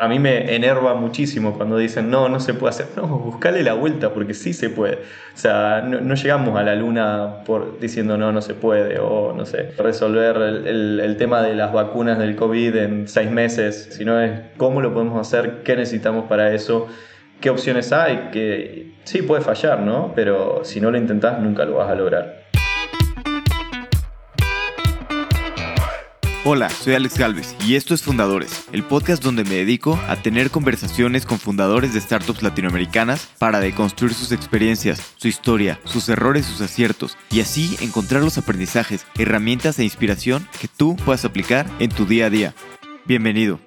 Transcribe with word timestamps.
A 0.00 0.06
mí 0.06 0.20
me 0.20 0.54
enerva 0.54 0.94
muchísimo 0.94 1.54
cuando 1.56 1.76
dicen, 1.76 2.08
no, 2.08 2.28
no 2.28 2.38
se 2.38 2.54
puede 2.54 2.70
hacer. 2.70 2.86
No, 2.96 3.06
buscale 3.18 3.64
la 3.64 3.74
vuelta 3.74 4.14
porque 4.14 4.32
sí 4.32 4.52
se 4.52 4.70
puede. 4.70 4.94
O 5.34 5.36
sea, 5.36 5.82
no, 5.82 6.14
llegamos 6.14 6.56
a 6.56 6.62
la 6.62 6.76
luna 6.76 7.42
por 7.44 7.80
diciendo, 7.80 8.16
no, 8.16 8.30
no 8.30 8.40
se 8.40 8.54
puede. 8.54 9.00
O, 9.00 9.32
no 9.36 9.44
sé, 9.44 9.72
resolver 9.76 10.36
el, 10.36 11.16
tema 11.18 11.42
de 11.42 11.54
las 11.54 11.72
vacunas 11.72 12.16
del 12.18 12.36
COVID 12.36 12.76
en 12.76 13.08
seis 13.08 13.28
meses, 13.28 13.88
sino 13.90 14.20
es 14.20 14.40
cómo 14.56 14.80
lo 14.80 14.94
podemos 14.94 15.20
hacer, 15.20 15.62
qué 15.64 15.74
necesitamos 15.74 16.26
para 16.26 16.54
eso, 16.54 16.86
qué 17.40 17.50
opciones 17.50 17.92
hay, 17.92 18.28
que 18.32 18.92
sí 19.02 19.22
puede 19.22 19.42
fallar, 19.42 19.80
¿no? 19.80 20.12
Pero 20.14 20.64
si 20.64 20.80
no 20.80 20.92
lo 20.92 20.98
intentás, 20.98 21.40
nunca 21.40 21.64
lo 21.64 21.74
vas 21.76 21.90
a 21.90 21.96
lograr. 21.96 22.47
Hola, 26.50 26.70
soy 26.70 26.94
Alex 26.94 27.18
Galvez 27.18 27.54
y 27.66 27.74
esto 27.74 27.92
es 27.92 28.00
Fundadores, 28.00 28.64
el 28.72 28.82
podcast 28.82 29.22
donde 29.22 29.44
me 29.44 29.56
dedico 29.56 30.00
a 30.08 30.16
tener 30.16 30.50
conversaciones 30.50 31.26
con 31.26 31.38
fundadores 31.38 31.92
de 31.92 32.00
startups 32.00 32.42
latinoamericanas 32.42 33.28
para 33.38 33.60
deconstruir 33.60 34.14
sus 34.14 34.32
experiencias, 34.32 35.12
su 35.18 35.28
historia, 35.28 35.78
sus 35.84 36.08
errores, 36.08 36.46
sus 36.46 36.62
aciertos 36.62 37.18
y 37.30 37.40
así 37.40 37.76
encontrar 37.82 38.22
los 38.22 38.38
aprendizajes, 38.38 39.04
herramientas 39.18 39.78
e 39.78 39.84
inspiración 39.84 40.48
que 40.58 40.68
tú 40.68 40.96
puedas 40.96 41.26
aplicar 41.26 41.66
en 41.80 41.90
tu 41.90 42.06
día 42.06 42.24
a 42.24 42.30
día. 42.30 42.54
Bienvenido. 43.04 43.60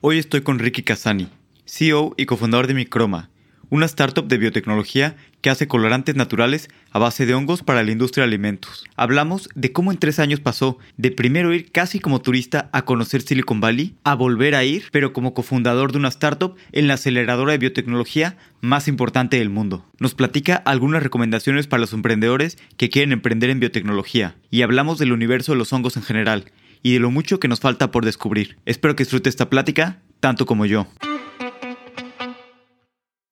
Hoy 0.00 0.16
estoy 0.16 0.40
con 0.40 0.58
Ricky 0.58 0.82
Casani, 0.82 1.28
CEO 1.66 2.14
y 2.16 2.24
cofundador 2.24 2.66
de 2.66 2.72
Microma 2.72 3.28
una 3.70 3.86
startup 3.86 4.26
de 4.26 4.38
biotecnología 4.38 5.16
que 5.40 5.50
hace 5.50 5.68
colorantes 5.68 6.16
naturales 6.16 6.68
a 6.90 6.98
base 6.98 7.26
de 7.26 7.34
hongos 7.34 7.62
para 7.62 7.82
la 7.82 7.92
industria 7.92 8.22
de 8.22 8.28
alimentos. 8.28 8.84
Hablamos 8.96 9.48
de 9.54 9.72
cómo 9.72 9.92
en 9.92 9.98
tres 9.98 10.18
años 10.18 10.40
pasó 10.40 10.78
de 10.96 11.10
primero 11.10 11.52
ir 11.54 11.70
casi 11.70 12.00
como 12.00 12.20
turista 12.20 12.68
a 12.72 12.82
conocer 12.82 13.22
Silicon 13.22 13.60
Valley 13.60 13.94
a 14.04 14.14
volver 14.14 14.54
a 14.54 14.64
ir, 14.64 14.84
pero 14.90 15.12
como 15.12 15.34
cofundador 15.34 15.92
de 15.92 15.98
una 15.98 16.08
startup 16.08 16.56
en 16.72 16.88
la 16.88 16.94
aceleradora 16.94 17.52
de 17.52 17.58
biotecnología 17.58 18.36
más 18.60 18.88
importante 18.88 19.38
del 19.38 19.50
mundo. 19.50 19.84
Nos 19.98 20.14
platica 20.14 20.56
algunas 20.56 21.02
recomendaciones 21.02 21.66
para 21.66 21.80
los 21.80 21.92
emprendedores 21.92 22.58
que 22.76 22.90
quieren 22.90 23.12
emprender 23.12 23.50
en 23.50 23.60
biotecnología 23.60 24.36
y 24.50 24.62
hablamos 24.62 24.98
del 24.98 25.12
universo 25.12 25.52
de 25.52 25.58
los 25.58 25.72
hongos 25.72 25.96
en 25.96 26.02
general 26.02 26.52
y 26.82 26.94
de 26.94 27.00
lo 27.00 27.10
mucho 27.10 27.40
que 27.40 27.48
nos 27.48 27.60
falta 27.60 27.90
por 27.90 28.04
descubrir. 28.04 28.56
Espero 28.64 28.96
que 28.96 29.04
disfrute 29.04 29.28
esta 29.28 29.50
plática 29.50 30.00
tanto 30.20 30.46
como 30.46 30.66
yo. 30.66 30.86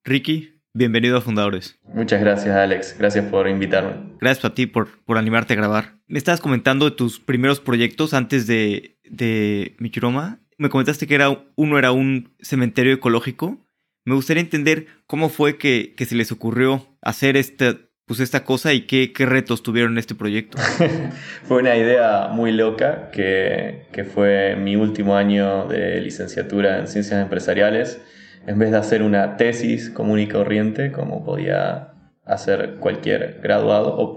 Ricky, 0.05 0.56
bienvenido 0.77 1.17
a 1.17 1.21
Fundadores. 1.23 1.79
Muchas 1.85 2.21
gracias, 2.21 2.55
Alex. 2.55 2.97
Gracias 2.99 3.25
por 3.27 3.49
invitarme. 3.49 4.15
Gracias 4.21 4.45
a 4.45 4.55
ti 4.55 4.67
por, 4.67 4.89
por 5.05 5.17
animarte 5.17 5.55
a 5.55 5.57
grabar. 5.57 5.95
Me 6.07 6.19
estabas 6.19 6.41
comentando 6.41 6.85
de 6.85 6.91
tus 6.97 7.19
primeros 7.19 7.61
proyectos 7.61 8.13
antes 8.13 8.47
de, 8.47 8.99
de 9.05 9.75
Michiroma. 9.79 10.41
Me 10.59 10.69
comentaste 10.69 11.07
que 11.07 11.15
era, 11.15 11.47
uno 11.57 11.79
era 11.79 11.93
un 11.93 12.35
cementerio 12.41 12.93
ecológico. 12.93 13.67
Me 14.05 14.15
gustaría 14.15 14.43
entender 14.43 14.87
cómo 15.07 15.31
fue 15.31 15.57
que, 15.57 15.95
que 15.97 16.05
se 16.05 16.15
les 16.15 16.31
ocurrió 16.31 16.87
hacer 17.01 17.37
esta, 17.37 17.77
pues 18.05 18.21
esta 18.21 18.45
cosa 18.45 18.75
y 18.75 18.83
qué, 18.83 19.13
qué 19.13 19.25
retos 19.25 19.63
tuvieron 19.63 19.93
en 19.93 19.99
este 19.99 20.15
proyecto. 20.15 20.59
fue 21.45 21.59
una 21.59 21.77
idea 21.77 22.29
muy 22.29 22.53
loca 22.53 23.11
que, 23.13 23.87
que 23.93 24.05
fue 24.05 24.57
mi 24.57 24.77
último 24.77 25.17
año 25.17 25.67
de 25.67 26.03
licenciatura 26.03 26.79
en 26.79 26.87
ciencias 26.87 27.21
empresariales 27.23 27.99
en 28.47 28.59
vez 28.59 28.71
de 28.71 28.79
hacer 28.79 29.03
una 29.03 29.37
tesis 29.37 29.91
común 29.91 30.21
y 30.21 30.29
corriente, 30.29 30.93
como 30.93 31.25
podía 31.25 31.93
hacer 32.25 32.77
cualquier 32.79 33.41
graduado 33.43 33.97
o 33.97 34.15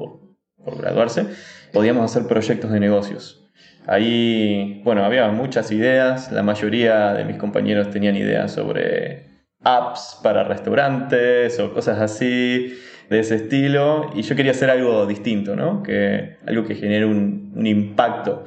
por, 0.63 0.79
graduarse, 0.81 1.25
podíamos 1.73 2.05
hacer 2.05 2.27
proyectos 2.27 2.71
de 2.71 2.79
negocios. 2.79 3.49
Ahí, 3.87 4.81
bueno, 4.83 5.03
había 5.03 5.27
muchas 5.29 5.71
ideas, 5.71 6.31
la 6.31 6.43
mayoría 6.43 7.13
de 7.13 7.25
mis 7.25 7.37
compañeros 7.37 7.89
tenían 7.89 8.15
ideas 8.15 8.51
sobre 8.51 9.25
apps 9.63 10.19
para 10.21 10.43
restaurantes 10.43 11.59
o 11.59 11.73
cosas 11.73 11.99
así 11.99 12.77
de 13.09 13.19
ese 13.19 13.35
estilo, 13.35 14.11
y 14.13 14.21
yo 14.21 14.35
quería 14.35 14.51
hacer 14.51 14.69
algo 14.69 15.07
distinto, 15.07 15.55
¿no? 15.55 15.81
Que, 15.81 16.37
algo 16.45 16.65
que 16.65 16.75
genere 16.75 17.05
un, 17.05 17.51
un 17.55 17.65
impacto. 17.65 18.45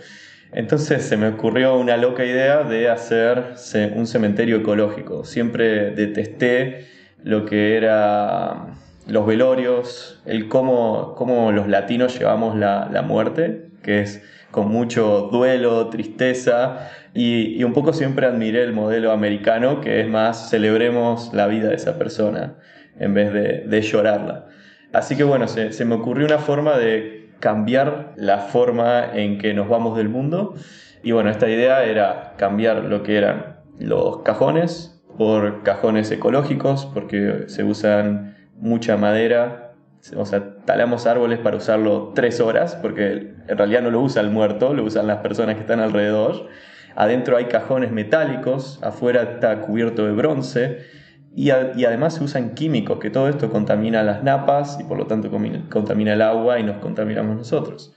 Entonces 0.53 1.03
se 1.03 1.17
me 1.17 1.29
ocurrió 1.29 1.79
una 1.79 1.97
loca 1.97 2.27
idea 2.27 2.63
de 2.63 2.91
hacer 2.91 3.55
un 3.97 4.07
cementerio 4.07 4.59
ecológico. 4.59 5.25
Siempre 5.25 5.93
detesté 5.93 6.87
lo 7.23 7.47
que 7.47 7.77
era 7.77 8.67
los 9.09 9.27
velorios, 9.27 10.21
el 10.27 10.49
cómo, 10.49 11.15
cómo 11.17 11.53
los 11.53 11.69
latinos 11.69 12.19
llevamos 12.19 12.55
la, 12.57 13.03
muerte, 13.07 13.69
que 13.83 14.01
es 14.01 14.23
con 14.51 14.69
mucho 14.69 15.31
duelo, 15.33 15.89
tristeza, 15.89 16.91
y, 17.15 17.65
un 17.65 17.73
poco 17.73 17.95
siempre 17.95 18.27
admiré 18.27 18.63
el 18.63 18.75
modelo 18.75 19.13
americano, 19.13 19.81
que 19.81 20.03
es 20.03 20.09
más 20.09 20.51
celebremos 20.51 21.33
la 21.33 21.47
vida 21.47 21.71
de 21.71 21.77
esa 21.77 21.99
persona 21.99 22.57
en 22.99 23.15
vez 23.15 23.33
de, 23.33 23.81
llorarla. 23.81 24.49
Así 24.93 25.17
que 25.17 25.25
bueno, 25.25 25.49
se 25.49 25.85
me 25.87 25.95
ocurrió 25.95 26.27
una 26.27 26.39
forma 26.39 26.77
de 26.77 27.22
cambiar 27.43 28.13
la 28.15 28.39
forma 28.39 29.05
en 29.15 29.39
que 29.39 29.53
nos 29.53 29.69
vamos 29.69 29.97
del 29.97 30.09
mundo. 30.09 30.55
Y 31.03 31.11
bueno, 31.11 31.29
esta 31.29 31.51
idea 31.51 31.83
era 31.85 32.35
cambiar 32.39 32.85
lo 32.85 33.03
que 33.03 33.19
eran 33.19 33.57
los 33.81 34.19
cajones 34.19 35.03
por 35.19 35.65
cajones 35.65 36.09
ecológicos, 36.13 36.87
porque 36.87 37.47
se 37.49 37.65
usan 37.65 38.37
mucha 38.55 38.97
madera. 38.97 39.75
O 40.17 40.25
sea, 40.25 40.55
talamos 40.65 41.09
árboles 41.09 41.41
para 41.41 41.57
usarlo 41.57 42.13
tres 42.15 42.39
horas, 42.39 42.77
porque 42.77 43.35
en 43.49 43.59
realidad 43.59 43.83
no 43.83 43.91
lo 43.91 44.01
usa 44.01 44.23
el 44.23 44.31
muerto, 44.31 44.73
lo 44.73 44.85
usan 44.85 45.09
las 45.09 45.19
personas 45.19 45.57
que 45.57 45.63
están 45.63 45.81
alrededor. 45.81 46.47
Adentro 46.95 47.37
hay 47.37 47.47
cajones 47.47 47.91
metálicos, 47.91 48.79
afuera 48.85 49.23
está 49.23 49.63
cubierto 49.63 50.07
de 50.07 50.13
bronce 50.13 51.02
y, 51.35 51.51
además 51.51 52.15
se 52.15 52.25
usan 52.25 52.55
químicos, 52.55 52.99
que 52.99 53.11
todo 53.11 53.29
esto 53.29 53.51
contamina 53.51 54.03
las 54.03 54.23
napas 54.23 54.79
y 54.81 54.85
por 54.85 54.99
lo 54.99 55.07
tanto 55.07 55.31
contamina 55.71 56.13
el 56.13 56.23
agua 56.23 56.59
y 56.59 56.63
nos 56.63 56.77
contaminamos 56.79 57.37
nosotros. 57.37 57.95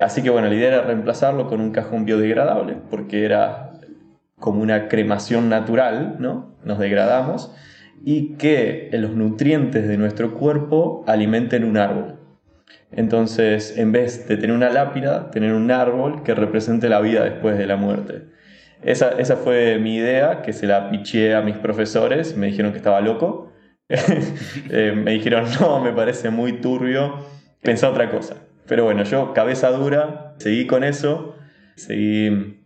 Así 0.00 0.22
que 0.22 0.30
bueno, 0.30 0.48
la 0.48 0.54
idea 0.54 0.68
era 0.68 0.82
reemplazarlo 0.82 1.46
con 1.46 1.60
un 1.60 1.70
cajón 1.70 2.04
biodegradable, 2.04 2.76
porque 2.90 3.24
era 3.24 3.70
como 4.40 4.60
una 4.60 4.88
cremación 4.88 5.48
natural, 5.48 6.16
¿no? 6.18 6.56
Nos 6.64 6.78
degradamos 6.78 7.54
y 8.04 8.34
que 8.34 8.90
los 8.92 9.12
nutrientes 9.12 9.86
de 9.88 9.96
nuestro 9.96 10.34
cuerpo 10.34 11.04
alimenten 11.06 11.64
un 11.64 11.76
árbol. 11.76 12.16
Entonces, 12.90 13.78
en 13.78 13.92
vez 13.92 14.28
de 14.28 14.36
tener 14.36 14.54
una 14.54 14.70
lápida, 14.70 15.30
tener 15.30 15.52
un 15.52 15.70
árbol 15.70 16.22
que 16.22 16.34
represente 16.34 16.88
la 16.88 17.00
vida 17.00 17.24
después 17.24 17.56
de 17.56 17.66
la 17.66 17.76
muerte. 17.76 18.33
Esa, 18.84 19.12
esa 19.12 19.36
fue 19.36 19.78
mi 19.78 19.96
idea, 19.96 20.42
que 20.42 20.52
se 20.52 20.66
la 20.66 20.90
piché 20.90 21.34
a 21.34 21.42
mis 21.42 21.56
profesores, 21.56 22.36
me 22.36 22.46
dijeron 22.46 22.72
que 22.72 22.78
estaba 22.78 23.00
loco. 23.00 23.50
Eh, 24.70 24.92
me 24.96 25.12
dijeron, 25.12 25.44
no, 25.60 25.80
me 25.80 25.92
parece 25.92 26.30
muy 26.30 26.60
turbio, 26.60 27.18
pensé 27.62 27.86
otra 27.86 28.10
cosa. 28.10 28.36
Pero 28.66 28.84
bueno, 28.84 29.04
yo, 29.04 29.34
cabeza 29.34 29.70
dura, 29.70 30.34
seguí 30.38 30.66
con 30.66 30.84
eso, 30.84 31.36
seguí 31.76 32.64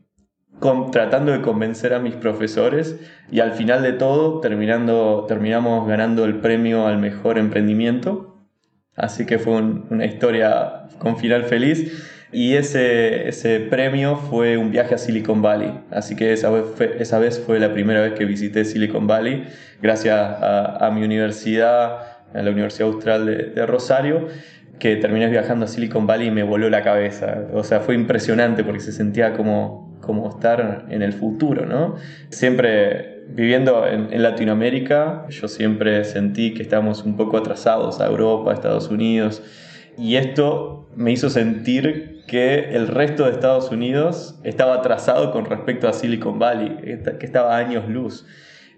tratando 0.91 1.33
de 1.33 1.41
convencer 1.41 1.95
a 1.95 1.99
mis 1.99 2.15
profesores 2.15 3.01
y 3.31 3.41
al 3.41 3.53
final 3.53 3.83
de 3.83 3.93
todo 3.93 4.41
terminando, 4.41 5.25
terminamos 5.29 5.87
ganando 5.87 6.25
el 6.25 6.37
premio 6.41 6.87
al 6.87 6.99
mejor 6.99 7.39
emprendimiento. 7.39 8.28
Así 8.99 9.25
que 9.27 9.39
fue 9.39 9.55
una 9.55 10.05
historia 10.05 10.89
con 10.99 11.17
final 11.17 11.45
feliz. 11.45 12.05
Y 12.31 12.55
ese, 12.55 13.29
ese 13.29 13.61
premio 13.61 14.17
fue 14.17 14.59
un 14.59 14.71
viaje 14.71 14.95
a 14.95 14.99
Silicon 14.99 15.41
Valley. 15.41 15.73
Así 15.91 16.15
que 16.15 16.33
esa 16.33 16.51
vez 16.51 16.65
fue, 16.75 16.97
esa 17.01 17.19
vez 17.19 17.41
fue 17.41 17.59
la 17.59 17.73
primera 17.73 18.03
vez 18.03 18.13
que 18.13 18.27
visité 18.27 18.67
Silicon 18.67 19.07
Valley, 19.07 19.45
gracias 19.81 20.15
a, 20.19 20.91
mi 20.93 21.03
universidad, 21.05 22.01
a 22.35 22.43
la 22.43 22.51
Universidad 22.51 22.89
Austral 22.89 23.25
de, 23.25 23.45
de, 23.45 23.65
Rosario, 23.65 24.29
que 24.79 24.97
terminé 24.97 25.29
viajando 25.29 25.65
a 25.65 25.69
Silicon 25.69 26.07
Valley 26.07 26.29
y 26.29 26.31
me 26.31 26.43
voló 26.43 26.69
la 26.69 26.83
cabeza. 26.83 27.47
O 27.55 27.65
sea, 27.65 27.81
fue 27.81 27.95
impresionante 27.95 28.63
porque 28.63 28.81
se 28.81 28.93
sentía 28.93 29.33
como, 29.33 29.99
como 30.03 30.29
estar 30.29 30.85
en 30.91 31.01
el 31.01 31.15
futuro, 31.15 31.65
¿no? 31.65 31.97
Siempre 32.29 33.18
viviendo 33.29 33.87
en, 33.87 34.23
Latinoamérica, 34.23 35.27
yo 35.29 35.49
siempre 35.49 36.05
sentí 36.05 36.55
que 36.55 36.63
estábamos 36.63 37.05
un 37.05 37.17
poco 37.17 37.37
atrasados 37.37 38.01
a 38.01 38.07
Europa, 38.07 38.51
a 38.51 38.55
Estados 38.55 38.89
Unidos. 38.89 39.43
Y 39.97 40.17
esto 40.17 40.89
me 40.97 41.13
hizo 41.13 41.31
sentir 41.31 42.23
que 42.27 42.71
el 42.77 42.89
resto 42.89 43.25
de 43.25 43.33
Estados 43.33 43.71
Unidos 43.71 44.39
estaba 44.45 44.75
atrasado 44.75 45.33
con 45.33 45.45
respecto 45.45 45.89
a 45.89 45.93
Silicon 45.93 46.39
Valley, 46.39 46.77
que 47.19 47.27
estaba 47.27 47.57
años 47.57 47.89
luz. 47.89 48.27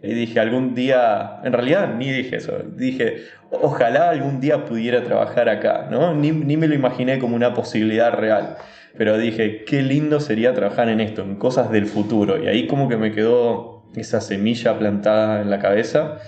Y 0.02 0.14
dije, 0.14 0.40
algún 0.40 0.74
día, 0.74 1.40
en 1.44 1.52
realidad 1.52 1.94
ni 1.94 2.10
dije 2.10 2.36
eso, 2.36 2.54
dije, 2.74 3.24
ojalá 3.50 4.10
algún 4.10 4.40
día 4.40 4.64
pudiera 4.64 5.04
trabajar 5.04 5.48
acá, 5.48 5.88
¿no? 5.90 6.14
Ni, 6.14 6.30
ni 6.30 6.56
me 6.56 6.68
lo 6.68 6.74
imaginé 6.74 7.18
como 7.18 7.36
una 7.36 7.52
posibilidad 7.52 8.14
real, 8.14 8.56
pero 8.96 9.18
dije, 9.18 9.64
qué 9.66 9.82
lindo 9.82 10.20
sería 10.20 10.54
trabajar 10.54 10.88
en 10.88 11.00
esto, 11.00 11.22
en 11.22 11.36
cosas 11.36 11.70
del 11.70 11.84
futuro. 11.84 12.42
Y 12.42 12.48
ahí 12.48 12.66
como 12.66 12.88
que 12.88 12.96
me 12.96 13.12
quedó 13.12 13.79
esa 13.94 14.20
semilla 14.20 14.78
plantada 14.78 15.42
en 15.42 15.50
la 15.50 15.58
cabeza, 15.58 16.18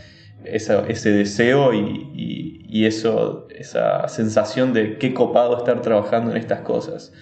ese 0.45 1.13
deseo 1.13 1.73
y 1.73 2.87
eso, 2.87 3.47
esa 3.55 4.09
sensación 4.09 4.73
de 4.73 4.99
qué 4.99 5.15
copado 5.15 5.57
estar 5.59 5.81
trabajando 5.83 6.31
en 6.33 6.37
estas 6.37 6.61
cosas. 6.61 7.13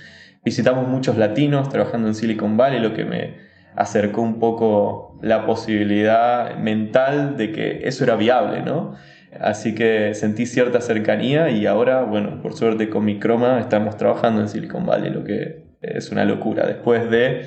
Visitamos 0.43 0.89
muchos 0.89 1.19
latinos 1.19 1.69
trabajando 1.69 2.09
en 2.09 2.15
Silicon 2.15 2.57
Valley, 2.57 2.81
lo 2.81 2.95
que 2.95 3.05
me 3.05 3.37
acercó 3.77 4.23
un 4.23 4.39
poco 4.39 5.19
la 5.23 5.45
posibilidad 5.45 6.57
mental 6.57 7.37
de 7.37 7.53
que 7.53 7.81
eso 7.85 8.05
era 8.05 8.17
viable, 8.17 8.63
¿no? 8.63 8.95
Así 9.39 9.75
que 9.75 10.15
sentí 10.15 10.47
cierta 10.47 10.81
cercanía 10.81 11.51
y 11.51 11.67
ahora, 11.67 12.03
bueno, 12.03 12.41
por 12.43 12.55
suerte 12.55 12.89
con 12.89 13.05
mi 13.05 13.19
croma 13.19 13.61
estamos 13.61 13.97
trabajando 13.97 14.41
en 14.41 14.49
Silicon 14.49 14.87
Valley, 14.87 15.11
lo 15.11 15.23
que 15.25 15.67
es 15.83 16.11
una 16.11 16.25
locura. 16.25 16.67
Después 16.67 17.11
de, 17.11 17.43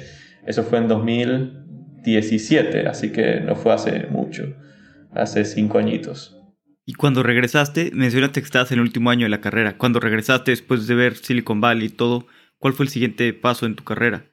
eso 0.46 0.64
fue 0.64 0.78
en 0.78 0.88
2017, 2.04 2.88
así 2.88 3.12
que 3.12 3.40
no 3.40 3.56
fue 3.56 3.74
hace 3.74 4.08
mucho, 4.10 4.56
hace 5.12 5.46
cinco 5.46 5.78
añitos. 5.78 6.38
Y 6.86 6.94
cuando 6.94 7.24
regresaste, 7.24 7.92
mencionaste 7.94 8.42
que 8.42 8.46
estabas 8.46 8.72
en 8.72 8.80
el 8.80 8.84
último 8.84 9.10
año 9.10 9.26
de 9.26 9.30
la 9.30 9.42
carrera. 9.42 9.78
Cuando 9.78 10.00
regresaste 10.00 10.52
después 10.52 10.86
de 10.86 10.96
ver 10.96 11.16
Silicon 11.16 11.62
Valley 11.62 11.88
y 11.88 11.90
todo, 11.90 12.28
¿cuál 12.58 12.74
fue 12.74 12.86
el 12.86 12.90
siguiente 12.90 13.32
paso 13.34 13.66
en 13.66 13.76
tu 13.76 13.84
carrera? 13.84 14.26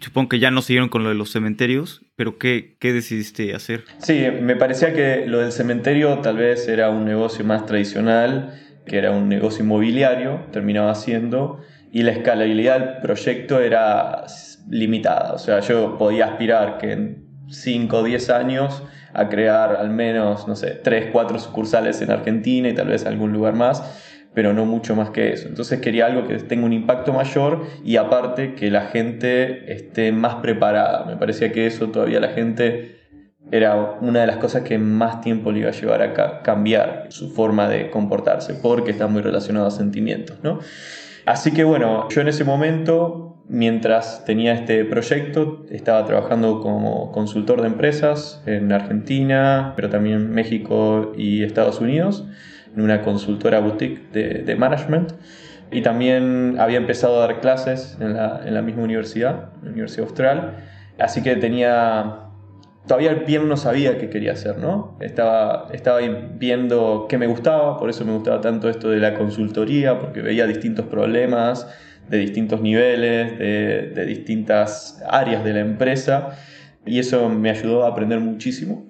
Supongo 0.00 0.28
que 0.30 0.38
ya 0.38 0.50
no 0.50 0.62
siguieron 0.62 0.88
con 0.88 1.02
lo 1.02 1.10
de 1.10 1.16
los 1.16 1.30
cementerios, 1.30 2.02
pero 2.16 2.38
¿qué, 2.38 2.76
¿qué, 2.78 2.92
decidiste 2.92 3.54
hacer? 3.54 3.84
Sí, 3.98 4.26
me 4.40 4.54
parecía 4.54 4.94
que 4.94 5.26
lo 5.26 5.40
del 5.40 5.52
cementerio 5.52 6.18
tal 6.20 6.36
vez 6.36 6.68
era 6.68 6.88
un 6.88 7.04
negocio 7.04 7.44
más 7.44 7.66
tradicional, 7.66 8.54
que 8.86 8.96
era 8.96 9.10
un 9.10 9.28
negocio 9.28 9.64
inmobiliario, 9.64 10.46
terminaba 10.52 10.94
siendo, 10.94 11.60
y 11.90 12.02
la 12.02 12.12
escalabilidad 12.12 12.78
del 12.78 13.00
proyecto 13.02 13.60
era 13.60 14.24
limitada. 14.68 15.32
O 15.32 15.38
sea, 15.38 15.60
yo 15.60 15.96
podía 15.98 16.26
aspirar 16.26 16.78
que 16.78 16.92
en 16.92 17.28
5 17.48 17.96
o 17.96 18.02
10 18.02 18.30
años 18.30 18.82
a 19.14 19.28
crear 19.28 19.76
al 19.76 19.90
menos, 19.90 20.46
no 20.46 20.54
sé, 20.54 20.72
3, 20.72 21.10
4 21.12 21.38
sucursales 21.38 22.00
en 22.02 22.10
Argentina 22.10 22.68
y 22.68 22.74
tal 22.74 22.88
vez 22.88 23.06
algún 23.06 23.32
lugar 23.32 23.54
más 23.54 23.82
pero 24.34 24.52
no 24.52 24.66
mucho 24.66 24.94
más 24.94 25.10
que 25.10 25.32
eso. 25.32 25.48
Entonces 25.48 25.80
quería 25.80 26.06
algo 26.06 26.28
que 26.28 26.36
tenga 26.36 26.64
un 26.64 26.72
impacto 26.72 27.12
mayor 27.12 27.66
y 27.84 27.96
aparte 27.96 28.54
que 28.54 28.70
la 28.70 28.82
gente 28.82 29.72
esté 29.72 30.12
más 30.12 30.36
preparada. 30.36 31.04
Me 31.06 31.16
parecía 31.16 31.50
que 31.50 31.66
eso 31.66 31.88
todavía 31.88 32.20
la 32.20 32.28
gente 32.28 32.98
era 33.50 33.98
una 34.00 34.20
de 34.20 34.26
las 34.26 34.36
cosas 34.36 34.62
que 34.62 34.78
más 34.78 35.22
tiempo 35.22 35.50
le 35.50 35.60
iba 35.60 35.70
a 35.70 35.72
llevar 35.72 36.02
a 36.02 36.42
cambiar 36.42 37.06
su 37.08 37.30
forma 37.30 37.68
de 37.68 37.90
comportarse, 37.90 38.54
porque 38.54 38.90
está 38.90 39.06
muy 39.06 39.22
relacionado 39.22 39.66
a 39.66 39.70
sentimientos, 39.70 40.38
¿no? 40.42 40.60
Así 41.26 41.52
que 41.52 41.64
bueno, 41.64 42.08
yo 42.10 42.20
en 42.20 42.28
ese 42.28 42.44
momento, 42.44 43.37
mientras 43.48 44.24
tenía 44.24 44.52
este 44.52 44.84
proyecto, 44.84 45.64
estaba 45.70 46.04
trabajando 46.04 46.60
como 46.60 47.12
consultor 47.12 47.62
de 47.62 47.68
empresas 47.68 48.42
en 48.46 48.72
Argentina, 48.72 49.72
pero 49.74 49.88
también 49.88 50.16
en 50.16 50.30
México 50.30 51.12
y 51.16 51.42
Estados 51.42 51.80
Unidos 51.80 52.24
en 52.76 52.82
una 52.82 53.02
consultora 53.02 53.60
boutique 53.60 54.12
de, 54.12 54.56
management. 54.56 55.12
Y 55.70 55.82
también 55.82 56.56
había 56.58 56.78
empezado 56.78 57.16
a 57.16 57.26
dar 57.26 57.40
clases 57.40 57.96
en 58.00 58.14
la, 58.14 58.42
en 58.44 58.54
la 58.54 58.62
misma 58.62 58.84
universidad, 58.84 59.50
la 59.62 59.70
Universidad 59.70 60.06
Austral. 60.06 60.56
Así 60.98 61.22
que 61.22 61.36
tenía 61.36 62.28
todavía 62.86 63.12
bien 63.14 63.48
no 63.48 63.56
sabía 63.56 63.98
qué 63.98 64.08
quería 64.08 64.32
hacer, 64.32 64.58
¿no? 64.58 64.96
Estaba, 64.98 65.68
estaba 65.72 66.00
viendo 66.00 67.06
qué 67.08 67.18
me 67.18 67.26
gustaba, 67.26 67.78
por 67.78 67.90
eso 67.90 68.04
me 68.04 68.12
gustaba 68.12 68.40
tanto 68.40 68.68
esto 68.68 68.88
de 68.88 68.98
la 68.98 69.14
consultoría, 69.14 69.98
porque 70.00 70.22
veía 70.22 70.46
distintos 70.46 70.86
problemas 70.86 71.68
de 72.08 72.18
distintos 72.18 72.60
niveles, 72.60 73.38
de, 73.38 74.04
distintas 74.06 75.02
áreas 75.08 75.44
de 75.44 75.52
la 75.52 75.60
empresa, 75.60 76.38
y 76.86 76.98
eso 76.98 77.28
me 77.28 77.50
ayudó 77.50 77.84
a 77.84 77.88
aprender 77.88 78.20
muchísimo. 78.20 78.86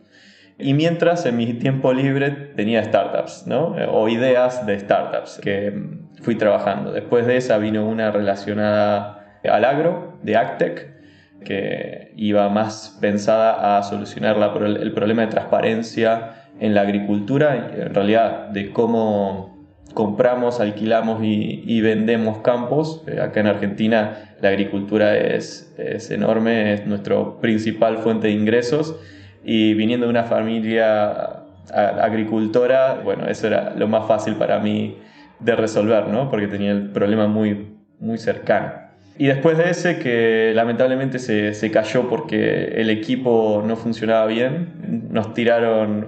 Y 0.59 0.75
mientras 0.75 1.25
en 1.26 1.37
mi 1.37 1.55
tiempo 1.55 1.93
libre 1.93 2.31
tenía 2.31 2.82
startups, 2.82 3.47
¿no? 3.47 3.76
O 3.91 4.09
ideas 4.09 4.67
de 4.67 4.79
startups 4.79 5.41
que 5.43 5.73
fui 6.20 6.35
trabajando. 6.35 6.93
Después 6.93 7.26
de 7.26 7.37
esa 7.37 7.59
vino 7.59 7.88
una 7.88 8.11
relacionada 8.11 9.38
al 9.44 9.65
agro, 9.65 10.19
de 10.23 10.37
Actec, 10.37 10.99
que 11.44 12.12
iba 12.17 12.49
más 12.49 12.99
pensada 13.00 13.79
a 13.79 13.82
solucionar 13.82 14.37
el 14.65 14.93
problema 14.93 15.23
de 15.23 15.29
transparencia 15.29 16.32
en 16.61 16.75
la 16.75 16.82
agricultura, 16.82 17.70
en 17.76 17.94
realidad 17.94 18.49
de 18.49 18.73
cómo 18.73 19.57
compramos, 19.94 20.61
alquilamos 20.61 21.20
y, 21.23 21.81
vendemos 21.81 22.38
campos. 22.38 23.02
Eh, 23.06 23.20
acá 23.20 23.40
en 23.40 23.46
Argentina 23.46 24.35
la 24.40 24.50
agricultura 24.50 25.17
es, 25.17 25.75
es 25.79 26.11
enorme, 26.11 26.75
es 26.75 26.87
nuestra 26.87 27.17
principal 27.40 27.99
fuente 27.99 28.29
de 28.29 28.35
ingresos 28.35 28.96
y 29.44 29.75
viniendo 29.75 30.06
de 30.06 30.11
una 30.11 30.25
familia 30.25 31.44
agricultora, 31.73 33.00
bueno, 33.05 33.26
eso 33.29 33.46
era 33.46 33.75
lo 33.76 33.88
más 33.88 34.06
fácil 34.06 34.37
para 34.37 34.58
mí 34.58 34.99
de 35.40 35.55
resolver, 35.55 36.08
¿no? 36.08 36.31
Porque 36.31 36.46
tenía 36.46 36.73
el 36.73 36.91
problema 36.91 37.26
muy, 37.26 37.76
muy 38.00 38.19
cercano. 38.19 38.73
Y 39.19 39.26
después 39.26 39.58
de 39.58 39.70
ese, 39.70 39.99
que 39.99 40.52
lamentablemente 40.55 41.19
se, 41.19 41.52
se 41.52 41.70
cayó 41.70 42.08
porque 42.08 42.81
el 42.81 42.88
equipo 42.88 43.62
no 43.67 43.76
funcionaba 43.76 44.26
bien, 44.26 45.08
nos 45.11 45.34
tiraron, 45.34 46.06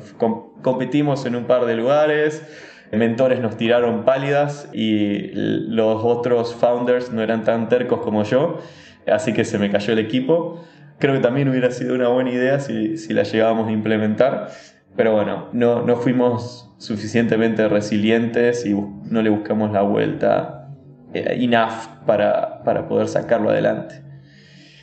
competimos 0.62 1.26
en 1.26 1.34
un 1.34 1.44
par 1.44 1.66
de 1.66 1.74
lugares, 1.74 2.42
mentores 2.92 3.40
nos 3.40 3.56
tiraron 3.56 4.04
pálidas 4.04 4.68
y 4.72 5.30
los 5.32 6.02
otros 6.04 6.54
founders 6.54 7.12
no 7.12 7.22
eran 7.22 7.44
tan 7.44 7.68
tercos 7.68 8.00
como 8.00 8.24
yo, 8.24 8.58
así 9.06 9.32
que 9.32 9.44
se 9.44 9.58
me 9.58 9.70
cayó 9.70 9.92
el 9.92 9.98
equipo 9.98 10.60
creo 11.00 11.14
que 11.14 11.20
también 11.20 11.48
hubiera 11.48 11.70
sido 11.72 11.94
una 11.94 12.08
buena 12.08 12.30
idea 12.30 12.60
si, 12.60 12.96
si 12.96 13.12
la 13.12 13.24
llegábamos 13.24 13.68
a 13.68 13.72
implementar. 13.72 14.50
Pero 14.96 15.14
bueno, 15.14 15.48
no, 15.52 15.82
no 15.82 15.96
fuimos 15.96 16.70
suficientemente 16.78 17.66
resilientes 17.68 18.64
y 18.66 18.74
no 18.74 19.22
le 19.22 19.30
buscamos 19.30 19.72
la 19.72 19.82
vuelta 19.82 20.68
eh, 21.14 21.38
enough 21.40 22.04
para, 22.06 22.62
para 22.62 22.86
poder 22.86 23.08
sacarlo 23.08 23.50
adelante. 23.50 24.02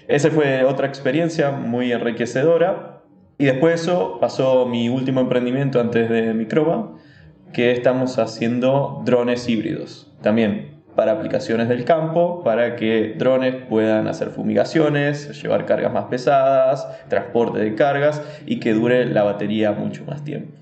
Esa 0.08 0.32
fue 0.32 0.64
otra 0.64 0.88
experiencia 0.88 1.52
muy 1.52 1.92
enriquecedora. 1.92 3.04
Y 3.38 3.46
después 3.46 3.76
de 3.76 3.82
eso 3.84 4.18
pasó 4.20 4.66
mi 4.66 4.90
último 4.90 5.22
emprendimiento 5.22 5.80
antes 5.80 6.10
de 6.10 6.34
Microba, 6.34 6.96
que 7.54 7.72
estamos 7.72 8.20
haciendo 8.20 9.02
drones 9.06 9.48
híbridos. 9.50 10.12
También 10.22 10.78
para 10.98 11.12
aplicaciones 11.12 11.70
del 11.70 11.86
campo, 11.86 12.44
para 12.44 12.76
que 12.76 13.14
drones 13.20 13.54
puedan 13.70 14.08
hacer 14.08 14.30
fumigaciones, 14.30 15.40
llevar 15.44 15.68
cargas 15.68 15.94
más 15.94 16.06
pesadas, 16.06 16.88
transporte 17.08 17.60
de 17.60 17.76
cargas 17.76 18.24
y 18.48 18.60
que 18.60 18.74
dure 18.74 19.06
la 19.06 19.22
batería 19.22 19.74
mucho 19.74 20.04
más 20.06 20.24
tiempo. 20.24 20.58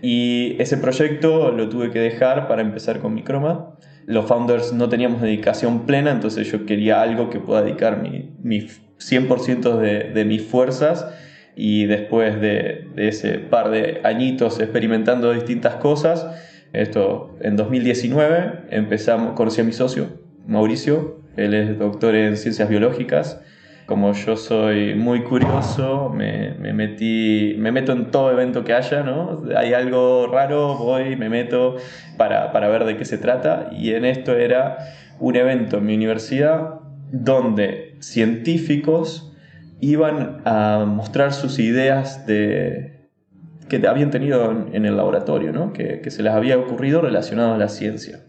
Y 0.00 0.56
ese 0.58 0.78
proyecto 0.78 1.50
lo 1.50 1.68
tuve 1.68 1.90
que 1.90 1.98
dejar 1.98 2.48
para 2.48 2.62
empezar 2.62 3.00
con 3.00 3.12
Microma. 3.12 3.74
Los 4.06 4.24
founders 4.24 4.72
no 4.72 4.88
teníamos 4.88 5.20
dedicación 5.20 5.84
plena, 5.84 6.12
entonces 6.12 6.50
yo 6.50 6.64
quería 6.64 7.02
algo 7.02 7.28
que 7.28 7.40
pueda 7.40 7.60
dedicar 7.60 8.00
mi, 8.00 8.32
mi 8.42 8.66
100% 8.98 9.76
de, 9.76 10.04
de, 10.14 10.24
mis 10.24 10.42
fuerzas 10.42 11.06
y 11.56 11.86
después 11.86 12.40
de, 12.40 12.88
de 12.94 13.08
ese 13.08 13.38
par 13.38 13.70
de 13.70 14.00
añitos 14.04 14.60
experimentando 14.60 15.32
distintas 15.32 15.76
cosas, 15.76 16.26
esto 16.72 17.36
en 17.40 17.56
2019 17.56 18.66
empezamos, 18.70 19.34
conocí 19.34 19.60
a 19.60 19.64
mi 19.64 19.72
socio, 19.72 20.08
Mauricio, 20.46 21.20
él 21.36 21.54
es 21.54 21.78
doctor 21.78 22.14
en 22.14 22.36
ciencias 22.36 22.68
biológicas. 22.68 23.40
Como 23.86 24.12
yo 24.12 24.36
soy 24.36 24.94
muy 24.94 25.22
curioso, 25.24 26.08
me, 26.08 26.54
me, 26.54 26.72
metí, 26.72 27.54
me 27.58 27.70
meto 27.70 27.92
en 27.92 28.10
todo 28.10 28.30
evento 28.30 28.64
que 28.64 28.72
haya, 28.72 29.02
¿no? 29.02 29.42
Hay 29.56 29.74
algo 29.74 30.26
raro, 30.26 30.76
voy, 30.78 31.16
me 31.16 31.28
meto 31.28 31.76
para, 32.16 32.50
para 32.50 32.68
ver 32.68 32.84
de 32.84 32.96
qué 32.96 33.04
se 33.04 33.18
trata. 33.18 33.68
Y 33.72 33.92
en 33.92 34.06
esto 34.06 34.34
era 34.36 34.78
un 35.20 35.36
evento 35.36 35.78
en 35.78 35.86
mi 35.86 35.94
universidad 35.94 36.80
donde 37.12 37.96
científicos 38.00 39.33
iban 39.80 40.42
a 40.44 40.84
mostrar 40.86 41.32
sus 41.32 41.58
ideas 41.58 42.26
de, 42.26 43.08
que 43.68 43.86
habían 43.86 44.10
tenido 44.10 44.50
en, 44.72 44.86
el 44.86 44.96
laboratorio, 44.96 45.52
¿no? 45.52 45.72
que, 45.72 46.00
que, 46.00 46.10
se 46.10 46.22
les 46.22 46.32
había 46.32 46.58
ocurrido 46.58 47.00
relacionado 47.00 47.54
a 47.54 47.58
la 47.58 47.68
ciencia. 47.68 48.20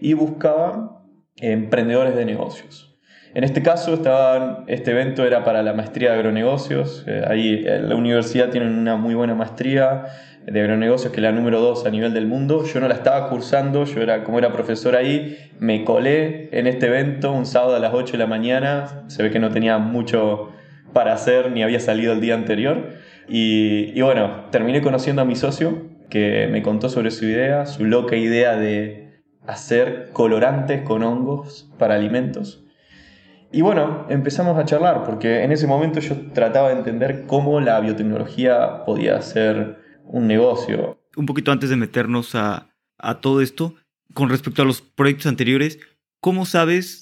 Y 0.00 0.14
buscaban 0.14 0.90
emprendedores 1.36 2.14
de 2.14 2.24
negocios. 2.24 2.92
En 3.34 3.44
este 3.44 3.62
caso, 3.62 3.94
estaban, 3.94 4.64
este 4.66 4.90
evento 4.90 5.24
era 5.24 5.42
para 5.42 5.62
la 5.62 5.72
maestría 5.72 6.10
de 6.10 6.16
agronegocios. 6.16 7.04
Eh, 7.06 7.24
ahí 7.26 7.64
en 7.66 7.88
la 7.88 7.96
universidad 7.96 8.50
tienen 8.50 8.76
una 8.76 8.96
muy 8.96 9.14
buena 9.14 9.34
maestría 9.34 10.04
de 10.44 10.60
agronegocios, 10.60 11.12
que 11.12 11.20
es 11.20 11.22
la 11.22 11.32
número 11.32 11.60
2 11.60 11.86
a 11.86 11.90
nivel 11.90 12.12
del 12.12 12.26
mundo. 12.26 12.64
Yo 12.66 12.80
no 12.80 12.88
la 12.88 12.94
estaba 12.94 13.30
cursando, 13.30 13.84
yo 13.84 14.02
era, 14.02 14.22
como 14.24 14.38
era 14.38 14.52
profesor 14.52 14.96
ahí, 14.96 15.38
me 15.58 15.82
colé 15.84 16.50
en 16.52 16.66
este 16.66 16.88
evento 16.88 17.32
un 17.32 17.46
sábado 17.46 17.76
a 17.76 17.78
las 17.78 17.94
8 17.94 18.12
de 18.12 18.18
la 18.18 18.26
mañana. 18.26 19.04
Se 19.06 19.22
ve 19.22 19.30
que 19.30 19.38
no 19.38 19.48
tenía 19.50 19.78
mucho 19.78 20.50
para 20.92 21.12
hacer 21.12 21.50
ni 21.52 21.62
había 21.62 21.80
salido 21.80 22.12
el 22.12 22.20
día 22.20 22.34
anterior. 22.34 22.90
Y, 23.28 24.00
bueno, 24.00 24.46
terminé 24.50 24.82
conociendo 24.82 25.22
a 25.22 25.24
mi 25.24 25.36
socio 25.36 25.90
que 26.10 26.48
me 26.50 26.62
contó 26.62 26.88
sobre 26.88 27.10
su 27.10 27.24
idea, 27.24 27.66
su 27.66 27.84
loca 27.84 28.16
idea 28.16 28.56
de 28.56 29.22
hacer 29.46 30.10
colorantes 30.12 30.82
con 30.82 31.02
hongos 31.02 31.70
para 31.78 31.94
alimentos. 31.94 32.64
Y 33.50 33.60
bueno, 33.60 34.06
empezamos 34.08 34.58
a 34.58 34.64
charlar 34.64 35.04
porque 35.04 35.42
en 35.42 35.52
ese 35.52 35.66
momento 35.66 36.00
yo 36.00 36.16
trataba 36.32 36.68
de 36.68 36.76
entender 36.76 37.24
cómo 37.26 37.60
la 37.60 37.80
biotecnología 37.80 38.84
podía 38.84 39.20
ser 39.20 39.78
un 40.04 40.26
negocio. 40.26 40.98
Un 41.16 41.26
poquito 41.26 41.52
antes 41.52 41.70
de 41.70 41.76
meternos 41.76 42.34
a, 42.34 42.68
a 42.98 43.20
todo 43.20 43.40
esto, 43.42 43.74
con 44.14 44.30
respecto 44.30 44.62
a 44.62 44.64
los 44.64 44.80
proyectos 44.80 45.26
anteriores, 45.26 45.78
¿cómo 46.20 46.46
sabes 46.46 47.01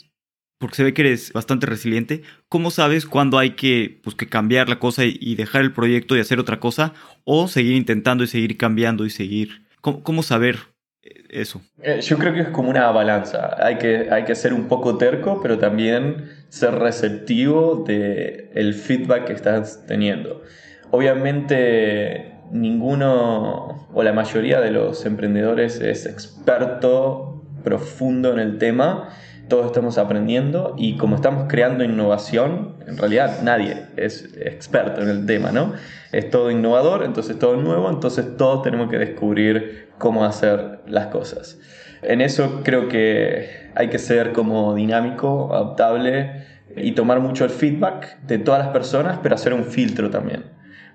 porque 0.60 0.76
se 0.76 0.84
ve 0.84 0.92
que 0.92 1.00
eres 1.00 1.32
bastante 1.32 1.64
resiliente, 1.64 2.20
¿cómo 2.50 2.70
sabes 2.70 3.06
cuándo 3.06 3.38
hay 3.38 3.52
que, 3.52 3.98
pues, 4.04 4.14
que 4.14 4.28
cambiar 4.28 4.68
la 4.68 4.78
cosa 4.78 5.04
y, 5.06 5.34
dejar 5.34 5.62
el 5.62 5.72
proyecto 5.72 6.14
y 6.14 6.20
hacer 6.20 6.38
otra 6.38 6.60
cosa? 6.60 6.92
¿O 7.24 7.48
seguir 7.48 7.76
intentando 7.76 8.24
y 8.24 8.26
seguir 8.26 8.58
cambiando 8.58 9.06
y 9.06 9.10
seguir? 9.10 9.62
¿Cómo, 9.80 10.22
saber 10.22 10.58
eh, 11.02 11.14
eso? 11.30 11.62
Eh, 11.82 12.02
yo 12.02 12.18
creo 12.18 12.34
que 12.34 12.40
es 12.40 12.48
como 12.50 12.68
una 12.68 12.90
balanza. 12.90 13.56
Hay 13.58 13.78
que, 13.78 14.10
hay 14.10 14.24
que 14.24 14.34
ser 14.34 14.52
un 14.52 14.68
poco 14.68 14.98
terco, 14.98 15.40
pero 15.42 15.58
también 15.58 16.28
ser 16.50 16.74
receptivo 16.74 17.82
del 17.86 18.50
el 18.54 18.74
feedback 18.74 19.28
que 19.28 19.32
estás 19.32 19.86
teniendo. 19.86 20.42
Obviamente 20.90 22.34
ninguno 22.52 23.88
o 23.94 24.02
la 24.02 24.12
mayoría 24.12 24.60
de 24.60 24.72
los 24.72 25.06
emprendedores 25.06 25.80
es 25.80 26.04
experto 26.04 27.46
profundo 27.64 28.32
en 28.34 28.40
el 28.40 28.58
tema 28.58 29.08
todos 29.50 29.66
estamos 29.66 29.98
aprendiendo 29.98 30.74
y 30.78 30.96
como 30.96 31.16
estamos 31.16 31.44
creando 31.46 31.84
innovación, 31.84 32.76
en 32.86 32.96
realidad 32.96 33.42
nadie 33.42 33.82
es 33.96 34.30
experto 34.40 35.02
en 35.02 35.10
el 35.10 35.26
tema, 35.26 35.52
¿no? 35.52 35.74
Es 36.12 36.30
todo 36.30 36.50
innovador, 36.50 37.04
entonces 37.04 37.38
todo 37.38 37.56
nuevo, 37.56 37.90
entonces 37.90 38.38
todos 38.38 38.62
tenemos 38.62 38.88
que 38.88 38.96
descubrir 38.96 39.90
cómo 39.98 40.24
hacer 40.24 40.80
las 40.86 41.08
cosas. 41.08 41.58
En 42.00 42.22
eso 42.22 42.62
creo 42.64 42.88
que 42.88 43.70
hay 43.74 43.90
que 43.90 43.98
ser 43.98 44.32
como 44.32 44.74
dinámico, 44.74 45.54
adaptable 45.54 46.46
y 46.76 46.92
tomar 46.92 47.20
mucho 47.20 47.44
el 47.44 47.50
feedback 47.50 48.20
de 48.22 48.38
todas 48.38 48.64
las 48.64 48.72
personas, 48.72 49.18
pero 49.22 49.34
hacer 49.34 49.52
un 49.52 49.64
filtro 49.64 50.08
también. 50.08 50.44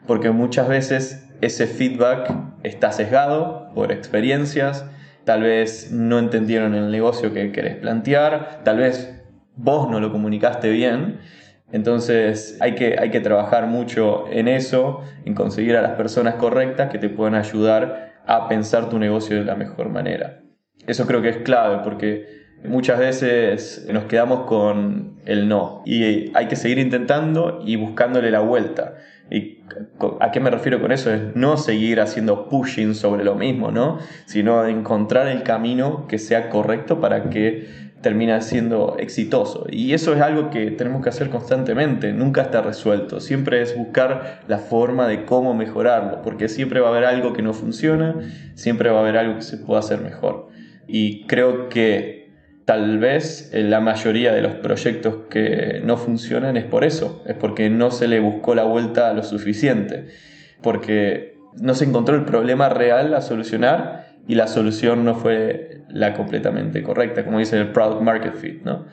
Porque 0.07 0.31
muchas 0.31 0.67
veces 0.67 1.29
ese 1.41 1.67
feedback 1.67 2.31
está 2.63 2.91
sesgado 2.91 3.71
por 3.75 3.91
experiencias, 3.91 4.85
tal 5.25 5.41
vez 5.41 5.91
no 5.91 6.19
entendieron 6.19 6.75
el 6.75 6.91
negocio 6.91 7.33
que 7.33 7.51
querés 7.51 7.75
plantear, 7.75 8.61
tal 8.63 8.77
vez 8.77 9.21
vos 9.55 9.89
no 9.89 9.99
lo 9.99 10.11
comunicaste 10.11 10.69
bien. 10.69 11.19
Entonces 11.71 12.57
hay 12.61 12.75
que, 12.75 12.97
hay 12.99 13.09
que 13.09 13.19
trabajar 13.19 13.67
mucho 13.67 14.25
en 14.29 14.47
eso, 14.47 15.01
en 15.25 15.33
conseguir 15.33 15.75
a 15.75 15.81
las 15.81 15.93
personas 15.93 16.35
correctas 16.35 16.89
que 16.89 16.99
te 16.99 17.09
puedan 17.09 17.35
ayudar 17.35 18.13
a 18.25 18.47
pensar 18.47 18.89
tu 18.89 18.99
negocio 18.99 19.35
de 19.35 19.45
la 19.45 19.55
mejor 19.55 19.89
manera. 19.89 20.41
Eso 20.87 21.05
creo 21.07 21.21
que 21.21 21.29
es 21.29 21.37
clave 21.37 21.79
porque 21.83 22.45
muchas 22.63 22.99
veces 22.99 23.87
nos 23.91 24.05
quedamos 24.05 24.45
con 24.45 25.19
el 25.25 25.47
no 25.47 25.81
y 25.85 26.31
hay 26.35 26.47
que 26.47 26.55
seguir 26.55 26.77
intentando 26.77 27.61
y 27.65 27.75
buscándole 27.75 28.31
la 28.31 28.41
vuelta. 28.41 28.95
¿Y 29.65 30.05
a 30.19 30.31
qué 30.31 30.39
me 30.39 30.49
refiero 30.49 30.79
con 30.79 30.91
eso? 30.91 31.11
Es 31.13 31.35
no 31.35 31.57
seguir 31.57 31.99
haciendo 31.99 32.49
pushing 32.49 32.95
sobre 32.95 33.23
lo 33.23 33.35
mismo, 33.35 33.71
¿no? 33.71 33.99
Sino 34.25 34.65
encontrar 34.65 35.27
el 35.27 35.43
camino 35.43 36.07
que 36.07 36.19
sea 36.19 36.49
correcto 36.49 36.99
para 36.99 37.29
que 37.29 37.85
termine 38.01 38.39
siendo 38.41 38.97
exitoso. 38.99 39.65
Y 39.67 39.93
eso 39.93 40.13
es 40.13 40.21
algo 40.21 40.51
que 40.51 40.69
tenemos 40.69 41.01
que 41.01 41.09
hacer 41.09 41.31
constantemente, 41.31 42.13
nunca 42.13 42.43
está 42.43 42.61
resuelto. 42.61 43.19
Siempre 43.19 43.63
es 43.63 43.75
buscar 43.75 44.41
la 44.47 44.59
forma 44.59 45.07
de 45.07 45.25
cómo 45.25 45.55
mejorarlo, 45.55 46.21
porque 46.21 46.47
siempre 46.47 46.79
va 46.79 46.89
a 46.89 46.91
haber 46.91 47.05
algo 47.05 47.33
que 47.33 47.41
no 47.41 47.53
funciona, 47.53 48.15
siempre 48.53 48.91
va 48.91 48.99
a 48.99 49.01
haber 49.01 49.17
algo 49.17 49.37
que 49.37 49.41
se 49.41 49.57
pueda 49.57 49.79
hacer 49.79 50.01
mejor. 50.01 50.49
Y 50.87 51.25
creo 51.25 51.67
que 51.69 52.24
tal 52.65 52.97
vez 52.97 53.51
eh, 53.53 53.63
la 53.63 53.79
mayoría 53.79 54.33
de 54.33 54.41
los 54.41 54.55
proyectos 54.55 55.15
que 55.29 55.81
no 55.83 55.97
funcionan 55.97 56.57
es 56.57 56.65
por 56.65 56.83
eso, 56.83 57.23
es 57.25 57.35
porque 57.35 57.69
no 57.69 57.91
se 57.91 58.07
le 58.07 58.19
buscó 58.19 58.55
la 58.55 58.63
vuelta 58.63 59.13
lo 59.13 59.23
suficiente, 59.23 60.07
porque 60.61 61.37
no 61.61 61.75
se 61.75 61.85
encontró 61.85 62.15
el 62.15 62.25
problema 62.25 62.69
real 62.69 63.13
a 63.13 63.21
solucionar 63.21 64.07
y 64.27 64.35
la 64.35 64.47
solución 64.47 65.05
no 65.05 65.15
fue 65.15 65.83
la 65.89 66.13
completamente 66.13 66.81
correcta, 66.81 67.23
como 67.23 67.39
dice 67.39 67.57
el 67.57 67.69
Product 67.69 68.01
Market 68.01 68.35
Fit, 68.35 68.63
¿no? 68.63 68.87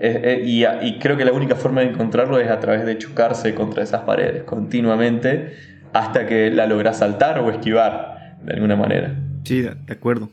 Eh, 0.00 0.20
eh, 0.24 0.42
y, 0.44 0.64
y 0.64 0.98
creo 0.98 1.16
que 1.16 1.24
la 1.24 1.32
única 1.32 1.54
forma 1.54 1.82
de 1.82 1.88
encontrarlo 1.90 2.40
es 2.40 2.50
a 2.50 2.58
través 2.58 2.84
de 2.84 2.98
chocarse 2.98 3.54
contra 3.54 3.84
esas 3.84 4.00
paredes 4.02 4.42
continuamente 4.42 5.52
hasta 5.92 6.26
que 6.26 6.50
la 6.50 6.66
logras 6.66 6.98
saltar 6.98 7.38
o 7.38 7.50
esquivar 7.50 8.38
de 8.42 8.54
alguna 8.54 8.74
manera. 8.74 9.14
Sí, 9.44 9.62
de 9.62 9.92
acuerdo. 9.92 10.30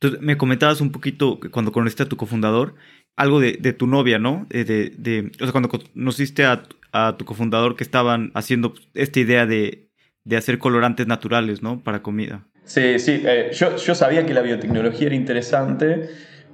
Entonces, 0.00 0.20
me 0.20 0.36
comentabas 0.36 0.80
un 0.80 0.92
poquito 0.92 1.40
cuando 1.50 1.72
conociste 1.72 2.04
a 2.04 2.08
tu 2.08 2.16
cofundador, 2.16 2.74
algo 3.16 3.40
de, 3.40 3.58
de 3.60 3.72
tu 3.72 3.88
novia, 3.88 4.18
¿no? 4.18 4.46
De, 4.48 4.64
de, 4.64 5.32
o 5.40 5.44
sea, 5.44 5.50
cuando 5.50 5.68
conociste 5.68 6.44
a, 6.44 6.62
a, 6.92 7.16
tu 7.16 7.24
cofundador 7.24 7.74
que 7.74 7.82
estaban 7.82 8.30
haciendo 8.34 8.74
esta 8.94 9.18
idea 9.18 9.44
de, 9.44 9.88
de 10.24 10.36
hacer 10.36 10.58
colorantes 10.58 11.08
naturales, 11.08 11.62
¿no? 11.62 11.82
Para 11.82 12.02
comida. 12.02 12.46
Sí, 12.64 13.00
sí. 13.00 13.22
Eh, 13.24 13.50
yo, 13.52 13.76
yo 13.76 13.94
sabía 13.96 14.24
que 14.24 14.34
la 14.34 14.42
biotecnología 14.42 15.06
era 15.06 15.16
interesante 15.16 16.08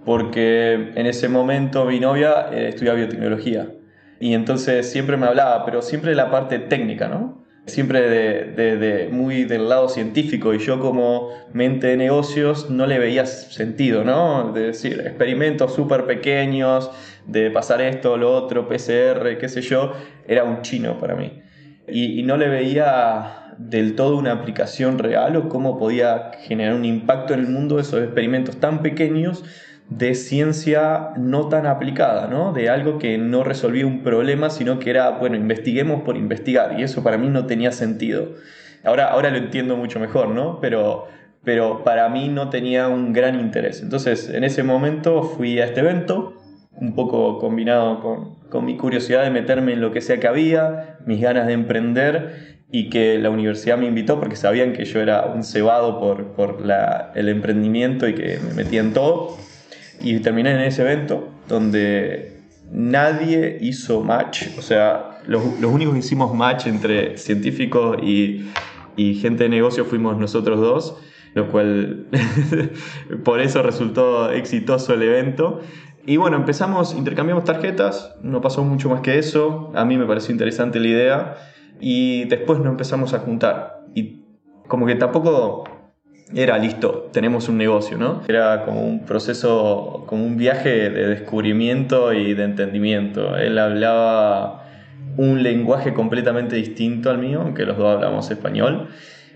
porque 0.07 0.93
en 0.95 1.07
ese 1.07 1.29
momento 1.29 1.85
mi 1.85 2.01
novia 2.01 2.49
eh, 2.51 2.69
estudiaba 2.69 2.97
biotecnología. 2.97 3.69
Y 4.21 4.33
entonces 4.33 4.91
siempre 4.91 5.19
me 5.19 5.27
hablaba, 5.27 5.67
pero 5.67 5.83
siempre 5.83 6.11
de 6.11 6.17
la 6.17 6.31
parte 6.31 6.59
técnica, 6.61 7.09
¿no? 7.09 7.44
Siempre 7.67 8.01
de, 8.01 9.09
muy 9.11 9.45
del 9.45 9.69
lado 9.69 9.89
científico 9.89 10.55
y 10.55 10.59
yo 10.59 10.81
como 10.81 11.31
mente 11.53 11.89
de 11.89 11.97
negocios 11.97 12.71
no 12.71 12.87
le 12.87 12.99
veía 12.99 13.27
sentido, 13.27 14.05
¿no? 14.05 14.53
De 14.53 14.67
decir, 14.67 15.01
experimentos 15.01 15.75
súper 15.75 16.05
pequeños, 16.05 16.91
de 17.27 17.51
pasar 17.51 17.81
esto, 17.81 18.17
lo 18.17 18.33
otro, 18.33 18.69
PCR, 18.69 19.39
qué 19.39 19.49
sé 19.49 19.63
yo, 19.63 19.93
era 20.27 20.45
un 20.45 20.63
chino 20.63 20.99
para 20.99 21.15
mí. 21.15 21.41
Y, 21.89 22.21
y 22.21 22.23
no 22.23 22.37
le 22.37 22.49
veía 22.49 23.55
del 23.59 23.95
todo 23.95 24.17
una 24.17 24.33
aplicación 24.33 24.99
real 24.99 25.37
o 25.37 25.49
cómo 25.49 25.79
podía 25.79 26.33
generar 26.43 26.75
un 26.75 26.85
impacto 26.85 27.35
en 27.35 27.41
el 27.41 27.49
mundo 27.49 27.79
esos 27.79 28.03
experimentos 28.03 28.57
tan 28.59 28.83
pequeños 28.83 29.45
de 29.97 30.15
ciencia 30.17 31.11
no 31.17 31.49
tan 31.49 31.67
aplicada, 31.67 32.27
¿no? 32.27 32.53
De 32.53 32.69
algo 32.69 32.99
que 32.99 33.17
no 33.17 33.45
resolvía 33.45 33.87
un 33.87 34.03
problema, 34.03 34.51
sino 34.51 34.81
que 34.81 34.91
era, 34.91 35.11
bueno, 35.11 35.37
investiguemos 35.37 36.03
por 36.03 36.17
investigar, 36.17 36.79
y 36.79 36.83
eso 36.83 37.05
para 37.05 37.17
mí 37.17 37.29
no 37.29 37.47
tenía 37.47 37.71
sentido. 37.71 38.31
Ahora, 38.83 39.07
ahora 39.07 39.31
lo 39.31 39.39
entiendo 39.39 39.77
mucho 39.77 40.01
mejor, 40.01 40.31
¿no? 40.31 40.59
Pero, 40.61 41.07
pero 41.45 41.85
para 41.85 42.09
mí 42.09 42.29
no 42.29 42.51
tenía 42.51 42.89
un 42.89 43.13
gran 43.13 43.39
interés. 43.39 43.83
Entonces, 43.83 44.29
en 44.31 44.43
ese 44.43 44.65
momento 44.65 45.23
fui 45.23 45.61
a 45.61 45.67
este 45.67 45.81
evento, 45.81 46.35
un 46.73 46.97
poco 46.97 47.39
combinado 47.39 48.01
con, 48.01 48.41
con 48.49 48.65
mi 48.65 48.77
curiosidad 48.77 49.23
de 49.23 49.31
meterme 49.31 49.75
en 49.75 49.81
lo 49.81 49.93
que 49.93 50.01
sea 50.01 50.19
que 50.19 50.27
había, 50.27 50.99
mis 51.07 51.21
ganas 51.21 51.47
de 51.47 51.53
emprender 51.53 52.57
y 52.73 52.91
que 52.91 53.19
la 53.19 53.31
universidad 53.31 53.79
me 53.79 53.87
invitó 53.87 54.19
porque 54.19 54.35
sabían 54.35 54.73
que 54.73 54.87
yo 54.87 55.01
era 55.01 55.27
un 55.27 55.45
cebado 55.45 56.01
por, 56.01 56.33
por 56.33 56.61
la, 56.61 57.13
el 57.15 57.29
emprendimiento 57.29 58.09
y 58.09 58.17
que 58.17 58.41
me 58.45 58.55
metía 58.55 58.81
en 58.81 58.93
todo. 58.93 59.37
Y 60.01 60.21
terminé 60.21 60.53
en 60.53 60.61
ese 60.61 60.83
evento 60.83 61.29
donde 61.49 62.35
nadie 62.71 63.59
hizo 63.61 64.03
match, 64.03 64.49
o 64.59 64.63
sea, 64.63 65.21
los, 65.27 65.61
los 65.61 65.73
únicos 65.73 65.95
que 65.95 66.01
hicimos 66.01 66.35
match 66.35 66.67
entre 66.67 67.17
científicos 67.17 67.99
y, 68.03 68.47
y 68.97 69.15
gente 69.15 69.45
de 69.45 69.51
negocio 69.51 69.85
fuimos 69.85 70.19
nosotros 70.19 70.61
dos, 70.61 70.97
lo 71.35 71.49
cual 71.51 72.07
por 73.25 73.41
eso 73.41 73.63
resultó 73.63 74.31
exitoso 74.31 74.95
el 74.95 75.03
evento. 75.03 75.61
Y 76.07 76.17
bueno, 76.19 76.37
empezamos, 76.37 76.95
intercambiamos 76.95 77.45
tarjetas, 77.45 78.15
no 78.23 78.41
pasó 78.41 78.63
mucho 78.63 78.91
más 78.91 79.01
que 79.01 79.19
eso, 79.19 79.73
a 79.75 79.85
mí 79.85 79.97
me 79.97 80.07
pareció 80.07 80.33
interesante 80.33 80.79
la 80.79 80.89
idea 80.89 81.35
y 81.81 82.25
después 82.25 82.59
nos 82.59 82.69
empezamos 82.69 83.15
a 83.15 83.21
juntar. 83.21 83.85
Y 83.95 84.23
como 84.69 84.87
que 84.87 84.97
tampoco 84.97 85.65
era 86.33 86.59
listo, 86.59 87.11
tenemos 87.13 87.49
un 87.49 87.59
negocio, 87.59 87.99
¿no? 87.99 88.23
Era 88.27 88.65
como 88.65 88.83
un 88.83 89.05
proceso, 89.05 90.05
como 90.07 90.25
un 90.25 90.37
viaje 90.37 90.91
de 90.91 91.09
descubrimiento 91.09 92.13
y 92.13 92.35
de 92.35 92.45
entendimiento. 92.45 93.37
Él 93.37 93.59
hablaba 93.59 94.65
un 95.17 95.43
lenguaje 95.43 95.93
completamente 95.93 96.57
distinto 96.57 97.11
al 97.11 97.19
mío, 97.19 97.43
aunque 97.43 97.65
los 97.65 97.77
dos 97.77 97.95
hablamos 97.95 98.31
español. 98.31 98.89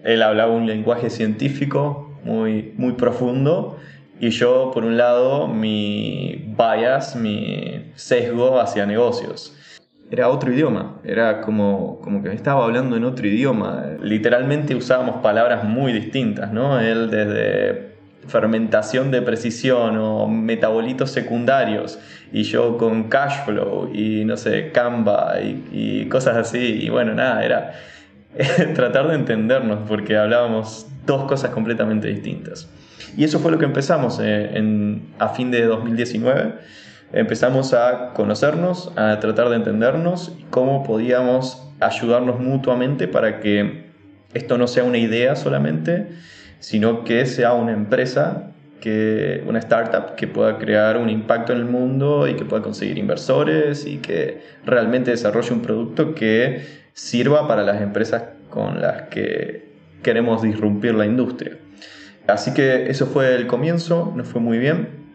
Él 0.03 0.23
hablaba 0.23 0.53
un 0.53 0.67
lenguaje 0.67 1.11
científico 1.11 2.19
muy, 2.25 2.73
muy 2.77 2.93
profundo 2.93 3.79
y 4.21 4.31
yo, 4.31 4.71
por 4.73 4.85
un 4.85 4.97
lado, 4.97 5.47
mi 5.47 6.55
bias, 6.57 7.17
mi 7.17 7.93
sesgo 7.95 8.61
hacia 8.61 8.87
negocios 8.87 9.55
era 10.11 10.29
otro 10.29 10.53
idioma, 10.53 11.01
era 11.05 11.43
como, 11.43 12.01
como 12.01 12.23
que 12.23 12.33
estaba 12.33 12.65
hablando 12.65 12.97
en 12.97 13.05
otro 13.05 13.27
idioma. 13.27 13.85
Literalmente 14.03 14.75
usábamos 14.75 15.17
palabras 15.17 15.65
muy 15.65 15.93
distintas, 15.93 16.53
¿no? 16.53 16.81
Él 16.81 17.11
desde 17.11 17.89
fermentación 18.27 19.11
de 19.11 19.23
precisión 19.23 19.97
o 19.99 20.27
metabolitos 20.29 21.11
secundarios 21.11 21.99
y 22.33 22.43
yo 22.43 22.77
con 22.77 23.05
cash 23.05 23.45
flow 23.45 23.91
y 23.93 24.25
no 24.25 24.37
sé, 24.37 24.71
Canva 24.73 25.41
y, 25.41 26.07
cosas 26.07 26.37
así. 26.37 26.81
Y 26.83 26.89
bueno, 26.89 27.15
nada, 27.15 27.45
era 27.45 27.73
tratar 28.75 29.09
de 29.09 29.15
entendernos 29.15 29.81
porque 29.89 30.17
hablábamos 30.17 30.87
dos 31.07 31.25
cosas 31.25 31.51
completamente 31.51 32.09
distintas. 32.09 32.69
Y 33.17 33.25
eso 33.25 33.41
fue 33.41 33.51
lo 33.51 33.59
que 33.59 33.65
empezamos 33.65 34.21
eh, 34.21 34.51
en, 34.55 35.09
a 35.19 35.31
fin 35.31 35.51
de 35.51 35.65
2019 35.65 36.55
empezamos 37.13 37.75
a 37.75 38.13
conocernos, 38.15 38.93
a 38.97 39.19
tratar 39.21 39.49
de 39.49 39.57
entendernos 39.57 40.33
y 40.39 40.45
cómo 40.45 40.83
podíamos 40.85 41.67
ayudarnos 41.81 42.41
mutuamente 42.41 43.09
para 43.09 43.41
que 43.41 43.89
esto 44.35 44.59
no 44.59 44.67
sea 44.67 44.85
una 44.85 44.99
idea 44.99 45.37
solamente, 45.37 46.09
sino 46.61 47.05
que 47.05 47.25
sea 47.27 47.55
una 47.55 47.73
empresa 47.73 48.53
que 48.81 49.43
una 49.47 49.59
startup 49.59 50.15
que 50.15 50.29
pueda 50.29 50.59
crear 50.59 50.97
un 50.97 51.11
impacto 51.11 51.53
en 51.53 51.59
el 51.59 51.65
mundo 51.65 52.29
y 52.29 52.35
que 52.35 52.45
pueda 52.45 52.63
conseguir 52.63 52.99
inversores 52.99 53.87
y 53.87 53.99
que 53.99 54.41
realmente 54.65 55.11
desarrolle 55.11 55.53
un 55.53 55.63
producto 55.63 56.15
que 56.15 56.65
sirva 56.93 57.49
para 57.49 57.63
las 57.63 57.81
empresas 57.83 58.23
con 58.51 58.81
las 58.81 59.03
que 59.09 59.69
queremos 60.03 60.43
disrumpir 60.43 60.95
la 60.95 61.07
industria. 61.07 61.59
Así 62.27 62.53
que 62.53 62.91
eso 62.91 63.07
fue 63.07 63.35
el 63.35 63.47
comienzo, 63.47 64.13
nos 64.15 64.29
fue 64.29 64.41
muy 64.41 64.59
bien. 64.59 65.08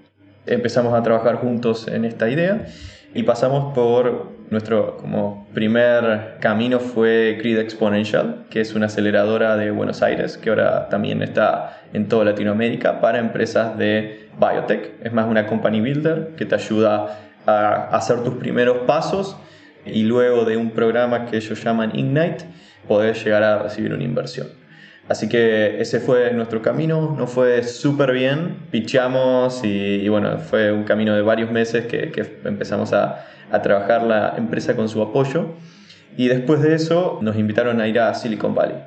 Empezamos 0.45 0.93
a 0.93 1.03
trabajar 1.03 1.37
juntos 1.37 1.87
en 1.87 2.05
esta 2.05 2.29
idea 2.29 2.65
y 3.13 3.23
pasamos 3.23 3.73
por 3.73 4.33
nuestro 4.49 4.97
como 4.97 5.47
primer 5.53 6.37
camino 6.39 6.79
fue 6.79 7.37
Grid 7.39 7.59
Exponential, 7.59 8.45
que 8.49 8.61
es 8.61 8.75
una 8.75 8.87
aceleradora 8.87 9.55
de 9.55 9.71
Buenos 9.71 10.01
Aires, 10.01 10.37
que 10.37 10.49
ahora 10.49 10.89
también 10.89 11.21
está 11.23 11.81
en 11.93 12.07
toda 12.07 12.25
Latinoamérica 12.25 12.99
para 12.99 13.19
empresas 13.19 13.77
de 13.77 14.29
biotech. 14.39 14.93
Es 15.03 15.13
más 15.13 15.27
una 15.27 15.47
company 15.47 15.79
builder 15.79 16.33
que 16.37 16.45
te 16.45 16.55
ayuda 16.55 17.19
a 17.45 17.89
hacer 17.95 18.23
tus 18.23 18.35
primeros 18.35 18.79
pasos 18.85 19.37
y 19.85 20.03
luego 20.03 20.45
de 20.45 20.57
un 20.57 20.71
programa 20.71 21.25
que 21.25 21.37
ellos 21.37 21.63
llaman 21.63 21.91
Ignite, 21.95 22.45
poder 22.87 23.15
llegar 23.15 23.43
a 23.43 23.59
recibir 23.59 23.93
una 23.93 24.03
inversión. 24.03 24.62
Así 25.09 25.27
que 25.27 25.81
ese 25.81 25.99
fue 25.99 26.31
nuestro 26.31 26.61
camino, 26.61 27.15
nos 27.17 27.29
fue 27.29 27.63
súper 27.63 28.13
bien, 28.13 28.55
pichamos 28.71 29.61
y, 29.63 30.07
bueno, 30.07 30.37
fue 30.37 30.71
un 30.71 30.85
camino 30.85 31.13
de 31.13 31.21
varios 31.21 31.51
meses 31.51 31.85
que, 31.87 32.11
empezamos 32.45 32.93
a, 32.93 33.25
a, 33.51 33.61
trabajar 33.61 34.03
la 34.03 34.35
empresa 34.37 34.75
con 34.75 34.87
su 34.87 35.01
apoyo. 35.01 35.55
Y 36.15 36.27
después 36.27 36.61
de 36.61 36.75
eso 36.75 37.19
nos 37.21 37.35
invitaron 37.35 37.81
a 37.81 37.87
ir 37.87 37.99
a 37.99 38.13
Silicon 38.13 38.55
Valley, 38.55 38.77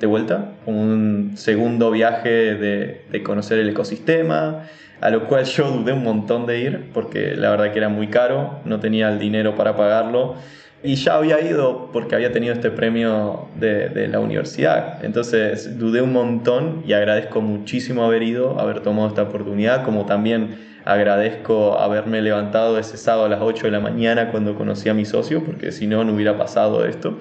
de 0.00 0.06
vuelta, 0.06 0.52
un 0.66 1.32
segundo 1.36 1.90
viaje 1.92 2.56
de, 2.56 3.04
de 3.10 3.22
conocer 3.22 3.60
el 3.60 3.68
ecosistema, 3.68 4.64
a 5.00 5.10
lo 5.10 5.28
cual 5.28 5.44
yo 5.44 5.70
dudé 5.70 5.92
un 5.92 6.02
montón 6.02 6.46
de 6.46 6.60
ir, 6.60 6.90
porque 6.92 7.36
la 7.36 7.50
verdad 7.50 7.72
que 7.72 7.78
era 7.78 7.88
muy 7.88 8.08
caro, 8.08 8.60
no 8.64 8.80
tenía 8.80 9.08
el 9.08 9.18
dinero 9.18 9.54
para 9.54 9.76
pagarlo 9.76 10.36
y 10.84 10.96
ya 10.96 11.14
había 11.14 11.40
ido 11.40 11.90
porque 11.92 12.16
había 12.16 12.32
tenido 12.32 12.52
este 12.52 12.70
premio 12.70 13.48
de, 13.58 14.08
la 14.08 14.18
universidad. 14.18 15.04
Entonces 15.04 15.78
dudé 15.78 16.02
un 16.02 16.12
montón 16.12 16.82
y 16.86 16.92
agradezco 16.92 17.40
muchísimo 17.40 18.04
haber 18.04 18.22
ido, 18.22 18.58
haber 18.58 18.80
tomado 18.80 19.08
esta 19.08 19.22
oportunidad, 19.22 19.84
como 19.84 20.06
también 20.06 20.72
agradezco 20.84 21.78
haberme 21.78 22.20
levantado 22.20 22.78
ese 22.78 22.96
sábado 22.96 23.26
a 23.26 23.28
las 23.28 23.40
8 23.40 23.66
de 23.66 23.70
la 23.70 23.80
mañana 23.80 24.30
cuando 24.30 24.56
conocí 24.56 24.88
a 24.88 24.94
mi 24.94 25.04
socio, 25.04 25.44
porque 25.44 25.70
si 25.70 25.86
no, 25.86 26.02
no 26.02 26.14
hubiera 26.14 26.36
pasado 26.36 26.84
esto. 26.84 27.18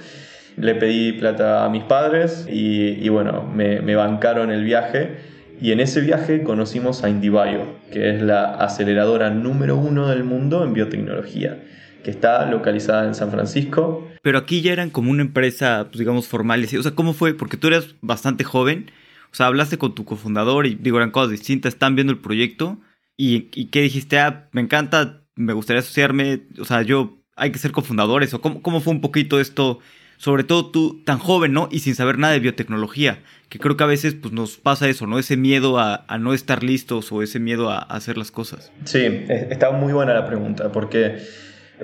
Le 0.58 0.76
pedí 0.76 1.14
plata 1.14 1.64
a 1.64 1.70
mis 1.70 1.84
padres 1.84 2.48
y, 2.50 3.08
bueno, 3.10 3.44
me, 3.44 3.96
bancaron 3.96 4.52
el 4.52 4.64
viaje. 4.64 5.32
Y 5.62 5.72
en 5.72 5.80
ese 5.80 6.02
viaje 6.02 6.42
conocimos 6.42 7.04
a 7.04 7.10
IndieBio, 7.10 7.66
que 7.92 8.10
es 8.10 8.22
la 8.24 8.56
aceleradora 8.56 9.30
número 9.30 9.78
uno 9.78 10.08
del 10.08 10.24
mundo 10.24 10.64
en 10.64 10.74
biotecnología 10.74 11.60
que 12.04 12.12
está 12.12 12.46
localizada 12.46 13.06
en 13.08 13.16
San 13.16 13.32
Francisco. 13.32 14.08
Pero 14.22 14.38
aquí 14.38 14.62
ya 14.62 14.72
eran 14.74 14.90
como 14.90 15.12
una 15.12 15.22
empresa, 15.22 15.88
pues, 15.90 16.00
digamos, 16.00 16.28
formal. 16.28 16.64
O 16.64 16.84
sea, 16.84 16.92
¿cómo 16.92 17.14
fue? 17.14 17.34
Porque 17.34 17.58
tú 17.58 17.68
eras 17.68 17.96
bastante 18.02 18.44
joven. 18.44 18.92
O 19.32 19.36
sea, 19.36 19.48
hablaste 19.48 19.78
con 19.78 19.96
tu 19.96 20.06
cofundador 20.06 20.66
y 20.68 20.76
digo, 20.76 20.98
eran 20.98 21.12
cosas 21.12 21.32
distintas, 21.32 21.74
están 21.74 21.96
viendo 21.96 22.12
el 22.12 22.20
proyecto. 22.20 22.80
¿Y, 23.18 23.50
y 23.54 23.68
qué 23.68 23.82
dijiste? 23.82 24.20
Ah, 24.20 24.50
me 24.52 24.62
encanta, 24.62 25.22
me 25.36 25.54
gustaría 25.54 25.80
asociarme. 25.80 26.42
O 26.60 26.66
sea, 26.66 26.82
yo, 26.82 27.20
hay 27.36 27.52
que 27.52 27.60
ser 27.60 27.72
cofundadores. 27.72 28.34
¿O 28.34 28.42
cómo, 28.42 28.62
cómo 28.62 28.82
fue 28.82 28.94
un 28.94 29.02
poquito 29.02 29.40
esto? 29.40 29.80
Sobre 30.18 30.44
todo 30.44 30.70
tú, 30.70 31.02
tan 31.04 31.18
joven, 31.18 31.52
¿no? 31.52 31.68
Y 31.72 31.80
sin 31.80 31.96
saber 31.96 32.20
nada 32.20 32.34
de 32.34 32.40
biotecnología. 32.40 33.24
Que 33.50 33.58
creo 33.58 33.76
que 33.76 33.84
a 33.84 33.88
veces 33.88 34.14
pues, 34.14 34.34
nos 34.34 34.58
pasa 34.58 34.88
eso, 34.88 35.08
¿no? 35.08 35.18
Ese 35.18 35.36
miedo 35.36 35.80
a, 35.80 36.06
a 36.08 36.18
no 36.20 36.34
estar 36.34 36.62
listos 36.62 37.12
o 37.12 37.24
ese 37.24 37.40
miedo 37.40 37.72
a, 37.72 37.80
a 37.80 37.96
hacer 37.96 38.20
las 38.20 38.30
cosas. 38.30 38.72
Sí, 38.84 39.00
está 39.28 39.72
muy 39.72 39.94
buena 39.94 40.14
la 40.14 40.28
pregunta, 40.28 40.72
porque 40.72 41.18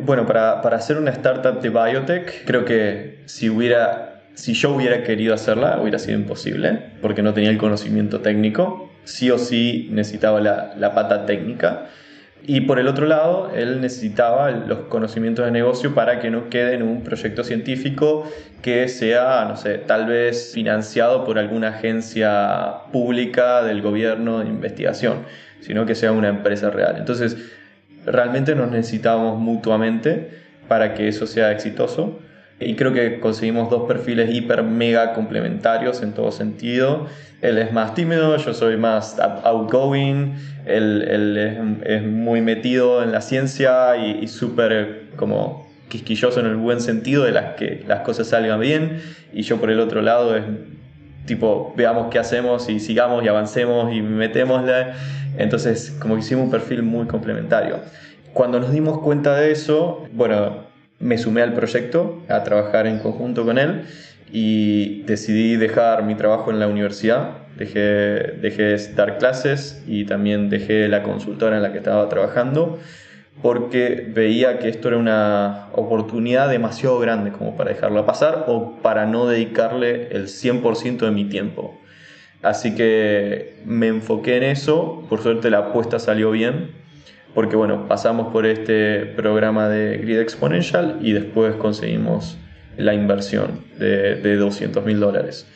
bueno, 0.01 0.25
para, 0.25 0.61
para 0.61 0.77
hacer 0.77 0.97
una 0.97 1.11
startup 1.11 1.61
de 1.61 1.69
biotech, 1.69 2.45
creo 2.45 2.65
que 2.65 3.19
si 3.25 3.49
hubiera 3.49 4.17
si 4.37 4.53
yo 4.53 4.69
hubiera 4.69 5.03
querido 5.03 5.33
hacerla, 5.33 5.79
hubiera 5.81 5.97
sido 5.97 6.19
imposible, 6.19 6.79
porque 7.01 7.23
no 7.23 7.33
tenía 7.33 7.49
el 7.49 7.57
conocimiento 7.57 8.21
técnico. 8.21 8.93
Sí 9.03 9.31
o 9.31 9.39
sí 9.39 9.89
necesitaba 9.91 10.39
la, 10.39 10.75
la, 10.77 10.93
pata 10.93 11.25
técnica. 11.25 11.87
Y 12.45 12.61
por 12.61 12.77
el 12.77 12.87
otro 12.87 13.07
lado, 13.07 13.51
él 13.55 13.81
necesitaba 13.81 14.51
los 14.51 14.81
conocimientos 14.89 15.43
de 15.43 15.51
negocio 15.51 15.95
para 15.95 16.19
que 16.19 16.29
no 16.29 16.49
quede 16.49 16.75
en 16.75 16.83
un 16.83 17.03
proyecto 17.03 17.43
científico 17.43 18.29
que 18.61 18.87
sea, 18.89 19.45
no 19.49 19.57
sé, 19.57 19.79
tal 19.79 20.05
vez 20.05 20.51
financiado 20.53 21.25
por 21.25 21.39
alguna 21.39 21.69
agencia 21.69 22.83
pública 22.91 23.63
del 23.63 23.81
gobierno 23.81 24.39
de 24.39 24.45
investigación, 24.45 25.23
sino 25.61 25.87
que 25.87 25.95
sea 25.95 26.11
una 26.11 26.29
empresa 26.29 26.69
real. 26.69 26.97
Entonces, 26.97 27.37
realmente 28.07 28.55
nos 28.55 28.71
necesitamos 28.71 29.39
mutuamente 29.39 30.31
para 30.67 30.93
que 30.93 31.07
eso 31.07 31.27
sea 31.27 31.51
exitoso. 31.51 32.19
Y 32.59 32.75
creo 32.75 32.91
que 32.91 33.19
conseguimos 33.19 33.69
dos 33.69 33.87
perfiles 33.87 34.33
hiper 34.33 34.63
mega 34.63 35.13
complementarios 35.13 36.01
en 36.01 36.13
todo 36.13 36.31
sentido. 36.31 37.05
Él 37.41 37.59
es 37.59 37.71
más 37.71 37.93
tímido, 37.93 38.35
yo 38.37 38.53
soy 38.55 38.77
más 38.77 39.19
outgoing, 39.19 40.33
él, 40.65 41.83
es, 41.85 42.03
muy 42.03 42.41
metido 42.41 43.03
en 43.03 43.11
la 43.11 43.21
ciencia 43.21 43.95
y, 43.97 44.23
y 44.23 44.27
súper 44.27 45.03
como 45.17 45.67
quisquilloso 45.87 46.39
en 46.39 46.47
el 46.47 46.55
buen 46.55 46.81
sentido 46.81 47.23
de 47.23 47.31
las 47.31 47.53
que 47.55 47.83
las 47.87 47.99
cosas 47.99 48.27
salgan 48.27 48.59
bien. 48.59 49.01
Y 49.33 49.43
yo 49.43 49.57
por 49.57 49.69
el 49.69 49.79
otro 49.79 50.01
lado 50.01 50.35
es 50.35 50.43
tipo, 51.27 51.73
veamos 51.77 52.07
qué 52.09 52.17
hacemos 52.17 52.67
y 52.69 52.79
sigamos 52.79 53.23
y 53.23 53.27
avancemos 53.27 53.93
y 53.93 54.01
metémosle. 54.01 54.93
Entonces, 55.37 55.95
como 55.99 56.15
que 56.15 56.21
hicimos 56.21 56.45
un 56.45 56.51
perfil 56.51 56.81
muy 56.81 57.05
complementario. 57.05 57.79
Cuando 58.33 58.59
nos 58.59 58.71
dimos 58.71 58.99
cuenta 58.99 59.35
de 59.35 59.51
eso, 59.51 60.07
bueno, 60.13 60.63
me 60.99 61.19
sumé 61.19 61.43
al 61.43 61.53
proyecto 61.53 62.23
a 62.27 62.43
trabajar 62.43 62.87
en 62.87 62.97
conjunto 62.97 63.45
con 63.45 63.59
él 63.59 63.83
y 64.31 65.03
decidí 65.03 65.55
dejar 65.55 66.03
mi 66.03 66.15
trabajo 66.15 66.49
en 66.49 66.59
la 66.59 66.67
universidad. 66.67 67.37
Dejé, 67.55 68.37
dejé 68.41 68.63
de 68.63 68.93
dar 68.95 69.17
clases 69.17 69.83
y 69.87 70.05
también 70.05 70.49
dejé 70.49 70.87
la 70.87 71.03
consultora 71.03 71.57
en 71.57 71.63
la 71.63 71.71
que 71.71 71.79
estaba 71.79 72.07
trabajando 72.09 72.79
porque 73.41 74.05
veía 74.13 74.59
que 74.59 74.69
esto 74.69 74.87
era 74.87 74.97
una 74.97 75.67
oportunidad 75.73 76.49
demasiado 76.49 76.99
grande 76.99 77.31
como 77.31 77.55
para 77.55 77.71
dejarla 77.71 78.05
pasar 78.05 78.45
o 78.47 78.77
para 78.81 79.05
no 79.05 79.27
dedicarle 79.27 80.07
el 80.11 80.27
100% 80.27 80.99
de 80.99 81.11
mi 81.11 81.25
tiempo. 81.25 81.79
Así 82.41 82.75
que 82.75 83.61
me 83.65 83.87
enfoqué 83.87 84.37
en 84.37 84.43
eso, 84.43 85.03
por 85.09 85.21
suerte 85.21 85.49
la 85.49 85.59
apuesta 85.59 85.99
salió 85.99 86.31
bien, 86.31 86.71
porque 87.33 87.55
bueno, 87.55 87.87
pasamos 87.87 88.31
por 88.31 88.45
este 88.45 89.05
programa 89.05 89.69
de 89.69 89.97
Grid 89.97 90.19
Exponential 90.19 90.99
y 91.01 91.13
después 91.13 91.55
conseguimos 91.55 92.37
la 92.77 92.93
inversión 92.93 93.63
de, 93.77 94.15
de 94.15 94.35
200 94.35 94.83
mil 94.85 94.99
dólares. 94.99 95.47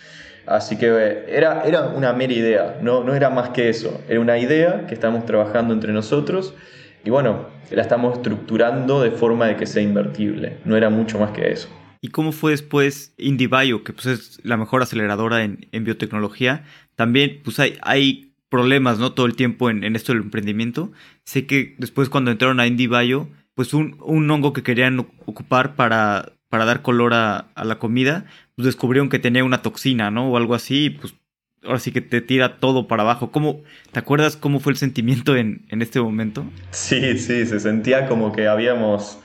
Así 0.46 0.78
que 0.78 0.88
eh, 0.88 1.26
era, 1.30 1.63
era 1.65 1.88
una 1.88 2.13
mera 2.13 2.34
idea, 2.34 2.78
no, 2.82 3.04
no 3.04 3.15
era 3.15 3.30
más 3.30 3.50
que 3.50 3.70
eso, 3.70 4.02
era 4.10 4.20
una 4.20 4.38
idea 4.38 4.86
que 4.88 4.94
estamos 4.94 5.26
trabajando 5.26 5.74
entre 5.74 5.94
nosotros 5.94 6.56
y 7.04 7.10
bueno, 7.10 7.48
la 7.72 7.82
estamos 7.82 8.18
estructurando 8.18 9.02
de 9.02 9.12
forma 9.12 9.48
de 9.48 9.56
que 9.56 9.66
sea 9.66 9.82
invertible, 9.82 10.58
no 10.66 10.78
era 10.78 10.90
mucho 10.90 11.20
más 11.20 11.32
que 11.32 11.52
eso. 11.52 11.70
¿Y 12.02 12.10
cómo 12.10 12.32
fue 12.32 12.52
después 12.52 13.14
IndieBio, 13.18 13.84
que 13.84 13.94
pues 13.94 14.08
es 14.08 14.40
la 14.44 14.58
mejor 14.58 14.82
aceleradora 14.82 15.44
en, 15.44 15.84
biotecnología? 15.84 16.66
También 16.96 17.42
pues 17.44 17.60
hay, 17.60 17.78
hay 17.82 18.34
problemas, 18.50 18.98
¿no? 18.98 19.14
Todo 19.14 19.28
el 19.28 19.36
tiempo 19.36 19.70
en, 19.70 19.96
esto 19.96 20.12
del 20.12 20.24
emprendimiento. 20.24 20.92
Sé 21.24 21.46
que 21.46 21.76
después 21.78 22.10
cuando 22.10 22.32
entraron 22.32 22.60
a 22.60 22.66
IndieBio, 22.66 23.30
pues 23.54 23.76
un, 23.76 23.98
un 24.02 24.30
hongo 24.32 24.52
que 24.52 24.64
querían 24.64 25.00
ocupar 25.00 25.76
para, 25.76 26.34
para 26.50 26.66
dar 26.66 26.82
color 26.82 27.14
a, 27.14 27.52
a, 27.54 27.66
la 27.66 27.78
comida, 27.78 28.26
pues 28.56 28.66
descubrieron 28.66 29.10
que 29.10 29.20
tenía 29.20 29.44
una 29.44 29.62
toxina, 29.62 30.10
¿no? 30.10 30.32
O 30.32 30.38
algo 30.38 30.56
así, 30.56 30.90
pues 30.90 31.14
ahora 31.63 31.80
sí 31.80 31.91
que 31.91 32.02
te 32.02 32.21
tira 32.21 32.58
todo 32.60 32.88
para 32.88 33.04
abajo. 33.04 33.32
¿Cómo, 33.32 33.62
¿Te 33.91 34.00
acuerdas 34.00 34.36
cómo 34.36 34.60
fue 34.60 34.74
el 34.74 34.78
sentimiento 34.78 35.36
en, 35.36 35.65
en 35.69 35.82
este 35.82 36.00
momento? 36.00 36.45
Sí, 36.71 37.17
sí, 37.17 37.45
se 37.45 37.60
sentía 37.60 38.08
como 38.08 38.32
que 38.32 38.47
habíamos 38.47 39.19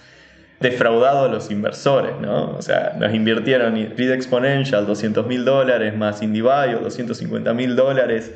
defraudado 0.61 1.27
a 1.27 1.29
los 1.29 1.51
inversores, 1.51 2.13
¿no? 2.21 2.57
O 2.57 2.63
sea, 2.63 2.97
nos 2.99 3.15
invirtieron 3.15 3.75
Read 3.97 4.13
Exponential 4.13 4.87
200 4.87 5.27
mil 5.27 5.45
dólares 5.45 5.97
más 5.97 6.23
IndieBio 6.23 6.81
250 6.81 7.53
mil 7.53 7.77
dólares, 7.77 8.33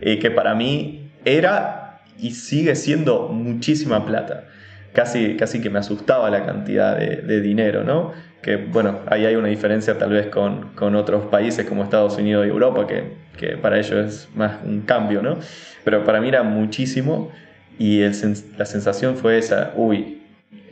eh, 0.00 0.18
que 0.18 0.30
para 0.30 0.54
mí 0.54 1.10
era 1.24 2.00
y 2.18 2.30
sigue 2.32 2.76
siendo 2.76 3.28
muchísima 3.28 4.06
plata. 4.06 4.44
Casi, 4.92 5.36
casi 5.36 5.60
que 5.60 5.70
me 5.70 5.80
asustaba 5.80 6.30
la 6.30 6.46
cantidad 6.46 6.96
de, 6.96 7.16
de 7.16 7.40
dinero, 7.40 7.82
¿no? 7.82 8.12
Que 8.44 8.56
bueno, 8.56 9.00
ahí 9.06 9.24
hay 9.24 9.36
una 9.36 9.48
diferencia 9.48 9.96
tal 9.96 10.10
vez 10.10 10.26
con, 10.26 10.74
con 10.74 10.94
otros 10.96 11.24
países 11.26 11.66
como 11.66 11.82
Estados 11.82 12.18
Unidos 12.18 12.44
y 12.46 12.50
Europa, 12.50 12.86
que, 12.86 13.04
que, 13.38 13.56
para 13.56 13.78
ellos 13.78 13.92
es 13.92 14.28
más 14.36 14.58
un 14.62 14.82
cambio, 14.82 15.22
¿no? 15.22 15.38
Pero 15.82 16.04
para 16.04 16.20
mí 16.20 16.28
era 16.28 16.42
muchísimo 16.42 17.32
y 17.78 18.02
el, 18.02 18.12
la 18.58 18.66
sensación 18.66 19.16
fue 19.16 19.38
esa, 19.38 19.72
uy, 19.76 20.20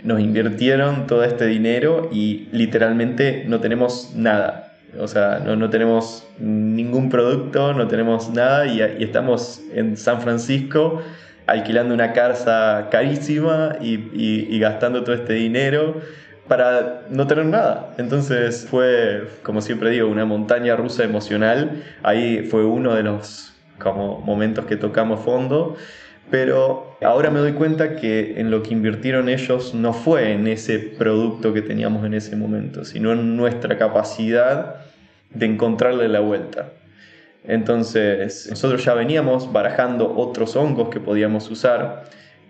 nos 0.03 0.21
invirtieron 0.21 1.07
todo 1.07 1.25
este 1.25 1.47
dinero 1.47 2.11
y 2.13 2.49
literalmente 2.53 3.45
no 3.47 3.61
tenemos 3.61 4.13
nada. 4.15 4.73
O 4.99 5.09
sea, 5.09 5.39
no, 5.39 5.71
tenemos 5.71 6.29
ningún 6.39 7.09
producto, 7.09 7.73
no 7.73 7.89
tenemos 7.89 8.29
nada 8.31 8.67
y, 8.67 8.83
estamos 9.03 9.63
en 9.75 9.97
San 9.97 10.21
Francisco 10.21 11.01
alquilando 11.47 11.95
una 11.95 12.13
casa 12.13 12.89
carísima 12.91 13.77
y, 13.81 14.59
gastando 14.59 15.03
todo 15.03 15.15
este 15.15 15.33
dinero 15.33 16.03
para 16.49 17.03
no 17.11 17.27
tener 17.27 17.47
nada. 17.47 17.95
Entonces 17.99 18.67
fue, 18.69 19.29
como 19.43 19.61
siempre 19.61 19.91
digo, 19.91 20.09
una 20.09 20.25
montaña 20.25 20.77
rusa 20.77 21.05
emocional. 21.05 21.83
Ahí 22.03 22.45
fue 22.45 22.65
uno 22.65 22.95
de 22.95 23.03
los 23.03 23.53
como 23.79 24.21
momentos 24.21 24.67
que 24.67 24.77
tocamos 24.77 25.21
fondo. 25.21 25.77
Pero 26.31 26.97
ahora 27.03 27.31
me 27.31 27.41
doy 27.41 27.53
cuenta 27.53 27.97
que 27.97 28.41
en 28.41 28.51
lo 28.51 28.63
que 28.63 28.73
invirtieron 28.73 29.29
ellos 29.29 29.75
no 29.75 29.93
fue 29.93 30.33
en 30.33 30.47
ese 30.47 30.79
producto 30.79 31.53
que 31.53 31.61
teníamos 31.61 32.07
en 32.07 32.15
ese 32.15 32.37
momento, 32.37 32.85
sino 32.85 33.13
en 33.13 33.37
nuestra 33.37 33.77
capacidad 33.77 34.77
de 35.31 35.47
encontrarle 35.47 36.09
la 36.09 36.21
vuelta. 36.21 36.71
Entonces, 37.45 38.47
nosotros 38.49 38.85
ya 38.85 38.95
veníamos 38.95 39.53
barajando 39.53 40.15
otros 40.17 40.57
hongos 40.57 40.89
que 40.91 41.01
podíamos 41.01 41.51
usar. 41.51 42.05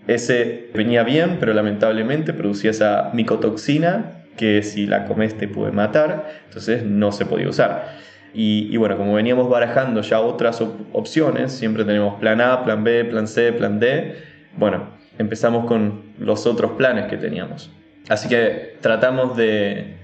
Ese 0.07 0.71
venía 0.75 1.05
bien, 1.05 1.37
pero 1.38 1.55
lamentablemente 1.55 2.33
producía 2.33 2.71
esa 2.71 3.11
micotoxina 3.12 4.25
que 4.37 4.62
si 4.62 4.87
la 4.87 5.05
comes 5.05 5.37
te 5.37 5.47
puede 5.47 5.73
matar, 5.73 6.29
entonces 6.47 6.85
no 6.85 7.12
se 7.12 7.27
podía 7.27 7.49
usar. 7.49 7.99
Y, 8.35 8.75
bueno, 8.79 8.97
como 8.97 9.12
veníamos 9.12 9.51
barajando 9.51 10.01
ya 10.01 10.21
otras 10.21 10.62
opciones, 10.93 11.53
siempre 11.53 11.85
tenemos 11.85 12.19
plan 12.19 12.41
A, 12.41 12.65
plan 12.65 12.83
B, 12.83 13.05
plan 13.05 13.29
C, 13.29 13.53
plan 13.53 13.79
D, 13.79 14.17
bueno, 14.57 14.88
empezamos 15.19 15.67
con 15.67 16.03
los 16.19 16.47
otros 16.47 16.73
planes 16.73 17.07
que 17.11 17.19
teníamos. 17.19 17.71
Así 18.09 18.29
que 18.29 18.77
tratamos 18.81 19.37
de, 19.37 19.99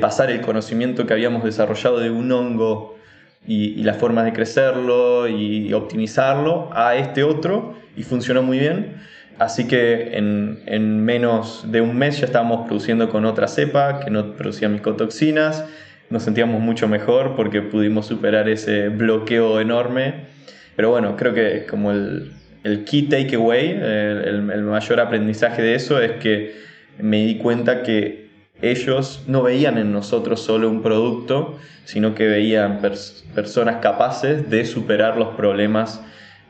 pasar 0.00 0.30
el 0.30 0.42
conocimiento 0.42 1.06
que 1.06 1.14
habíamos 1.14 1.44
desarrollado 1.44 1.98
de 1.98 2.10
un 2.10 2.30
hongo 2.30 2.98
y, 3.46 3.82
las 3.82 3.96
formas 3.96 4.26
de 4.26 4.34
crecerlo 4.34 5.26
y 5.26 5.72
optimizarlo 5.72 6.68
a 6.74 6.96
este 6.96 7.24
otro 7.24 7.74
y 7.96 8.02
funcionó 8.02 8.42
muy 8.42 8.58
bien. 8.58 9.00
Así 9.38 9.66
que 9.66 10.16
en, 10.16 10.60
en, 10.66 11.04
menos 11.04 11.64
de 11.70 11.80
un 11.80 11.96
mes 11.96 12.20
ya 12.20 12.26
estábamos 12.26 12.66
produciendo 12.66 13.08
con 13.08 13.24
otra 13.24 13.48
cepa 13.48 14.00
que 14.00 14.10
no 14.10 14.34
producía 14.34 14.68
micotoxinas 14.68 15.64
nos 16.12 16.24
sentíamos 16.24 16.60
mucho 16.60 16.88
mejor 16.88 17.34
porque 17.34 17.62
pudimos 17.62 18.06
superar 18.06 18.48
ese 18.48 18.90
bloqueo 18.90 19.60
enorme. 19.60 20.26
Pero 20.76 20.90
bueno, 20.90 21.16
creo 21.16 21.32
que 21.32 21.64
como 21.64 21.90
el, 21.90 22.32
el 22.64 22.84
key 22.84 23.04
takeaway, 23.04 23.70
el, 23.70 24.50
el, 24.50 24.62
mayor 24.62 25.00
aprendizaje 25.00 25.62
de 25.62 25.74
eso 25.74 26.00
es 26.00 26.12
que 26.12 26.54
me 26.98 27.24
di 27.24 27.38
cuenta 27.38 27.82
que 27.82 28.28
ellos 28.60 29.24
no 29.26 29.42
veían 29.42 29.78
en 29.78 29.90
nosotros 29.90 30.40
solo 30.42 30.68
un 30.68 30.82
producto, 30.82 31.58
sino 31.84 32.14
que 32.14 32.28
veían 32.28 32.80
personas 33.34 33.76
capaces 33.76 34.50
de 34.50 34.66
superar 34.66 35.16
los 35.16 35.34
problemas 35.34 36.02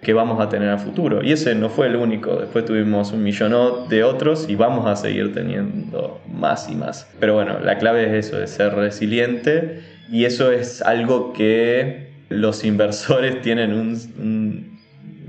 que 0.02 0.12
vamos 0.12 0.40
a 0.40 0.48
tener 0.48 0.68
a 0.68 0.78
futuro. 0.78 1.22
Y 1.22 1.32
ese 1.32 1.54
no 1.54 1.70
fue 1.70 1.86
el 1.86 1.96
único, 1.96 2.36
después 2.36 2.64
tuvimos 2.64 3.12
un 3.12 3.22
millón 3.22 3.88
de 3.88 4.02
otros 4.02 4.46
y 4.48 4.56
vamos 4.56 4.86
a 4.86 4.96
seguir 4.96 5.32
teniendo 5.32 6.20
más 6.28 6.68
y 6.68 6.74
más. 6.74 7.08
Pero 7.20 7.34
bueno, 7.34 7.60
la 7.60 7.78
clave 7.78 8.06
es 8.06 8.26
eso, 8.26 8.36
de 8.36 8.48
ser 8.48 8.74
resiliente 8.74 9.80
y 10.10 10.24
eso 10.24 10.50
es 10.50 10.82
algo 10.82 11.32
que 11.32 12.10
los 12.28 12.64
inversores 12.64 13.40
tienen 13.42 13.72
un, 13.72 14.78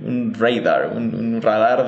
un, 0.06 0.34
radar, 0.34 0.92
un, 0.96 1.40
radar 1.42 1.88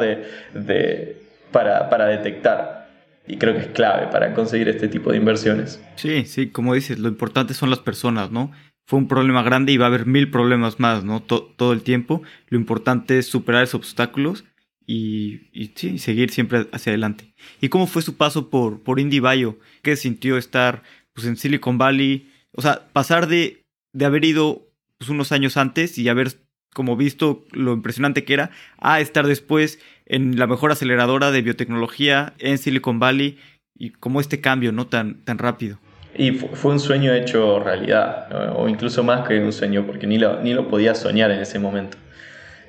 de, 0.54 1.18
para, 1.52 1.90
para 1.90 2.06
detectar. 2.06 2.86
Y 3.28 3.38
creo 3.38 3.56
que 3.56 3.62
es 3.62 3.68
clave 3.70 4.08
para 4.12 4.36
conseguir 4.36 4.70
este 4.70 4.88
tipo 4.88 5.12
de 5.12 5.18
inversiones. 5.18 5.82
Sí, 5.96 6.26
sí, 6.26 6.52
como 6.52 6.76
dices, 6.76 7.00
lo 7.00 7.08
importante 7.08 7.56
son 7.56 7.72
las 7.72 7.80
personas, 7.80 8.30
¿no? 8.30 8.52
Fue 8.86 9.00
un 9.00 9.08
problema 9.08 9.42
grande 9.44 9.72
y 9.72 9.78
va 9.78 9.86
a 9.86 9.88
haber 9.88 10.06
mil 10.06 10.30
problemas 10.30 10.80
más, 10.80 11.04
¿no? 11.04 11.22
todo 11.22 11.74
el 11.74 11.82
tiempo. 11.82 12.22
Lo 12.50 12.58
importante 12.58 13.18
es 13.18 13.28
superar 13.28 13.64
esos 13.64 13.76
obstáculos 13.76 14.46
y, 14.86 15.72
sí, 15.76 15.98
seguir 15.98 16.30
siempre 16.30 16.68
hacia 16.72 16.92
adelante. 16.92 17.34
¿Y 17.62 17.70
cómo 17.70 17.88
fue 17.88 18.02
su 18.02 18.16
paso 18.16 18.50
por, 18.50 18.82
por 18.82 19.00
Indie 19.00 19.22
Bio? 19.22 19.58
¿Qué 19.82 19.96
sintió 19.96 20.38
estar 20.38 20.84
pues, 21.14 21.26
en 21.26 21.36
Silicon 21.36 21.78
Valley? 21.78 22.32
O 22.52 22.62
sea, 22.62 22.88
pasar 22.94 23.28
de, 23.28 23.66
de 23.94 24.06
haber 24.06 24.24
ido 24.24 24.70
pues, 24.98 25.10
unos 25.10 25.32
años 25.32 25.58
antes 25.58 25.98
y 25.98 26.08
haber 26.08 26.34
como 26.74 26.98
visto 26.98 27.46
lo 27.52 27.74
impresionante 27.74 28.26
que 28.26 28.34
era, 28.34 28.52
a 28.78 29.00
estar 29.00 29.26
después 29.26 29.80
en 30.06 30.38
la 30.38 30.46
mejor 30.46 30.74
aceleradora 30.74 31.32
de 31.32 31.42
biotecnología 31.42 32.34
en 32.38 32.58
Silicon 32.58 33.00
Valley 33.00 33.40
y 33.74 33.92
como 33.92 34.20
este 34.20 34.42
cambio, 34.42 34.74
¿no? 34.74 34.86
Tan, 34.86 35.24
tan 35.24 35.38
rápido. 35.38 35.80
Y 36.18 36.32
fue 36.32 36.72
un 36.72 36.80
sueño 36.80 37.14
hecho 37.14 37.60
realidad, 37.60 38.28
o 38.56 38.70
incluso 38.70 39.04
más 39.04 39.28
que 39.28 39.40
un 39.40 39.52
sueño, 39.52 39.86
porque 39.86 40.08
ni 40.08 40.18
lo, 40.18 40.42
ni 40.42 40.54
lo 40.54 40.68
podía 40.68 40.96
soñar 40.96 41.32
en 41.32 41.40
ese 41.40 41.60
momento. 41.60 41.98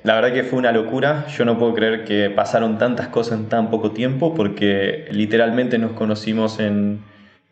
La 0.03 0.15
verdad 0.15 0.33
que 0.33 0.43
fue 0.43 0.59
una 0.59 0.71
locura, 0.71 1.25
yo 1.27 1.45
no 1.45 1.57
puedo 1.57 1.73
creer 1.73 2.03
que 2.05 2.29
pasaron 2.29 2.77
tantas 2.77 3.07
cosas 3.07 3.39
en 3.39 3.49
tan 3.49 3.69
poco 3.69 3.91
tiempo, 3.91 4.33
porque 4.35 5.07
literalmente 5.11 5.77
nos 5.77 5.91
conocimos 5.93 6.59
en, 6.59 7.01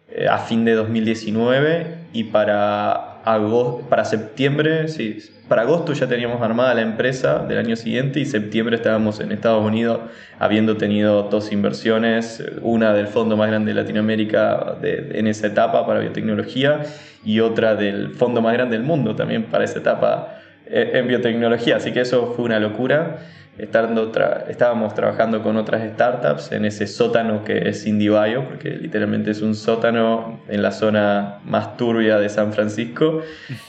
eh, 0.10 0.27
a 0.29 0.38
fin 0.38 0.63
de 0.65 0.73
2019 0.73 1.88
y 2.13 2.25
para, 2.25 3.14
agosto, 3.26 3.90
para 3.90 4.06
septiembre, 4.06 4.88
sí, 4.88 5.18
para 5.48 5.64
agosto 5.64 5.94
ya 5.94 6.08
teníamos 6.08 6.42
armada 6.42 6.74
la 6.74 6.82
empresa 6.82 7.40
del 7.40 7.58
año 7.58 7.76
siguiente 7.76 8.20
y 8.20 8.26
septiembre 8.26 8.78
estábamos 8.78 9.20
en 9.20 9.32
Estados 9.32 9.64
Unidos 9.64 10.00
habiendo 10.40 10.78
tenido 10.78 11.24
dos 11.24 11.52
inversiones, 11.52 12.44
una 12.62 12.94
del 12.94 13.08
fondo 13.08 13.36
más 13.36 13.48
grande 13.48 13.74
de 13.74 13.82
Latinoamérica 13.82 14.78
en 14.82 15.28
esa 15.28 15.48
etapa 15.48 15.86
para 15.86 16.00
biotecnología 16.00 16.84
y 17.24 17.40
otra 17.40 17.76
del 17.76 18.12
fondo 18.12 18.42
más 18.42 18.54
grande 18.54 18.78
del 18.78 18.86
mundo 18.86 19.16
también 19.16 19.46
para 19.46 19.66
esa 19.66 19.80
etapa 19.80 20.40
eh, 20.68 20.92
en 20.94 21.08
biotecnología. 21.08 21.78
Así 21.78 21.92
que 21.92 22.02
eso 22.02 22.34
fue 22.36 22.46
una 22.46 22.60
locura 22.60 23.18
estando 23.58 24.12
estábamos 24.50 24.94
trabajando 24.94 25.41
con 25.41 25.56
otras 25.56 25.89
startups 25.94 26.52
en 26.52 26.65
ese 26.65 26.88
sótano 26.88 27.44
que 27.44 27.70
es 27.70 27.86
IndieBio, 27.86 28.48
porque 28.50 28.72
literalmente 28.72 29.32
es 29.32 29.41
un 29.41 29.56
sótano 29.56 30.41
en 30.50 30.62
la 30.62 30.72
zona 30.72 31.39
más 31.46 31.78
turbia 31.78 32.18
de 32.18 32.30
San 32.30 32.52
Francisco, 32.54 33.22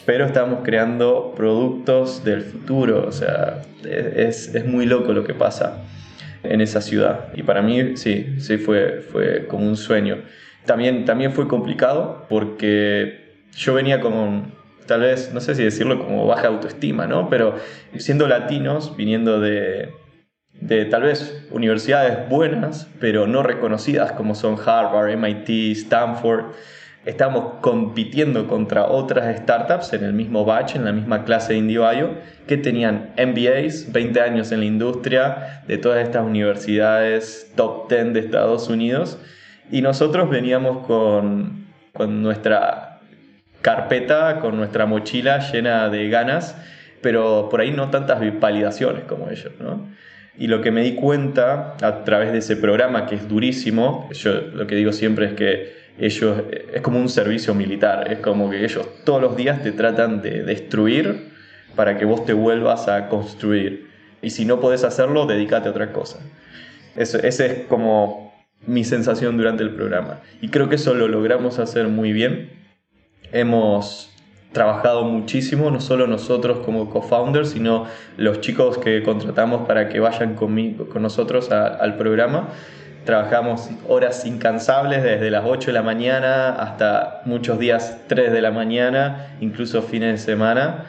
pero 0.05 0.27
estábamos 0.27 0.61
creando 0.65 1.33
productos 1.37 2.25
del 2.25 2.43
futuro, 2.43 3.07
o 3.07 3.13
sea, 3.13 3.63
es, 3.85 4.55
es 4.55 4.67
muy 4.67 4.87
loco 4.87 5.13
lo 5.13 5.25
que 5.25 5.35
pasa 5.35 5.83
en 6.43 6.61
esa 6.61 6.81
ciudad. 6.81 7.29
Y 7.35 7.43
para 7.43 7.63
mí 7.63 7.97
sí, 7.97 8.37
sí 8.39 8.59
fue, 8.59 9.01
fue 9.01 9.47
como 9.47 9.67
un 9.67 9.77
sueño. 9.77 10.19
También, 10.65 11.05
también 11.05 11.33
fue 11.33 11.47
complicado 11.47 12.27
porque 12.29 13.27
yo 13.57 13.75
venía 13.75 14.01
con 14.01 14.53
tal 14.87 15.01
vez, 15.01 15.33
no 15.33 15.41
sé 15.41 15.55
si 15.55 15.65
decirlo 15.65 16.05
como 16.05 16.27
baja 16.27 16.49
autoestima, 16.49 17.07
¿no? 17.07 17.29
Pero 17.29 17.57
siendo 17.97 18.27
latinos, 18.29 18.97
viniendo 18.97 19.41
de, 19.41 19.93
de 20.61 20.85
tal 20.87 21.03
vez 21.03 21.47
universidades 21.51 22.29
buenas, 22.29 22.89
pero 23.01 23.27
no 23.27 23.43
reconocidas 23.43 24.13
como 24.13 24.35
son 24.35 24.57
Harvard, 24.65 25.17
MIT, 25.17 25.77
Stanford, 25.77 26.53
estamos 27.05 27.55
compitiendo 27.61 28.49
contra 28.49 28.87
otras 28.87 29.39
startups 29.39 29.93
en 29.93 30.05
el 30.05 30.13
mismo 30.13 30.45
batch, 30.45 30.75
en 30.75 30.85
la 30.85 30.93
misma 30.93 31.25
clase 31.25 31.53
de 31.53 31.61
IndieBio, 31.61 32.15
que 32.47 32.57
tenían 32.57 33.13
MBAs, 33.17 33.93
20 33.93 34.21
años 34.21 34.51
en 34.53 34.61
la 34.61 34.67
industria 34.67 35.63
de 35.69 35.79
todas 35.79 36.05
estas 36.05 36.25
universidades 36.25 37.53
top 37.55 37.89
10 37.89 38.13
de 38.13 38.21
Estados 38.21 38.69
Unidos, 38.69 39.19
y 39.71 39.83
nosotros 39.83 40.29
veníamos 40.31 40.87
con, 40.87 41.67
con 41.93 42.23
nuestra 42.23 42.86
carpeta 43.67 44.39
con 44.39 44.57
nuestra 44.57 44.87
mochila 44.87 45.41
llena 45.41 45.89
de 45.89 46.09
ganas, 46.09 46.57
pero 47.01 47.49
por 47.51 47.61
ahí 47.61 47.73
no 47.73 47.91
tantas 47.91 48.21
validaciones 48.39 49.03
como 49.09 49.29
ellos, 49.29 49.55
¿no? 49.59 49.89
Y 50.39 50.47
lo 50.47 50.61
que 50.63 50.71
me 50.71 50.83
di 50.83 50.95
cuenta 50.95 51.75
a 51.83 52.05
través 52.05 52.31
de 52.31 52.39
ese 52.39 52.55
programa, 52.55 53.07
que 53.07 53.17
es 53.17 53.27
durísimo, 53.27 54.09
yo 54.13 54.41
lo 54.55 54.69
que 54.69 54.77
digo 54.77 54.93
siempre 54.93 55.27
es 55.27 55.33
que 55.33 55.73
ellos, 55.99 56.45
es 56.75 56.81
como 56.81 57.01
un 57.01 57.09
servicio 57.09 57.55
militar, 57.55 58.13
es 58.13 58.21
como 58.21 58.49
que 58.51 58.65
ellos 58.65 58.89
todos 59.03 59.21
los 59.21 59.37
días 59.37 59.61
te 59.65 59.73
tratan 59.73 60.23
de 60.23 60.45
destruir 60.45 61.33
para 61.75 61.99
que 61.99 62.05
vos 62.05 62.25
te 62.25 62.35
vuelvas 62.35 62.87
a 62.87 63.09
construir. 63.09 63.89
Y 64.23 64.31
si 64.31 64.45
no 64.45 64.61
podés 64.61 64.85
hacerlo, 64.85 65.27
dedícate 65.27 65.67
a 65.67 65.73
otra 65.73 65.93
cosa. 65.93 66.21
Esa 66.95 67.19
es 67.27 67.65
como 67.69 68.33
mi 68.65 68.85
sensación 68.85 69.37
durante 69.37 69.65
el 69.65 69.71
programa. 69.71 70.21
Y 70.41 70.51
creo 70.51 70.69
que 70.69 70.77
eso 70.77 70.95
lo 70.95 71.09
logramos 71.09 71.59
hacer 71.59 71.89
muy 71.89 72.13
bien 72.13 72.56
hemos 73.33 74.11
trabajado 74.53 75.05
muchísimo, 75.05 75.71
no 75.71 75.81
solo 75.81 76.07
nosotros 76.07 76.61
como 76.65 76.89
co-founders, 76.89 77.51
sino 77.51 77.87
los 78.17 78.41
chicos 78.41 78.79
que 78.79 79.03
contratamos 79.03 79.67
para 79.67 79.91
que 79.91 80.01
vayan 80.01 80.35
conmigo, 80.35 80.89
con 80.89 81.03
nosotros 81.03 81.51
al 81.51 81.97
programa. 81.97 82.49
Trabajamos 83.05 83.69
horas 83.87 84.25
incansables 84.25 85.03
desde 85.03 85.31
las 85.31 85.45
8 85.47 85.67
de 85.67 85.73
la 85.75 85.83
mañana 85.83 86.51
hasta 86.55 87.21
muchos 87.27 87.59
días 87.59 87.99
3 88.09 88.33
de 88.33 88.41
la 88.41 88.51
mañana, 88.51 89.37
incluso 89.41 89.83
fines 89.83 90.13
de 90.13 90.19
semana, 90.33 90.87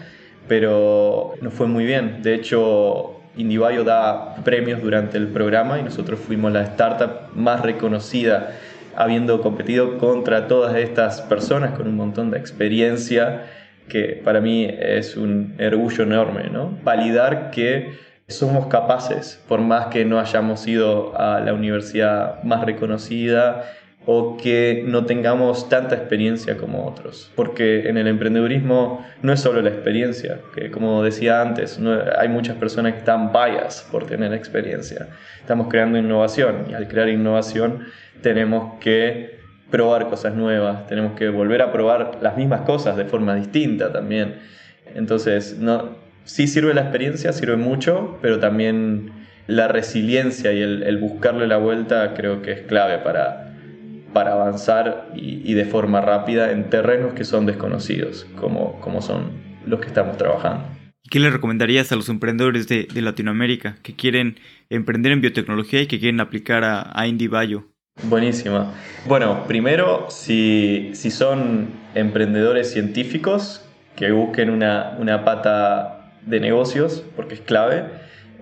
pero 0.47 1.33
nos 1.41 1.53
fue 1.53 1.67
muy 1.67 1.85
bien. 1.85 2.23
De 2.23 2.35
hecho, 2.35 3.19
IndieBio 3.35 3.83
da 3.83 4.35
premios 4.43 4.81
durante 4.81 5.17
el 5.17 5.27
programa 5.27 5.77
y 5.77 5.83
nosotros 5.83 6.19
fuimos 6.19 6.51
la 6.51 6.63
startup 6.63 7.35
más 7.35 7.61
reconocida 7.61 8.53
habiendo 8.97 9.41
competido 9.41 9.97
contra 9.99 10.47
todas 10.47 10.75
estas 10.75 11.21
personas 11.21 11.77
con 11.77 11.87
un 11.87 11.95
montón 11.95 12.31
de 12.31 12.39
experiencia, 12.39 13.45
que 13.87 14.19
para 14.23 14.41
mí 14.41 14.67
es 14.67 15.15
un 15.15 15.55
orgullo 15.59 16.03
enorme, 16.03 16.49
¿no? 16.49 16.77
Validar 16.83 17.51
que 17.51 17.91
somos 18.27 18.67
capaces, 18.67 19.41
por 19.47 19.61
más 19.61 19.87
que 19.87 20.03
no 20.03 20.19
hayamos 20.19 20.67
ido 20.67 21.17
a 21.17 21.39
la 21.39 21.53
universidad 21.53 22.43
más 22.43 22.65
reconocida 22.65 23.63
o 24.09 24.37
que 24.37 24.85
no 24.87 25.05
tengamos 25.05 25.67
tanta 25.67 25.95
experiencia 25.95 26.55
como 26.55 26.87
otros. 26.87 27.29
Porque 27.35 27.89
en 27.89 27.97
el 27.97 28.07
emprendedurismo 28.07 29.05
no 29.21 29.33
es 29.33 29.41
solo 29.41 29.61
la 29.61 29.67
experiencia, 29.67 30.39
que 30.55 30.71
como 30.71 31.03
decía 31.03 31.41
antes, 31.41 31.77
hay 32.17 32.29
muchas 32.29 32.55
personas 32.55 32.93
que 32.93 32.99
están 32.99 33.33
bias 33.33 33.85
por 33.91 34.05
tener 34.05 34.33
experiencia. 34.33 35.09
Estamos 35.41 35.67
creando 35.67 35.97
innovación 35.97 36.67
y 36.69 36.73
al 36.73 36.87
crear 36.87 37.09
innovación 37.09 37.83
tenemos 38.21 38.79
que 38.79 39.41
probar 39.69 40.07
cosas 40.07 40.33
nuevas, 40.33 40.87
tenemos 40.87 41.11
que 41.19 41.27
volver 41.27 41.61
a 41.61 41.73
probar 41.73 42.19
las 42.21 42.37
mismas 42.37 42.61
cosas 42.61 42.95
de 42.95 43.03
forma 43.03 43.35
distinta 43.35 43.91
también. 43.91 44.35
Entonces, 44.95 45.57
no, 45.59 45.97
sí 46.23 46.47
sirve 46.47 46.73
la 46.73 46.83
experiencia, 46.83 47.33
sirve 47.33 47.57
mucho, 47.57 48.17
pero 48.21 48.39
también 48.39 49.11
la 49.47 49.67
resiliencia 49.67 50.53
y 50.53 50.61
el 50.61 50.97
buscarle 50.97 51.45
la 51.45 51.57
vuelta 51.57 52.13
creo 52.13 52.41
que 52.41 52.53
es 52.53 52.61
clave 52.61 52.99
para 52.99 53.46
para 54.17 54.33
avanzar 54.33 55.09
y, 55.13 55.53
de 55.53 55.65
forma 55.65 56.01
rápida 56.01 56.51
en 56.51 56.71
terrenos 56.71 57.13
que 57.13 57.23
son 57.23 57.45
desconocidos, 57.45 58.25
como, 58.35 58.81
como 58.81 58.99
son 58.99 59.29
los 59.67 59.79
que 59.79 59.85
estamos 59.85 60.17
trabajando. 60.17 60.63
¿Qué 61.07 61.19
le 61.19 61.29
recomendarías 61.29 61.91
a 61.91 61.95
los 61.95 62.09
emprendedores 62.09 62.67
de, 62.67 62.87
Latinoamérica 62.95 63.77
que 63.83 63.93
quieren 63.93 64.39
emprender 64.71 65.11
en 65.11 65.21
biotecnología 65.21 65.83
y 65.83 65.85
que 65.85 65.99
quieren 65.99 66.19
aplicar 66.19 66.63
a, 66.63 66.99
a 66.99 67.05
IndieBio? 67.05 67.67
Buenísima. 68.05 68.73
Bueno, 69.05 69.43
primero, 69.45 70.07
si, 70.09 70.89
si 70.95 71.11
son 71.11 71.67
emprendedores 71.93 72.71
científicos, 72.71 73.69
que 73.95 74.11
busquen 74.13 74.49
una, 74.49 74.97
una 74.97 75.23
pata 75.23 76.09
de 76.25 76.39
negocios, 76.39 77.03
porque 77.15 77.35
es 77.35 77.41
clave. 77.41 77.83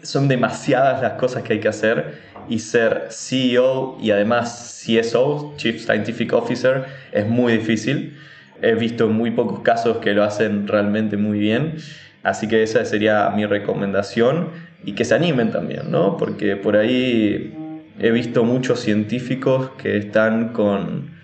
Son 0.02 0.28
demasiadas 0.28 1.02
las 1.02 1.14
cosas 1.14 1.44
que 1.44 1.54
hay 1.54 1.60
que 1.60 1.68
hacer 1.68 2.20
y 2.48 2.60
ser 2.60 3.08
CEO 3.10 3.98
y 4.02 4.12
además 4.12 4.84
CSO, 4.86 5.54
Chief 5.58 5.82
Scientific 5.82 6.34
Officer, 6.34 6.86
es 7.12 7.28
muy 7.28 7.54
difícil. 7.54 8.18
He 8.62 8.76
visto 8.76 9.08
muy 9.08 9.32
pocos 9.32 9.60
casos 9.62 9.98
que 9.98 10.14
lo 10.14 10.24
hacen 10.24 10.68
realmente 10.68 11.18
muy 11.18 11.40
bien. 11.40 11.78
Así 12.24 12.48
que 12.48 12.64
esa 12.64 12.84
sería 12.86 13.30
mi 13.30 13.46
recomendación 13.46 14.50
y 14.84 14.94
que 14.94 15.06
se 15.06 15.16
animen 15.16 15.52
también, 15.52 15.92
¿no? 15.92 16.18
Porque 16.18 16.56
por 16.56 16.76
ahí 16.76 17.54
he 18.00 18.12
visto 18.12 18.44
muchos 18.44 18.80
científicos 18.80 19.72
que 19.78 19.98
están 19.98 20.50
con 20.50 21.16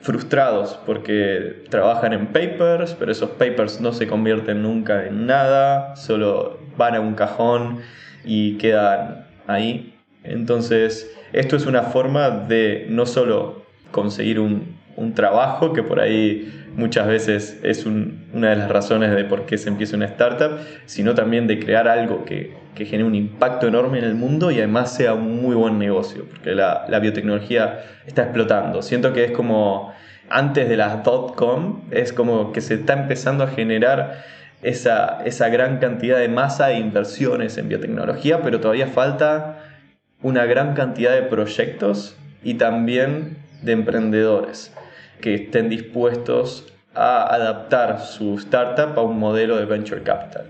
frustrados 0.00 0.78
porque 0.86 1.64
trabajan 1.70 2.12
en 2.12 2.26
papers, 2.28 2.94
pero 2.98 3.12
esos 3.12 3.30
papers 3.30 3.80
no 3.80 3.92
se 3.92 4.06
convierten 4.06 4.62
nunca 4.62 5.06
en 5.06 5.26
nada, 5.26 5.96
solo 5.96 6.60
van 6.76 6.94
a 6.94 7.00
un 7.00 7.14
cajón 7.14 7.80
y 8.28 8.58
quedan 8.58 9.26
ahí 9.48 9.98
entonces, 10.28 11.10
esto 11.32 11.56
es 11.56 11.66
una 11.66 11.82
forma 11.82 12.30
de 12.30 12.86
no 12.90 13.06
solo 13.06 13.62
conseguir 13.90 14.40
un, 14.40 14.76
trabajo, 15.14 15.72
que 15.72 15.84
por 15.84 16.00
ahí 16.00 16.52
muchas 16.74 17.06
veces 17.06 17.60
es 17.62 17.86
una 17.86 18.50
de 18.50 18.56
las 18.56 18.68
razones 18.68 19.14
de 19.14 19.22
por 19.24 19.46
qué 19.46 19.56
se 19.56 19.68
empieza 19.68 19.94
una 19.94 20.06
startup, 20.06 20.58
sino 20.86 21.14
también 21.14 21.46
de 21.46 21.60
crear 21.60 21.86
algo 21.86 22.24
que, 22.24 22.56
que 22.74 22.84
genere 22.84 23.04
un 23.04 23.14
impacto 23.14 23.68
enorme 23.68 23.98
en 23.98 24.04
el 24.04 24.16
mundo 24.16 24.50
y 24.50 24.58
además 24.58 24.92
sea 24.92 25.14
un 25.14 25.40
muy 25.40 25.54
buen 25.54 25.78
negocio, 25.78 26.24
porque 26.28 26.52
la, 26.52 26.98
biotecnología 27.00 27.84
está 28.06 28.24
explotando. 28.24 28.82
Siento 28.82 29.12
que 29.12 29.26
es 29.26 29.30
como 29.30 29.94
antes 30.30 30.68
de 30.68 30.76
las 30.76 31.04
dot-com, 31.04 31.82
es 31.92 32.12
como 32.12 32.50
que 32.52 32.60
se 32.60 32.74
está 32.74 32.94
empezando 32.94 33.44
a 33.44 33.46
generar 33.46 34.24
esa, 34.62 35.22
esa 35.24 35.48
gran 35.48 35.78
cantidad 35.78 36.18
de 36.18 36.28
masa 36.28 36.68
de 36.68 36.78
inversiones 36.78 37.58
en 37.58 37.68
biotecnología, 37.68 38.42
pero 38.42 38.60
todavía 38.60 38.86
falta 38.86 39.64
una 40.22 40.44
gran 40.46 40.74
cantidad 40.74 41.12
de 41.12 41.22
proyectos 41.22 42.16
y 42.42 42.54
también 42.54 43.38
de 43.62 43.72
emprendedores 43.72 44.72
que 45.20 45.34
estén 45.34 45.68
dispuestos 45.68 46.72
a 46.94 47.34
adaptar 47.34 48.00
su 48.00 48.34
startup 48.38 48.98
a 48.98 49.02
un 49.02 49.18
modelo 49.18 49.56
de 49.56 49.64
venture 49.64 50.02
capital. 50.02 50.46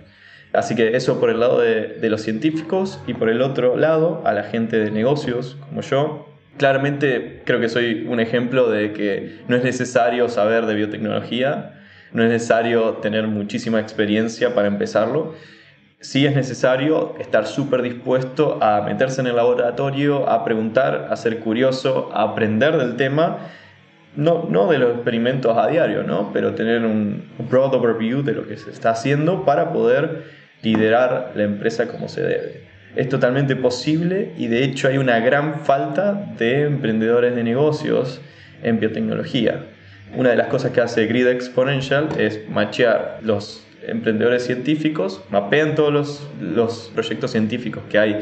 Así 0.52 0.74
que 0.74 0.96
eso 0.96 1.20
por 1.20 1.30
el 1.30 1.40
lado 1.40 1.60
de, 1.60 1.98
los 2.08 2.22
científicos 2.22 3.00
y 3.06 3.14
por 3.14 3.28
el 3.28 3.42
otro 3.42 3.76
lado 3.76 4.22
a 4.24 4.32
la 4.32 4.44
gente 4.44 4.78
de 4.78 4.90
negocios 4.90 5.56
como 5.68 5.82
yo. 5.82 6.26
Claramente 6.56 7.42
creo 7.44 7.60
que 7.60 7.68
soy 7.68 8.06
un 8.08 8.18
ejemplo 8.18 8.68
de 8.70 8.92
que 8.92 9.40
no 9.46 9.56
es 9.56 9.62
necesario 9.62 10.28
saber 10.28 10.66
de 10.66 10.74
biotecnología, 10.74 11.77
no 12.12 12.22
es 12.22 12.30
necesario 12.30 12.94
tener 12.94 13.26
muchísima 13.26 13.80
experiencia 13.80 14.54
para 14.54 14.68
empezarlo, 14.68 15.34
sí 16.00 16.26
es 16.26 16.34
necesario 16.34 17.14
estar 17.18 17.46
súper 17.46 17.82
dispuesto 17.82 18.58
a 18.62 18.82
meterse 18.82 19.20
en 19.20 19.26
el 19.26 19.36
laboratorio, 19.36 20.28
a 20.28 20.44
preguntar, 20.44 21.08
a 21.10 21.16
ser 21.16 21.40
curioso, 21.40 22.10
a 22.12 22.22
aprender 22.22 22.76
del 22.76 22.96
tema, 22.96 23.38
no, 24.16 24.46
no 24.48 24.68
de 24.68 24.78
los 24.78 24.94
experimentos 24.94 25.56
a 25.56 25.66
diario, 25.68 26.02
¿no? 26.02 26.32
pero 26.32 26.54
tener 26.54 26.84
un 26.84 27.24
broad 27.50 27.74
overview 27.74 28.22
de 28.22 28.32
lo 28.32 28.46
que 28.46 28.56
se 28.56 28.70
está 28.70 28.90
haciendo 28.90 29.44
para 29.44 29.72
poder 29.72 30.24
liderar 30.62 31.32
la 31.34 31.44
empresa 31.44 31.88
como 31.88 32.08
se 32.08 32.22
debe. 32.22 32.68
Es 32.96 33.08
totalmente 33.08 33.54
posible 33.54 34.32
y 34.36 34.48
de 34.48 34.64
hecho 34.64 34.88
hay 34.88 34.98
una 34.98 35.20
gran 35.20 35.60
falta 35.60 36.14
de 36.38 36.62
emprendedores 36.62 37.36
de 37.36 37.44
negocios 37.44 38.20
en 38.62 38.80
biotecnología. 38.80 39.66
Una 40.14 40.30
de 40.30 40.36
las 40.36 40.48
cosas 40.48 40.72
que 40.72 40.80
hace 40.80 41.06
Grid 41.06 41.26
Exponential 41.26 42.08
es 42.18 42.48
machear 42.48 43.18
los 43.22 43.66
emprendedores 43.86 44.44
científicos, 44.44 45.22
mapean 45.30 45.74
todos 45.74 46.28
los, 46.40 46.90
proyectos 46.94 47.30
científicos 47.30 47.82
que 47.90 47.98
hay 47.98 48.20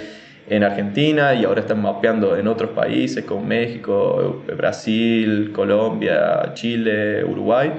en 0.49 0.62
Argentina 0.62 1.35
y 1.35 1.44
ahora 1.44 1.61
están 1.61 1.83
mapeando 1.83 2.37
en 2.37 2.46
otros 2.49 2.70
países 2.70 3.25
como 3.25 3.42
México, 3.42 4.44
Brasil, 4.57 5.51
Colombia, 5.53 6.53
Chile, 6.55 7.25
Uruguay, 7.25 7.72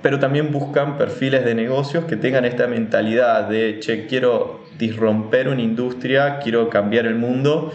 pero 0.00 0.18
también 0.18 0.52
buscan 0.52 0.96
perfiles 0.96 1.44
de 1.44 1.54
negocios 1.54 2.04
que 2.04 2.16
tengan 2.16 2.44
esta 2.44 2.66
mentalidad 2.66 3.48
de, 3.48 3.78
che, 3.80 4.06
quiero 4.06 4.64
disromper 4.78 5.48
una 5.48 5.60
industria, 5.60 6.38
quiero 6.38 6.70
cambiar 6.70 7.06
el 7.06 7.16
mundo, 7.16 7.72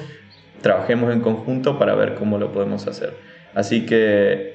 trabajemos 0.61 1.13
en 1.13 1.21
conjunto 1.21 1.77
para 1.77 1.93
ver 1.93 2.15
cómo 2.15 2.37
lo 2.37 2.51
podemos 2.51 2.87
hacer. 2.87 3.13
Así 3.53 3.85
que 3.85 4.52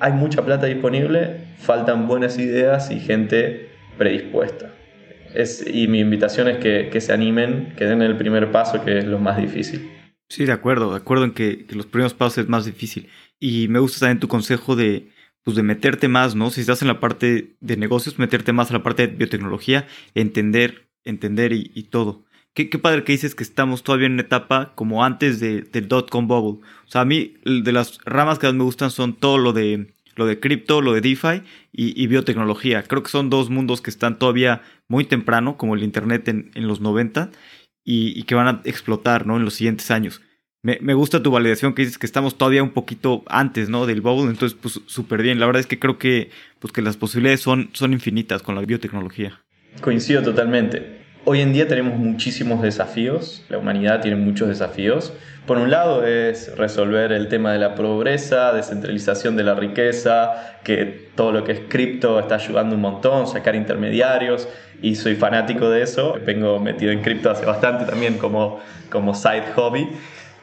hay 0.00 0.12
mucha 0.12 0.44
plata 0.44 0.66
disponible, 0.66 1.54
faltan 1.58 2.06
buenas 2.06 2.38
ideas 2.38 2.90
y 2.90 3.00
gente 3.00 3.70
predispuesta. 3.96 4.72
Es, 5.34 5.64
y 5.66 5.88
mi 5.88 6.00
invitación 6.00 6.48
es 6.48 6.58
que, 6.58 7.00
se 7.00 7.12
animen, 7.12 7.74
que 7.76 7.86
den 7.86 8.02
el 8.02 8.16
primer 8.16 8.52
paso, 8.52 8.84
que 8.84 8.98
es 8.98 9.04
lo 9.04 9.18
más 9.18 9.36
difícil. 9.36 9.90
Sí, 10.28 10.44
de 10.44 10.52
acuerdo, 10.52 10.92
de 10.92 10.96
acuerdo 10.96 11.24
en 11.24 11.32
que, 11.32 11.66
los 11.70 11.86
primeros 11.86 12.14
pasos 12.14 12.38
es 12.38 12.48
más 12.48 12.64
difícil. 12.64 13.08
Y 13.40 13.68
me 13.68 13.78
gusta 13.78 14.00
también 14.00 14.20
tu 14.20 14.28
consejo 14.28 14.76
de, 14.76 15.08
pues 15.42 15.56
de 15.56 15.62
meterte 15.62 16.08
más, 16.08 16.34
¿no? 16.34 16.50
Si 16.50 16.60
estás 16.60 16.82
en 16.82 16.88
la 16.88 17.00
parte 17.00 17.56
de 17.60 17.76
negocios, 17.76 18.18
meterte 18.18 18.52
más 18.52 18.70
a 18.70 18.74
la 18.74 18.82
parte 18.82 19.06
de 19.06 19.14
biotecnología, 19.14 19.86
entender, 20.14 20.88
entender 21.04 21.52
y, 21.52 21.82
todo. 21.84 22.23
Qué, 22.54 22.66
padre 22.78 23.02
que 23.02 23.12
dices 23.12 23.34
que 23.34 23.42
estamos 23.42 23.82
todavía 23.82 24.06
en 24.06 24.12
una 24.12 24.22
etapa 24.22 24.72
como 24.76 25.04
antes 25.04 25.40
de, 25.40 25.62
del 25.62 25.88
dot-com 25.88 26.28
bubble. 26.28 26.64
O 26.86 26.90
sea, 26.90 27.00
a 27.00 27.04
mí 27.04 27.34
de 27.44 27.72
las 27.72 27.98
ramas 28.04 28.38
que 28.38 28.46
más 28.46 28.54
me 28.54 28.62
gustan 28.62 28.92
son 28.92 29.14
todo 29.14 29.38
lo 29.38 29.52
de 29.52 29.88
lo 30.16 30.26
de 30.26 30.38
cripto, 30.38 30.80
lo 30.80 30.92
de 30.92 31.00
DeFi 31.00 31.42
y, 31.72 32.06
biotecnología. 32.06 32.84
Creo 32.84 33.02
que 33.02 33.10
son 33.10 33.30
dos 33.30 33.50
mundos 33.50 33.80
que 33.80 33.90
están 33.90 34.18
todavía 34.18 34.62
muy 34.86 35.04
temprano, 35.04 35.56
como 35.56 35.74
el 35.74 35.82
Internet 35.82 36.28
en, 36.28 36.52
los 36.54 36.80
90, 36.80 37.30
y, 37.84 38.22
que 38.22 38.36
van 38.36 38.46
a 38.46 38.60
explotar 38.64 39.26
¿no? 39.26 39.36
en 39.36 39.44
los 39.44 39.54
siguientes 39.54 39.90
años. 39.90 40.22
Me, 40.62 40.94
gusta 40.94 41.22
tu 41.22 41.30
validación 41.30 41.74
que 41.74 41.82
dices 41.82 41.98
que 41.98 42.06
estamos 42.06 42.38
todavía 42.38 42.62
un 42.62 42.70
poquito 42.70 43.22
antes 43.26 43.68
¿no? 43.68 43.86
del 43.86 44.00
bubble, 44.00 44.30
entonces 44.30 44.56
pues 44.60 44.80
súper 44.86 45.22
bien. 45.22 45.38
La 45.38 45.46
verdad 45.46 45.60
es 45.60 45.66
que 45.66 45.78
creo 45.78 45.98
que, 45.98 46.30
pues, 46.58 46.72
que 46.72 46.80
las 46.80 46.96
posibilidades 46.96 47.40
son, 47.40 47.70
son 47.72 47.92
infinitas 47.92 48.42
con 48.42 48.54
la 48.54 48.62
biotecnología. 48.62 49.40
Coincido 49.80 50.22
totalmente. 50.22 51.03
Hoy 51.26 51.40
en 51.40 51.54
día 51.54 51.66
tenemos 51.66 51.98
muchísimos 51.98 52.60
desafíos, 52.60 53.42
la 53.48 53.56
humanidad 53.56 54.02
tiene 54.02 54.18
muchos 54.18 54.46
desafíos. 54.46 55.14
Por 55.46 55.56
un 55.56 55.70
lado 55.70 56.04
es 56.04 56.54
resolver 56.58 57.12
el 57.12 57.28
tema 57.28 57.50
de 57.54 57.58
la 57.58 57.74
pobreza, 57.74 58.52
descentralización 58.52 59.34
de 59.34 59.42
la 59.42 59.54
riqueza, 59.54 60.58
que 60.64 61.08
todo 61.14 61.32
lo 61.32 61.42
que 61.44 61.52
es 61.52 61.60
cripto 61.66 62.20
está 62.20 62.34
ayudando 62.34 62.74
un 62.74 62.82
montón, 62.82 63.26
sacar 63.26 63.54
intermediarios, 63.54 64.46
y 64.82 64.96
soy 64.96 65.14
fanático 65.14 65.70
de 65.70 65.80
eso. 65.80 66.18
Vengo 66.26 66.60
metido 66.60 66.92
en 66.92 67.00
cripto 67.00 67.30
hace 67.30 67.46
bastante 67.46 67.86
también 67.86 68.18
como, 68.18 68.60
como 68.90 69.14
side 69.14 69.44
hobby. 69.54 69.88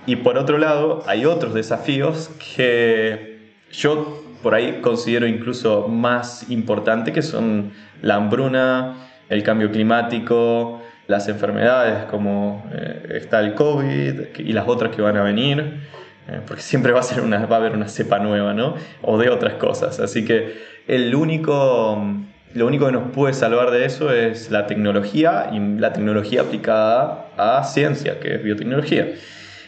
Y 0.08 0.16
por 0.16 0.40
otro 0.40 0.58
lado 0.58 1.04
hay 1.06 1.26
otros 1.26 1.54
desafíos 1.54 2.32
que 2.56 3.52
yo 3.72 4.24
por 4.42 4.56
ahí 4.56 4.80
considero 4.82 5.28
incluso 5.28 5.88
más 5.88 6.50
importantes, 6.50 7.14
que 7.14 7.22
son 7.22 7.72
la 8.02 8.16
hambruna, 8.16 9.11
el 9.32 9.44
cambio 9.44 9.72
climático, 9.72 10.82
las 11.08 11.28
enfermedades 11.30 12.04
como 12.06 12.70
eh, 12.74 13.18
está 13.22 13.40
el 13.40 13.54
COVID 13.56 14.38
y 14.38 14.54
las 14.54 14.68
otras 14.68 14.94
que 14.94 15.02
van 15.02 15.18
a 15.18 15.24
venir. 15.24 15.80
eh, 16.28 16.42
porque 16.46 16.62
siempre 16.62 16.92
va 16.92 17.00
a, 17.00 17.04
ser 17.04 17.22
una, 17.22 17.46
va 17.46 17.56
a 17.56 17.60
haber 17.60 17.74
una 17.74 17.88
cepa 17.88 18.20
nueva, 18.20 18.54
¿no? 18.54 18.76
O 19.02 19.18
de 19.18 19.30
otras 19.30 19.54
cosas. 19.54 20.00
Así 20.00 20.26
que 20.26 20.62
el 20.88 21.16
único, 21.16 22.06
lo 22.54 22.68
único 22.68 22.86
que 22.88 22.92
nos 22.92 23.12
puede 23.12 23.34
salvar 23.34 23.72
de 23.72 23.86
eso 23.86 24.12
es 24.12 24.52
la 24.52 24.68
tecnología 24.68 25.50
y 25.54 25.60
la 25.80 25.94
tecnología 25.94 26.42
aplicada 26.42 27.28
a 27.38 27.64
ciencia, 27.64 28.20
que 28.20 28.36
es 28.36 28.44
biotecnología. 28.44 29.14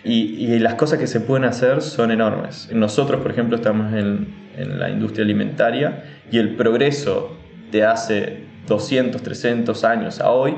Y, 0.04 0.46
y 0.46 0.60
las 0.60 0.76
cosas 0.76 1.00
que 1.00 1.08
se 1.08 1.22
pueden 1.22 1.46
hacer 1.46 1.82
son 1.82 2.12
enormes. 2.12 2.70
Nosotros, 2.74 3.22
por 3.22 3.32
ejemplo, 3.32 3.56
estamos 3.56 3.94
en, 3.94 4.28
en 4.58 4.78
la 4.78 4.90
industria 4.90 5.24
alimentaria 5.24 6.04
y 6.30 6.38
el 6.38 6.56
progreso 6.56 7.38
de 7.72 7.86
hace 7.86 8.43
200, 8.68 9.22
300 9.22 9.84
años 9.84 10.20
a 10.20 10.32
hoy 10.32 10.56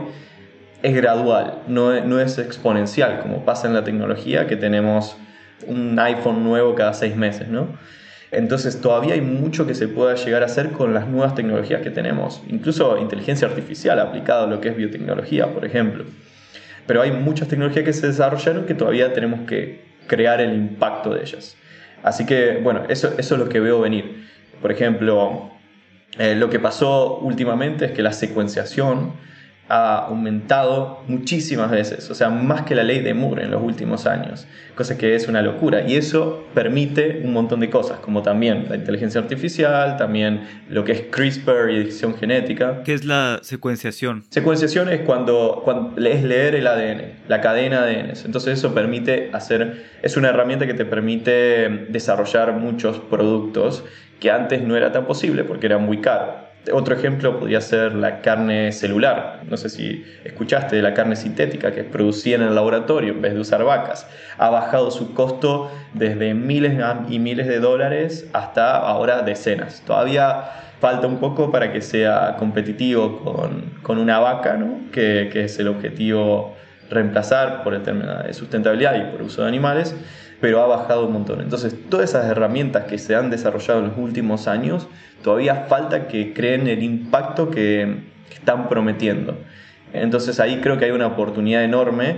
es 0.85 0.93
gradual, 0.93 1.61
no, 1.67 2.19
es 2.19 2.37
exponencial, 2.37 3.19
como 3.21 3.43
pasa 3.43 3.67
en 3.67 3.73
la 3.73 3.83
tecnología, 3.83 4.45
que 4.45 4.55
tenemos 4.55 5.17
un 5.65 5.97
iPhone 5.97 6.43
nuevo 6.43 6.75
cada 6.75 6.93
seis 6.93 7.15
meses, 7.15 7.47
¿no? 7.47 7.69
Entonces 8.31 8.81
todavía 8.81 9.15
hay 9.15 9.21
mucho 9.21 9.65
que 9.65 9.73
se 9.73 9.87
pueda 9.87 10.13
llegar 10.15 10.43
a 10.43 10.45
hacer 10.45 10.71
con 10.71 10.93
las 10.93 11.07
nuevas 11.07 11.33
tecnologías 11.33 11.81
que 11.81 11.89
tenemos, 11.89 12.43
incluso 12.49 12.97
inteligencia 12.97 13.47
artificial 13.47 13.99
aplicada 13.99 14.43
a 14.43 14.47
lo 14.47 14.61
que 14.61 14.69
es 14.69 14.75
biotecnología, 14.75 15.47
por 15.53 15.65
ejemplo. 15.65 16.05
Pero 16.85 17.01
hay 17.01 17.11
muchas 17.11 17.47
tecnologías 17.47 17.85
que 17.85 17.93
se 17.93 18.07
desarrollaron 18.07 18.65
que 18.65 18.75
todavía 18.75 19.11
tenemos 19.13 19.47
que 19.47 19.85
crear 20.05 20.39
el 20.39 20.53
impacto 20.53 21.15
de 21.15 21.21
ellas. 21.21 21.55
Así 22.03 22.27
que, 22.27 22.59
bueno, 22.61 22.83
eso 22.89 23.15
es 23.17 23.31
lo 23.31 23.49
que 23.49 23.59
veo 23.59 23.81
venir. 23.81 24.27
Por 24.61 24.71
ejemplo, 24.71 25.54
eh, 26.17 26.35
lo 26.35 26.49
que 26.49 26.59
pasó 26.59 27.17
últimamente 27.19 27.85
es 27.85 27.91
que 27.91 28.01
la 28.01 28.13
secuenciación 28.13 29.13
ha 29.67 30.05
aumentado 30.05 31.03
muchísimas 31.07 31.71
veces, 31.71 32.09
o 32.11 32.15
sea, 32.15 32.29
más 32.29 32.61
que 32.63 32.75
la 32.75 32.83
ley 32.83 32.99
de 32.99 33.15
Moore 33.15 33.45
en 33.45 33.51
los 33.51 33.63
últimos 33.63 34.05
años, 34.05 34.45
cosa 34.75 34.95
que 34.95 35.15
es 35.15 35.27
una 35.27 35.41
locura. 35.41 35.87
Y 35.87 35.95
eso 35.95 36.45
permite 36.53 37.21
un 37.23 37.33
montón 37.33 37.61
de 37.61 37.69
cosas, 37.71 37.97
como 37.99 38.21
también 38.21 38.67
la 38.69 38.75
inteligencia 38.75 39.19
artificial, 39.19 39.97
también 39.97 40.41
lo 40.69 40.83
que 40.83 40.91
es 40.91 41.01
CRISPR 41.09 41.71
y 41.71 41.77
edición 41.77 42.15
genética. 42.15 42.83
¿Qué 42.83 42.93
es 42.93 43.05
la 43.05 43.39
secuenciación? 43.41 44.23
Secuenciación 44.29 44.89
es 44.89 45.01
cuando, 45.01 45.61
cuando 45.65 45.99
es 46.05 46.23
leer 46.23 46.53
el 46.53 46.67
ADN, 46.67 47.01
la 47.27 47.41
cadena 47.41 47.83
de 47.83 47.95
ADN. 47.95 48.13
Entonces 48.25 48.59
eso 48.59 48.75
permite 48.75 49.31
hacer, 49.33 49.85
es 50.03 50.15
una 50.15 50.29
herramienta 50.29 50.67
que 50.67 50.75
te 50.75 50.85
permite 50.85 51.87
desarrollar 51.89 52.53
muchos 52.53 52.99
productos 52.99 53.83
que 54.19 54.31
antes 54.31 54.61
no 54.61 54.75
era 54.75 54.91
tan 54.91 55.05
posible 55.05 55.43
porque 55.43 55.67
era 55.67 55.77
muy 55.77 56.01
caro. 56.01 56.45
Otro 56.71 56.95
ejemplo 56.95 57.39
podría 57.39 57.61
ser 57.61 57.93
la 57.93 58.21
carne 58.21 58.71
celular. 58.71 59.41
No 59.47 59.55
sé 59.55 59.69
si 59.69 60.03
escuchaste 60.23 60.75
de 60.75 60.81
la 60.81 60.93
carne 60.95 61.15
sintética 61.15 61.71
que 61.71 61.81
es 61.81 61.85
producida 61.85 62.37
en 62.37 62.41
el 62.41 62.55
laboratorio 62.55 63.13
en 63.13 63.21
vez 63.21 63.33
de 63.35 63.39
usar 63.39 63.63
vacas. 63.63 64.07
Ha 64.37 64.49
bajado 64.49 64.89
su 64.89 65.13
costo 65.13 65.69
desde 65.93 66.33
miles 66.33 66.73
y 67.07 67.19
miles 67.19 67.47
de 67.47 67.59
dólares 67.59 68.27
hasta 68.33 68.77
ahora 68.77 69.21
decenas. 69.21 69.83
Todavía 69.85 70.45
falta 70.79 71.05
un 71.07 71.19
poco 71.19 71.51
para 71.51 71.71
que 71.71 71.81
sea 71.81 72.35
competitivo 72.37 73.19
con, 73.83 73.99
una 73.99 74.19
vaca, 74.19 74.57
que, 74.91 75.29
que 75.31 75.45
es 75.45 75.59
el 75.59 75.67
objetivo 75.67 76.54
reemplazar 76.89 77.63
por 77.63 77.73
el 77.73 77.83
término 77.83 78.23
de 78.23 78.33
sustentabilidad 78.33 78.95
y 78.95 79.11
por 79.11 79.21
uso 79.23 79.41
de 79.41 79.47
animales 79.47 79.95
pero 80.41 80.61
ha 80.61 80.67
bajado 80.67 81.07
un 81.07 81.13
montón. 81.13 81.41
Entonces, 81.41 81.75
todas 81.89 82.09
esas 82.09 82.25
herramientas 82.25 82.85
que 82.85 82.97
se 82.97 83.15
han 83.15 83.29
desarrollado 83.29 83.79
en 83.79 83.87
los 83.87 83.97
últimos 83.97 84.47
años, 84.47 84.87
todavía 85.23 85.65
falta 85.67 86.07
que 86.07 86.33
creen 86.33 86.67
el 86.67 86.83
impacto 86.83 87.49
que, 87.49 88.13
están 88.31 88.69
prometiendo. 88.69 89.39
Entonces, 89.93 90.39
ahí 90.39 90.59
creo 90.61 90.77
que 90.77 90.85
hay 90.85 90.91
una 90.91 91.07
oportunidad 91.07 91.63
enorme 91.63 92.17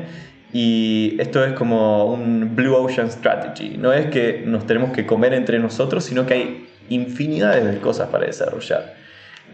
y 0.52 1.16
esto 1.20 1.46
es 1.46 1.54
como 1.54 2.06
un 2.12 2.56
Blue 2.56 2.76
Ocean 2.76 3.10
Strategy. 3.10 3.78
No 3.78 3.94
es 3.94 4.08
que 4.08 4.44
nos 4.46 4.66
tenemos 4.66 4.92
que 4.92 5.06
comer 5.06 5.34
entre 5.34 5.60
nosotros, 5.60 6.04
sino 6.04 6.26
que 6.26 6.34
hay 6.34 6.68
infinidades 6.90 7.66
de 7.66 7.80
cosas 7.80 8.10
para 8.10 8.26
desarrollar. 8.26 8.96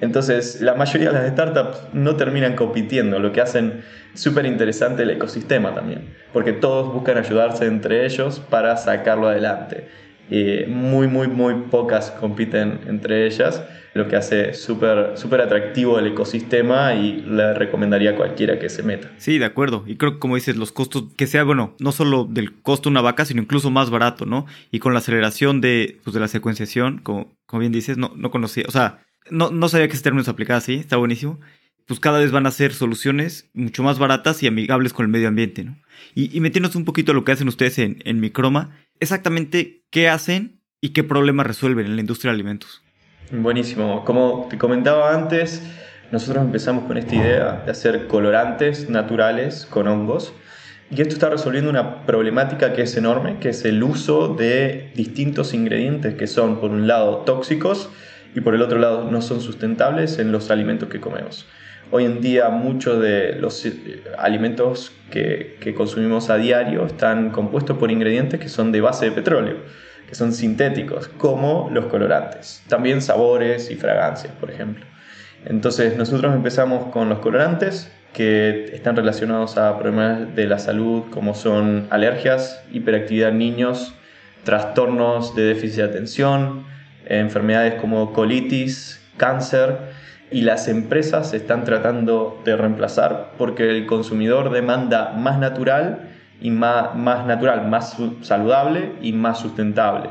Entonces, 0.02 0.62
la 0.62 0.74
mayoría 0.76 1.12
de 1.12 1.20
las 1.20 1.32
startups 1.32 1.94
no 1.94 2.16
terminan 2.16 2.56
compitiendo, 2.56 3.20
lo 3.20 3.32
que 3.32 3.42
hacen 3.42 3.84
súper 4.14 4.46
interesante 4.46 5.04
el 5.04 5.12
ecosistema 5.12 5.74
también, 5.74 6.14
porque 6.32 6.54
todos 6.54 6.94
buscan 6.94 7.18
ayudarse 7.18 7.66
entre 7.66 8.06
ellos 8.06 8.40
para 8.40 8.78
sacarlo 8.78 9.28
adelante. 9.28 9.88
muy, 10.68 11.08
muy, 11.08 11.28
muy 11.28 11.54
pocas 11.70 12.12
compiten 12.12 12.82
entre 12.88 13.26
ellas, 13.26 13.64
lo 13.94 14.08
que 14.08 14.16
hace 14.16 14.54
súper 14.54 15.18
súper 15.18 15.42
atractivo 15.42 16.00
el 16.00 16.08
ecosistema 16.08 16.96
y 16.96 17.22
le 17.22 17.54
recomendaría 17.54 18.12
a 18.12 18.16
cualquiera 18.16 18.58
que 18.58 18.70
se 18.70 18.82
meta. 18.82 19.12
Sí, 19.18 19.38
de 19.38 19.46
acuerdo. 19.46 19.84
Y 19.86 19.98
creo 19.98 20.14
que 20.14 20.20
como 20.20 20.36
dices, 20.36 20.58
los 20.58 20.72
costos, 20.72 21.06
que 21.16 21.28
sea, 21.28 21.44
bueno, 21.44 21.76
no 21.80 21.92
solo 21.92 22.26
del 22.26 22.60
costo 22.62 22.90
de 22.90 22.94
una 22.94 23.02
vaca, 23.02 23.26
sino 23.26 23.42
incluso 23.42 23.70
más 23.70 23.90
barato, 23.92 24.26
¿no? 24.26 24.48
Y 24.72 24.80
con 24.80 24.94
la 24.94 25.00
aceleración 25.00 25.62
de, 25.62 26.00
pues, 26.04 26.14
de 26.14 26.20
la 26.20 26.28
secuenciación, 26.28 27.00
como, 27.00 27.36
como 27.46 27.60
bien 27.60 27.72
dices, 27.72 27.98
no, 27.98 28.12
no 28.16 28.32
conocía, 28.32 28.66
o 28.68 28.72
sea, 28.72 29.04
no, 29.30 29.52
no 29.52 29.70
sabía 29.70 29.88
que 29.88 29.94
ese 29.94 30.04
término 30.04 30.24
se 30.24 30.32
aplicaba 30.32 30.58
así, 30.58 30.76
está 30.76 30.98
buenísimo. 30.98 31.40
Pues 31.86 32.00
cada 32.00 32.20
vez 32.20 32.32
van 32.32 32.46
a 32.46 32.52
ser 32.52 32.74
soluciones 32.74 33.50
mucho 33.54 33.84
más 33.84 34.00
baratas 34.00 34.42
y 34.42 34.48
amigables 34.48 34.94
con 34.94 35.06
el 35.06 35.12
medio 35.12 35.28
ambiente, 35.28 35.66
¿no? 35.66 35.78
Y, 36.16 36.36
y 36.36 36.40
metiéndonos 36.40 36.76
un 36.78 36.86
poquito 36.86 37.12
a 37.12 37.16
lo 37.16 37.26
que 37.26 37.34
hacen 37.34 37.50
ustedes 37.50 37.78
en, 37.78 38.02
en 38.06 38.22
Microma, 38.22 38.78
exactamente 39.02 39.84
qué 39.90 40.08
hacen 40.08 40.62
y 40.80 40.90
qué 40.90 41.04
problemas 41.04 41.46
resuelven 41.46 41.86
en 41.86 41.96
la 41.96 42.02
industria 42.02 42.32
de 42.32 42.36
alimentos. 42.36 42.82
Buenísimo. 43.32 44.06
Como 44.06 44.48
te 44.50 44.58
comentaba 44.58 45.14
antes, 45.14 45.62
nosotros 46.12 46.44
empezamos 46.44 46.86
con 46.86 46.98
esta 46.98 47.16
idea 47.16 47.64
de 47.66 47.72
hacer 47.72 48.08
colorantes 48.08 48.90
naturales 48.90 49.66
con 49.66 49.88
hongos. 49.88 50.34
Y 50.92 51.02
esto 51.02 51.16
está 51.16 51.30
resolviendo 51.30 51.70
una 51.70 52.06
problemática 52.06 52.74
que 52.74 52.84
es 52.84 52.96
enorme, 52.96 53.40
que 53.40 53.50
es 53.50 53.66
el 53.66 53.82
uso 53.82 54.36
de 54.36 54.92
distintos 54.96 55.54
ingredientes 55.54 56.16
que 56.16 56.28
son, 56.28 56.60
por 56.60 56.72
un 56.72 56.86
lado, 56.86 57.24
tóxicos 57.26 57.90
y 58.36 58.42
por 58.42 58.56
el 58.56 58.62
otro 58.62 58.80
lado 58.80 59.10
no 59.10 59.22
son 59.22 59.42
sustentables 59.42 60.20
en 60.20 60.32
los 60.32 60.52
alimentos 60.52 60.90
que 60.90 61.00
comemos. 61.00 61.48
Hoy 61.92 62.06
en 62.06 62.22
día 62.22 62.50
muchos 62.50 63.02
de 63.02 63.36
los 63.36 63.66
eh, 63.66 64.04
alimentos 64.18 64.92
que, 65.12 65.58
que, 65.60 65.76
consumimos 65.76 66.30
a 66.30 66.38
diario 66.38 66.86
están 66.86 67.30
compuestos 67.30 67.78
por 67.78 67.92
ingredientes 67.92 68.40
que 68.40 68.50
son 68.50 68.72
de 68.72 68.82
base 68.82 69.06
de 69.06 69.12
petróleo, 69.12 69.58
que 70.08 70.16
son 70.16 70.34
sintéticos, 70.34 71.08
como 71.08 71.70
los 71.72 71.86
colorantes. 71.86 72.64
También 72.68 73.02
sabores 73.02 73.70
y 73.70 73.76
fragancias, 73.76 74.34
por 74.40 74.50
ejemplo. 74.50 74.86
Entonces 75.46 75.98
nosotros 75.98 76.34
empezamos 76.34 76.92
con 76.92 77.10
los 77.10 77.20
colorantes 77.20 77.92
que 78.14 78.66
están 78.74 78.96
relacionados 78.96 79.58
a 79.58 79.78
problemas 79.78 80.36
de 80.36 80.46
la 80.46 80.60
salud 80.60 81.04
como 81.10 81.34
son 81.34 81.88
alergias, 81.90 82.64
hiperactividad 82.72 83.30
en 83.30 83.40
niños, 83.40 83.94
trastornos 84.44 85.36
de 85.36 85.44
déficit 85.44 85.78
de 85.78 85.84
atención, 85.84 86.66
enfermedades 87.06 87.76
como 87.76 88.14
colitis, 88.14 89.02
cáncer, 89.18 89.78
y 90.32 90.42
las 90.42 90.68
empresas 90.68 91.34
están 91.34 91.64
tratando 91.64 92.42
de 92.44 92.58
reemplazar 92.58 93.34
porque 93.38 93.70
el 93.70 93.86
consumidor 93.86 94.52
demanda 94.52 95.14
más 95.14 95.38
natural 95.38 96.10
y 96.42 96.50
más, 96.50 96.96
más 96.96 97.28
natural, 97.28 97.68
más 97.68 97.96
saludable 98.22 98.94
y 99.02 99.14
más 99.14 99.40
sustentable. 99.40 100.10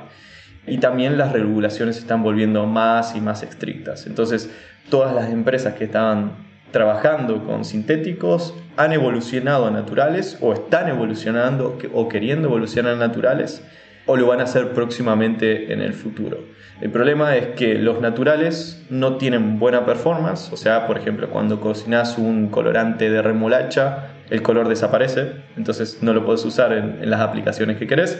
Y 0.66 0.78
también 0.78 1.18
las 1.18 1.32
regulaciones 1.32 1.98
están 1.98 2.22
volviendo 2.22 2.66
más 2.66 3.16
y 3.16 3.20
más 3.20 3.42
estrictas. 3.42 4.06
Entonces, 4.06 4.48
todas 4.90 5.12
las 5.12 5.28
empresas 5.30 5.74
que 5.74 5.84
estaban 5.84 6.32
trabajando 6.70 7.44
con 7.44 7.64
sintéticos 7.64 8.54
han 8.76 8.92
evolucionado 8.92 9.66
a 9.66 9.70
naturales 9.72 10.38
o 10.40 10.52
están 10.52 10.88
evolucionando 10.88 11.78
o 11.92 12.08
queriendo 12.08 12.48
evolucionar 12.48 12.94
a 12.94 12.96
naturales 12.96 13.62
o 14.06 14.16
lo 14.16 14.26
van 14.26 14.40
a 14.40 14.44
hacer 14.44 14.72
próximamente 14.72 15.72
en 15.72 15.80
el 15.80 15.92
futuro. 15.92 16.38
El 16.80 16.90
problema 16.90 17.36
es 17.36 17.54
que 17.54 17.74
los 17.76 18.00
naturales 18.00 18.84
no 18.90 19.16
tienen 19.16 19.60
buena 19.60 19.86
performance, 19.86 20.52
o 20.52 20.56
sea, 20.56 20.86
por 20.88 20.98
ejemplo, 20.98 21.30
cuando 21.30 21.60
cocinas 21.60 22.18
un 22.18 22.48
colorante 22.48 23.08
de 23.08 23.22
remolacha, 23.22 24.08
el 24.30 24.42
color 24.42 24.68
desaparece, 24.68 25.32
entonces 25.56 25.98
no 26.02 26.12
lo 26.12 26.24
puedes 26.24 26.44
usar 26.44 26.72
en, 26.72 27.08
las 27.08 27.20
aplicaciones 27.20 27.76
que 27.76 27.86
querés 27.86 28.18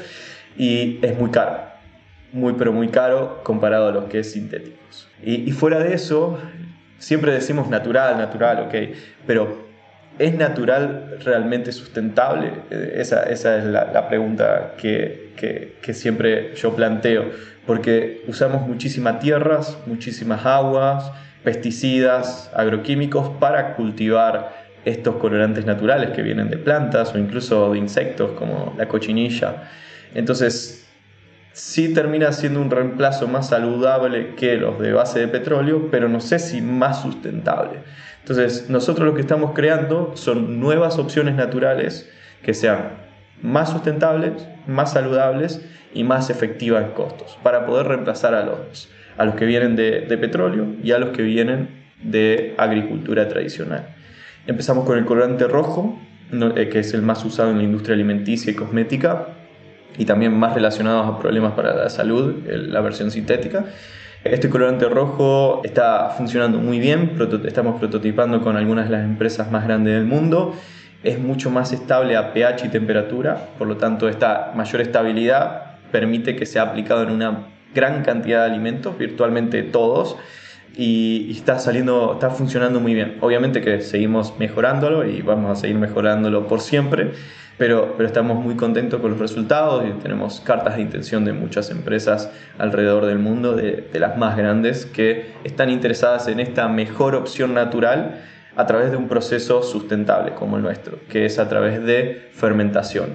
y 0.57 1.01
es 1.03 1.19
muy 1.19 1.31
caro, 1.31 1.59
muy 2.33 2.53
pero 2.53 2.73
muy 2.73 2.89
caro 2.89 3.41
comparado 3.43 3.89
a 3.89 3.93
los 3.93 4.05
que 4.05 4.21
es 4.21 4.31
sintéticos. 4.31 5.09
Y, 5.25 5.51
fuera 5.51 5.81
de 5.81 5.95
eso, 5.95 6.39
siempre 6.99 7.33
decimos 7.33 7.69
natural, 7.69 8.17
natural, 8.17 8.67
ok, 8.69 8.75
pero 9.27 9.73
¿Es 10.19 10.35
natural 10.35 11.17
realmente 11.25 11.73
sustentable? 11.73 12.53
Esa, 12.71 13.23
esa 13.23 13.57
es 13.57 13.65
la, 13.65 13.91
la 13.93 14.09
pregunta 14.09 14.75
que, 14.77 15.22
que, 15.37 15.95
siempre 15.95 16.55
yo 16.55 16.75
planteo, 16.75 17.31
porque 17.67 18.23
usamos 18.27 18.67
muchísimas 18.67 19.21
tierras, 19.21 19.79
muchísimas 19.87 20.45
aguas, 20.45 21.13
pesticidas, 21.45 22.51
agroquímicos 22.55 23.29
para 23.41 23.75
cultivar 23.75 24.63
estos 24.85 25.17
colorantes 25.17 25.65
naturales 25.65 26.11
que 26.11 26.23
vienen 26.23 26.51
de 26.51 26.57
plantas 26.57 27.15
o 27.15 27.19
incluso 27.19 27.73
de 27.73 27.79
insectos 27.79 28.33
como 28.33 28.75
la 28.77 28.89
cochinilla. 28.89 29.69
Entonces, 30.15 30.89
sí 31.53 31.93
termina 31.95 32.33
siendo 32.33 32.61
un 32.61 32.71
reemplazo 32.71 33.29
más 33.29 33.49
saludable 33.49 34.35
que 34.37 34.57
los 34.57 34.79
de 34.81 34.93
base 34.93 35.21
de 35.21 35.29
petróleo, 35.29 35.89
pero 35.91 36.09
no 36.09 36.21
sé 36.21 36.39
si 36.39 36.61
más 36.61 37.03
sustentable. 37.03 37.81
Entonces, 38.21 38.71
nosotros 38.71 39.07
lo 39.07 39.15
que 39.15 39.21
estamos 39.21 39.53
creando 39.53 40.13
son 40.15 40.61
nuevas 40.61 40.99
opciones 40.99 41.35
naturales 41.35 42.09
que 42.43 42.55
sean 42.55 43.02
más 43.43 43.71
sustentables, 43.71 44.33
más 44.67 44.93
saludables 44.93 45.65
y 45.93 46.05
más 46.05 46.31
efectivas 46.31 46.85
en 46.85 46.93
costos, 46.93 47.39
para 47.43 47.67
poder 47.67 47.89
reemplazar 47.89 48.35
a 48.35 48.45
los, 48.45 48.89
a 49.19 49.25
los 49.25 49.35
que 49.35 49.45
vienen 49.45 49.77
de, 49.77 50.03
petróleo 50.19 50.67
y 50.83 50.93
a 50.93 50.99
los 50.99 51.11
que 51.11 51.23
vienen 51.23 51.69
de 52.03 52.55
agricultura 52.57 53.29
tradicional. 53.29 53.89
Empezamos 54.47 54.85
con 54.85 54.99
el 54.99 55.05
colorante 55.05 55.47
rojo, 55.47 55.99
eh, 56.33 56.69
que 56.71 56.81
es 56.81 56.95
el 56.95 57.03
más 57.03 57.25
usado 57.25 57.51
en 57.51 57.59
la 57.59 57.65
industria 57.65 57.95
alimenticia 57.95 58.53
y 58.53 58.55
cosmética, 58.55 59.29
y 59.99 60.07
también 60.07 60.35
más 60.35 60.55
relacionados 60.55 61.07
a 61.07 61.19
problemas 61.19 61.53
para 61.53 61.75
la 61.75 61.91
salud, 61.91 62.37
la 62.47 62.81
versión 62.81 63.11
sintética. 63.11 63.67
Este 64.25 64.49
colorante 64.49 64.89
rojo 64.89 65.61
está 65.65 66.11
funcionando 66.17 66.59
muy 66.59 66.79
bien, 66.79 67.19
estamos 67.45 67.79
prototipando 67.79 68.41
con 68.41 68.57
algunas 68.57 68.87
de 68.87 68.93
las 68.93 69.05
empresas 69.05 69.51
más 69.51 69.65
grandes 69.65 69.95
del 69.95 70.05
mundo. 70.05 70.55
Es 71.03 71.19
mucho 71.19 71.51
más 71.51 71.73
estable 71.73 72.17
a 72.17 72.33
pH 72.33 72.67
y 72.67 72.69
temperatura, 72.69 73.49
por 73.59 73.67
lo 73.67 73.77
tanto 73.77 74.09
esta 74.09 74.53
mayor 74.55 74.81
estabilidad 74.81 75.73
permite 75.91 76.37
que 76.37 76.47
sea 76.47 76.63
aplicado 76.63 77.03
en 77.03 77.11
una 77.11 77.49
gran 77.75 78.03
cantidad 78.03 78.41
de 78.41 78.51
alimentos, 78.51 78.97
virtualmente 78.97 79.63
todos, 79.63 80.17
y, 80.77 81.31
está 81.31 81.59
saliendo, 81.59 82.15
está 82.15 82.31
funcionando 82.31 82.81
muy 82.81 82.95
bien. 82.95 83.19
Obviamente 83.21 83.61
que 83.61 83.81
seguimos 83.81 84.39
mejorándolo 84.39 85.07
y 85.07 85.21
vamos 85.23 85.59
a 85.59 85.61
seguir 85.61 85.77
mejorándolo 85.77 86.47
por 86.47 86.61
siempre, 86.61 87.13
pero, 87.59 87.95
pero 87.97 88.07
estamos 88.07 88.43
muy 88.43 88.57
contentos 88.57 89.01
con 89.01 89.11
los 89.11 89.21
resultados 89.21 89.85
y 89.87 90.03
tenemos 90.03 90.41
cartas 90.41 90.77
de 90.77 90.83
intención 90.83 91.25
de 91.25 91.33
muchas 91.33 91.71
empresas 91.71 92.31
alrededor 92.59 93.07
del 93.07 93.19
mundo, 93.19 93.55
de, 93.55 93.89
de 93.93 94.01
las 94.01 94.17
más 94.17 94.37
grandes, 94.37 94.87
que 94.87 95.33
están 95.45 95.69
interesadas 95.69 96.29
en 96.29 96.41
esta 96.41 96.69
mejor 96.69 97.15
opción 97.15 97.53
natural 97.55 98.23
a 98.57 98.67
través 98.67 98.91
de 98.91 98.97
un 98.97 99.09
proceso 99.09 99.63
sustentable 99.63 100.35
como 100.35 100.57
el 100.57 100.63
nuestro, 100.63 100.99
que 101.09 101.25
es 101.25 101.39
a 101.39 101.49
través 101.49 101.83
de 101.85 102.31
fermentación. 102.33 103.15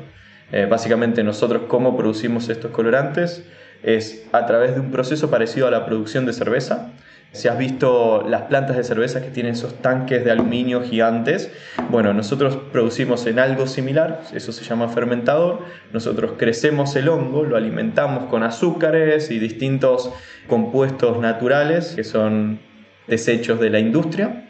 Eh, 0.52 0.66
básicamente 0.70 1.24
nosotros 1.24 1.64
cómo 1.68 1.98
producimos 1.98 2.50
estos 2.50 2.72
colorantes 2.72 3.44
es 3.84 4.28
a 4.32 4.46
través 4.46 4.76
de 4.76 4.80
un 4.80 4.92
proceso 4.92 5.30
parecido 5.30 5.68
a 5.68 5.72
la 5.72 5.86
producción 5.86 6.26
de 6.26 6.34
cerveza, 6.34 6.92
si 7.34 7.48
has 7.48 7.58
visto 7.58 8.26
las 8.28 8.44
plantas 8.44 8.78
de 8.78 8.84
cerveza 8.84 9.22
que 9.22 9.30
tienen 9.30 9.54
esos 9.54 9.76
tanques 9.82 10.24
de 10.24 10.32
aluminio 10.32 10.82
gigantes, 10.82 11.52
bueno, 11.90 12.14
nosotros 12.14 12.58
producimos 12.72 13.28
en 13.28 13.38
algo 13.38 13.68
similar, 13.68 14.22
eso 14.34 14.52
se 14.52 14.64
llama 14.64 14.88
fermentador, 14.88 15.60
nosotros 15.92 16.34
crecemos 16.38 16.96
el 16.96 17.10
hongo, 17.10 17.44
lo 17.44 17.58
alimentamos 17.58 18.26
con 18.26 18.44
azúcares 18.44 19.30
y 19.30 19.40
distintos 19.40 20.12
compuestos 20.48 21.20
naturales 21.20 21.94
que 21.96 22.04
son 22.04 22.60
desechos 23.08 23.60
de 23.60 23.70
la 23.70 23.80
industria, 23.80 24.47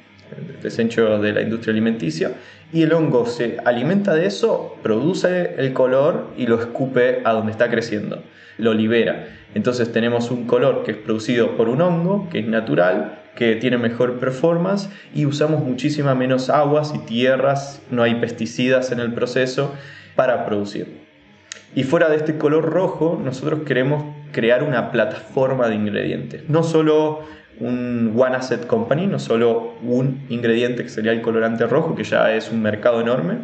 desechos 0.61 1.21
de 1.21 1.33
la 1.33 1.41
industria 1.41 1.71
alimenticia, 1.71 2.31
y 2.73 2.83
el 2.83 2.93
hongo 2.93 3.25
se 3.25 3.57
alimenta 3.63 4.13
de 4.13 4.25
eso, 4.25 4.75
produce 4.83 5.55
el 5.57 5.73
color 5.73 6.27
y 6.37 6.47
lo 6.47 6.59
escupe 6.59 7.21
a 7.23 7.33
donde 7.33 7.51
está 7.51 7.69
creciendo, 7.69 8.21
lo 8.57 8.73
libera. 8.73 9.27
Entonces 9.55 9.91
tenemos 9.91 10.31
un 10.31 10.45
color 10.45 10.83
que 10.83 10.91
es 10.91 10.97
producido 10.97 11.55
por 11.55 11.69
un 11.69 11.81
hongo, 11.81 12.27
que 12.29 12.39
es 12.39 12.47
natural, 12.47 13.21
que 13.35 13.55
tiene 13.55 13.77
mejor 13.77 14.19
performance 14.19 14.89
y 15.13 15.25
usamos 15.25 15.63
muchísima 15.63 16.15
menos 16.15 16.49
aguas 16.49 16.93
y 16.95 16.99
tierras, 16.99 17.81
no 17.91 18.03
hay 18.03 18.15
pesticidas 18.15 18.91
en 18.91 18.99
el 18.99 19.13
proceso 19.13 19.73
para 20.15 20.45
producir. 20.45 21.05
Y 21.75 21.83
fuera 21.83 22.09
de 22.09 22.17
este 22.17 22.37
color 22.37 22.65
rojo, 22.65 23.21
nosotros 23.23 23.61
queremos 23.65 24.03
crear 24.31 24.63
una 24.63 24.91
plataforma 24.91 25.69
de 25.69 25.75
ingredientes, 25.75 26.49
no 26.49 26.63
solo 26.63 27.21
un 27.59 28.13
One 28.17 28.35
Asset 28.35 28.67
Company, 28.67 29.07
no 29.07 29.19
solo 29.19 29.75
un 29.83 30.25
ingrediente 30.29 30.83
que 30.83 30.89
sería 30.89 31.11
el 31.11 31.21
colorante 31.21 31.65
rojo, 31.65 31.95
que 31.95 32.03
ya 32.03 32.33
es 32.33 32.51
un 32.51 32.61
mercado 32.61 33.01
enorme, 33.01 33.37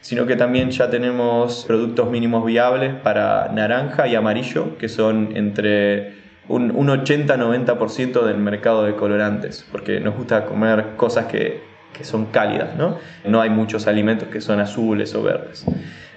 sino 0.00 0.26
que 0.26 0.36
también 0.36 0.70
ya 0.70 0.88
tenemos 0.88 1.64
productos 1.66 2.10
mínimos 2.10 2.44
viables 2.46 2.94
para 2.94 3.50
naranja 3.52 4.06
y 4.06 4.14
amarillo, 4.14 4.78
que 4.78 4.88
son 4.88 5.36
entre 5.36 6.14
un, 6.48 6.72
80-90% 6.72 8.22
del 8.22 8.38
mercado 8.38 8.84
de 8.84 8.94
colorantes, 8.94 9.66
porque 9.72 10.00
nos 10.00 10.16
gusta 10.16 10.46
comer 10.46 10.94
cosas 10.96 11.26
que, 11.26 11.62
que 11.92 12.04
son 12.04 12.26
cálidas, 12.26 12.76
¿no? 12.76 12.98
No 13.24 13.40
hay 13.40 13.50
muchos 13.50 13.86
alimentos 13.86 14.28
que 14.28 14.40
son 14.40 14.60
azules 14.60 15.14
o 15.14 15.22
verdes. 15.22 15.66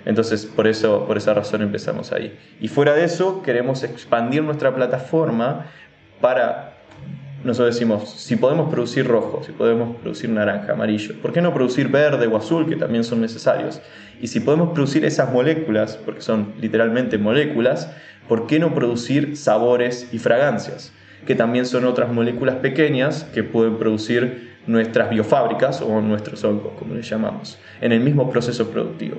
Entonces, 0.06 0.46
por, 0.46 0.68
eso, 0.68 1.06
por 1.06 1.18
esa 1.18 1.34
razón 1.34 1.62
empezamos 1.62 2.12
ahí. 2.12 2.38
Y 2.60 2.68
fuera 2.68 2.94
de 2.94 3.06
eso, 3.06 3.42
queremos 3.42 3.84
expandir 3.84 4.44
nuestra 4.44 4.74
plataforma 4.74 5.66
para 6.22 6.79
nosotros 7.44 7.76
decimos, 7.76 8.10
si 8.10 8.36
podemos 8.36 8.70
producir 8.70 9.08
rojo, 9.08 9.42
si 9.46 9.52
podemos 9.52 9.96
producir 9.98 10.30
naranja, 10.30 10.74
amarillo, 10.74 11.16
¿por 11.22 11.32
qué 11.32 11.42
no 11.42 11.54
producir 11.54 11.88
verde 11.88 12.28
o 12.28 12.36
azul, 12.36 12.68
que 12.68 12.76
también 12.76 13.04
son 13.04 13.22
necesarios? 13.22 13.82
Y 14.22 14.28
si 14.28 14.42
podemos 14.42 14.72
producir 14.74 15.06
esas 15.06 15.32
moléculas, 15.32 15.98
porque 16.04 16.22
son 16.22 16.54
literalmente 16.60 17.18
moléculas, 17.18 17.90
¿por 18.28 18.46
qué 18.46 18.60
no 18.60 18.76
producir 18.76 19.38
sabores 19.38 20.10
y 20.12 20.20
fragancias? 20.20 20.92
Que 21.26 21.36
también 21.36 21.66
son 21.66 21.86
otras 21.86 22.12
moléculas 22.12 22.56
pequeñas 22.56 23.24
que 23.34 23.44
pueden 23.44 23.78
producir 23.78 24.50
nuestras 24.68 25.10
biofábricas 25.10 25.82
o 25.82 26.02
nuestros 26.02 26.44
hongos, 26.44 26.74
como 26.78 26.94
les 26.96 27.10
llamamos, 27.10 27.58
en 27.80 27.92
el 27.92 28.02
mismo 28.02 28.30
proceso 28.30 28.70
productivo. 28.70 29.18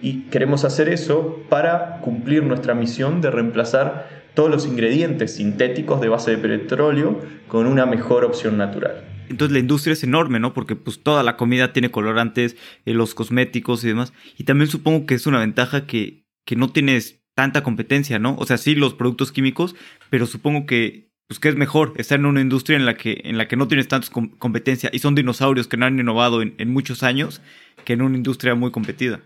Y 0.00 0.22
queremos 0.24 0.64
hacer 0.64 0.88
eso 0.88 1.42
para 1.48 1.98
cumplir 2.00 2.42
nuestra 2.44 2.74
misión 2.74 3.20
de 3.20 3.30
reemplazar 3.30 4.25
todos 4.36 4.50
los 4.50 4.66
ingredientes 4.66 5.34
sintéticos 5.34 6.00
de 6.00 6.08
base 6.08 6.36
de 6.36 6.36
petróleo 6.36 7.20
con 7.48 7.66
una 7.66 7.86
mejor 7.86 8.24
opción 8.24 8.58
natural. 8.58 9.02
Entonces 9.28 9.52
la 9.52 9.58
industria 9.58 9.94
es 9.94 10.04
enorme, 10.04 10.38
¿no? 10.38 10.52
Porque 10.52 10.76
pues 10.76 11.02
toda 11.02 11.22
la 11.22 11.36
comida 11.36 11.72
tiene 11.72 11.90
colorantes, 11.90 12.54
eh, 12.84 12.92
los 12.92 13.14
cosméticos 13.14 13.82
y 13.82 13.88
demás. 13.88 14.12
Y 14.36 14.44
también 14.44 14.70
supongo 14.70 15.06
que 15.06 15.14
es 15.14 15.26
una 15.26 15.40
ventaja 15.40 15.86
que, 15.86 16.26
que 16.44 16.54
no 16.54 16.68
tienes 16.68 17.24
tanta 17.34 17.62
competencia, 17.62 18.18
¿no? 18.18 18.36
O 18.38 18.46
sea, 18.46 18.58
sí 18.58 18.74
los 18.74 18.94
productos 18.94 19.32
químicos, 19.32 19.74
pero 20.10 20.26
supongo 20.26 20.66
que 20.66 21.06
pues 21.28 21.40
que 21.40 21.48
es 21.48 21.56
mejor 21.56 21.94
estar 21.96 22.20
en 22.20 22.26
una 22.26 22.40
industria 22.40 22.76
en 22.76 22.86
la 22.86 22.96
que, 22.96 23.22
en 23.24 23.36
la 23.36 23.48
que 23.48 23.56
no 23.56 23.66
tienes 23.66 23.88
tanta 23.88 24.06
competencia 24.38 24.90
y 24.92 25.00
son 25.00 25.16
dinosaurios 25.16 25.66
que 25.66 25.76
no 25.76 25.86
han 25.86 25.98
innovado 25.98 26.40
en, 26.40 26.70
muchos 26.70 27.02
años 27.02 27.42
que 27.84 27.94
en 27.94 28.02
una 28.02 28.16
industria 28.16 28.54
muy 28.54 28.70
competida. 28.70 29.20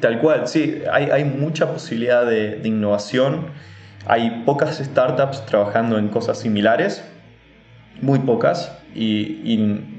Tal 0.00 0.20
cual, 0.20 0.48
sí, 0.48 0.78
hay, 0.90 1.10
hay 1.10 1.24
mucha 1.24 1.70
posibilidad 1.70 2.24
de, 2.24 2.56
de 2.56 2.68
innovación 2.68 3.48
hay 4.06 4.42
pocas 4.44 4.78
startups 4.78 5.46
trabajando 5.46 5.98
en 5.98 6.08
cosas 6.08 6.38
similares, 6.38 7.04
muy 8.00 8.18
pocas, 8.20 8.76
y, 8.94 9.56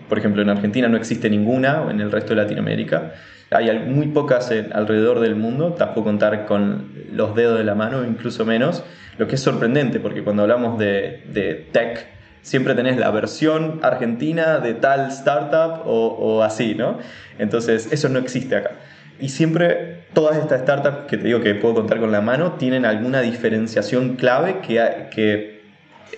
por 0.07 0.19
ejemplo 0.19 0.41
en 0.41 0.49
Argentina 0.49 0.87
no 0.87 0.97
existe 0.97 1.29
ninguna, 1.29 1.81
o 1.81 1.89
en 1.89 2.01
el 2.01 2.11
resto 2.11 2.29
de 2.35 2.41
Latinoamérica. 2.41 3.13
Hay 3.51 3.79
muy 3.79 4.07
pocas 4.07 4.51
alrededor 4.51 5.19
del 5.19 5.35
mundo, 5.35 5.73
te 5.73 5.85
contar 6.01 6.45
con 6.45 6.91
los 7.11 7.35
dedos 7.35 7.57
de 7.57 7.63
la 7.63 7.75
mano, 7.75 8.05
incluso 8.05 8.45
menos, 8.45 8.83
lo 9.17 9.27
que 9.27 9.35
es 9.35 9.41
sorprendente, 9.41 9.99
porque 9.99 10.23
cuando 10.23 10.43
hablamos 10.43 10.77
de, 10.77 11.23
de 11.31 11.67
tech, 11.71 12.07
siempre 12.41 12.75
tenés 12.75 12.97
la 12.97 13.09
versión 13.11 13.79
argentina 13.81 14.59
de 14.59 14.73
tal 14.75 15.09
startup 15.09 15.87
o, 15.87 16.07
o 16.07 16.43
así, 16.43 16.75
¿no? 16.75 16.99
Entonces, 17.39 17.91
eso 17.91 18.09
no 18.09 18.19
existe 18.19 18.55
acá. 18.55 18.71
Y 19.19 19.29
siempre 19.29 20.05
todas 20.13 20.37
estas 20.37 20.61
startups 20.61 21.07
que 21.07 21.17
te 21.17 21.27
digo 21.27 21.41
que 21.41 21.55
puedo 21.55 21.75
contar 21.75 21.99
con 21.99 22.11
la 22.11 22.21
mano 22.21 22.53
tienen 22.53 22.85
alguna 22.85 23.21
diferenciación 23.21 24.15
clave 24.15 24.59
que, 24.59 25.07
que 25.11 25.61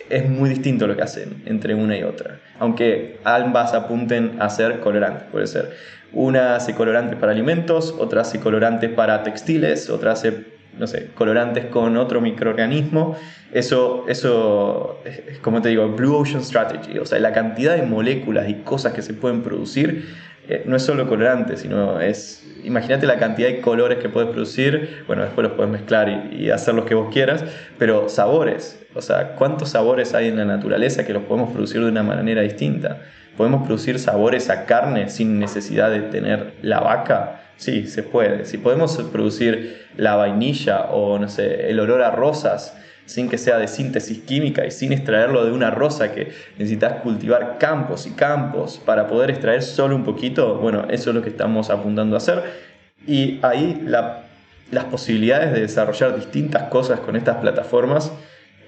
es 0.09 0.29
muy 0.29 0.49
distinto 0.49 0.87
lo 0.87 0.95
que 0.95 1.03
hacen 1.03 1.43
entre 1.45 1.75
una 1.75 1.97
y 1.97 2.03
otra. 2.03 2.39
Aunque 2.59 3.19
ambas 3.23 3.73
apunten 3.73 4.37
a 4.39 4.49
ser 4.49 4.79
colorantes, 4.79 5.23
puede 5.31 5.47
ser. 5.47 5.71
Una 6.13 6.55
hace 6.55 6.73
colorantes 6.73 7.19
para 7.19 7.33
alimentos, 7.33 7.93
otra 7.99 8.21
hace 8.21 8.39
colorantes 8.39 8.89
para 8.89 9.23
textiles, 9.23 9.89
otra 9.89 10.13
hace 10.13 10.57
no 10.77 10.87
sé, 10.87 11.07
colorantes 11.15 11.65
con 11.65 11.97
otro 11.97 12.21
microorganismo. 12.21 13.15
Eso, 13.51 14.05
eso 14.07 14.99
es, 15.05 15.39
como 15.39 15.61
te 15.61 15.69
digo, 15.69 15.89
Blue 15.89 16.15
Ocean 16.15 16.43
Strategy. 16.43 16.99
O 16.99 17.05
sea, 17.05 17.19
la 17.19 17.33
cantidad 17.33 17.75
de 17.75 17.83
moléculas 17.83 18.49
y 18.49 18.55
cosas 18.55 18.93
que 18.93 19.01
se 19.01 19.13
pueden 19.13 19.41
producir 19.41 20.15
eh, 20.49 20.63
no 20.65 20.75
es 20.75 20.83
solo 20.83 21.07
colorante, 21.07 21.57
sino 21.57 21.99
es, 21.99 22.45
imagínate 22.63 23.05
la 23.05 23.19
cantidad 23.19 23.49
de 23.49 23.59
colores 23.59 23.97
que 23.97 24.07
puedes 24.07 24.29
producir, 24.29 25.03
bueno, 25.05 25.23
después 25.23 25.47
los 25.47 25.57
puedes 25.57 25.71
mezclar 25.71 26.31
y, 26.31 26.49
hacer 26.49 26.73
los 26.73 26.85
que 26.85 26.95
vos 26.95 27.09
quieras, 27.11 27.43
pero 27.77 28.07
sabores, 28.07 28.79
o 28.93 29.01
sea, 29.01 29.35
¿cuántos 29.35 29.69
sabores 29.69 30.13
hay 30.13 30.29
en 30.29 30.37
la 30.37 30.45
naturaleza 30.45 31.05
que 31.05 31.13
los 31.13 31.23
podemos 31.23 31.51
producir 31.51 31.81
de 31.81 31.89
una 31.89 32.03
manera 32.03 32.41
distinta? 32.41 33.01
¿Podemos 33.35 33.65
producir 33.67 33.99
sabores 33.99 34.49
a 34.49 34.65
carne 34.65 35.09
sin 35.09 35.37
necesidad 35.37 35.91
de 35.91 36.01
tener 36.01 36.53
la 36.61 36.79
vaca? 36.79 37.41
Sí, 37.57 37.85
se 37.85 38.01
puede. 38.01 38.45
Si 38.45 38.57
podemos 38.57 38.97
producir 39.11 39.85
la 39.95 40.15
vainilla 40.15 40.85
o, 40.91 41.19
no 41.19 41.27
sé, 41.27 41.69
el 41.69 41.79
olor 41.79 42.01
a 42.01 42.11
rosas, 42.11 42.75
sin 43.07 43.29
que 43.29 43.37
sea 43.37 43.57
de 43.57 43.67
síntesis 43.67 44.19
química 44.19 44.65
y 44.65 44.71
sin 44.71 44.91
extraerlo 44.91 45.45
de 45.45 45.51
una 45.51 45.71
rosa 45.71 46.11
que 46.11 46.33
necesitas 46.57 47.01
cultivar 47.01 47.57
campos 47.57 48.05
y 48.05 48.11
campos 48.11 48.79
para 48.85 49.07
poder 49.07 49.31
extraer 49.31 49.63
solo 49.63 49.95
un 49.95 50.03
poquito, 50.03 50.57
bueno, 50.57 50.85
eso 50.89 51.09
es 51.09 51.15
lo 51.15 51.21
que 51.21 51.29
estamos 51.29 51.69
apuntando 51.69 52.15
a 52.15 52.17
hacer. 52.17 52.43
Y 53.07 53.39
ahí 53.41 53.81
las 53.85 54.85
posibilidades 54.85 55.53
de 55.53 55.61
desarrollar 55.61 56.15
distintas 56.15 56.63
cosas 56.63 56.99
con 56.99 57.15
estas 57.15 57.37
plataformas 57.37 58.11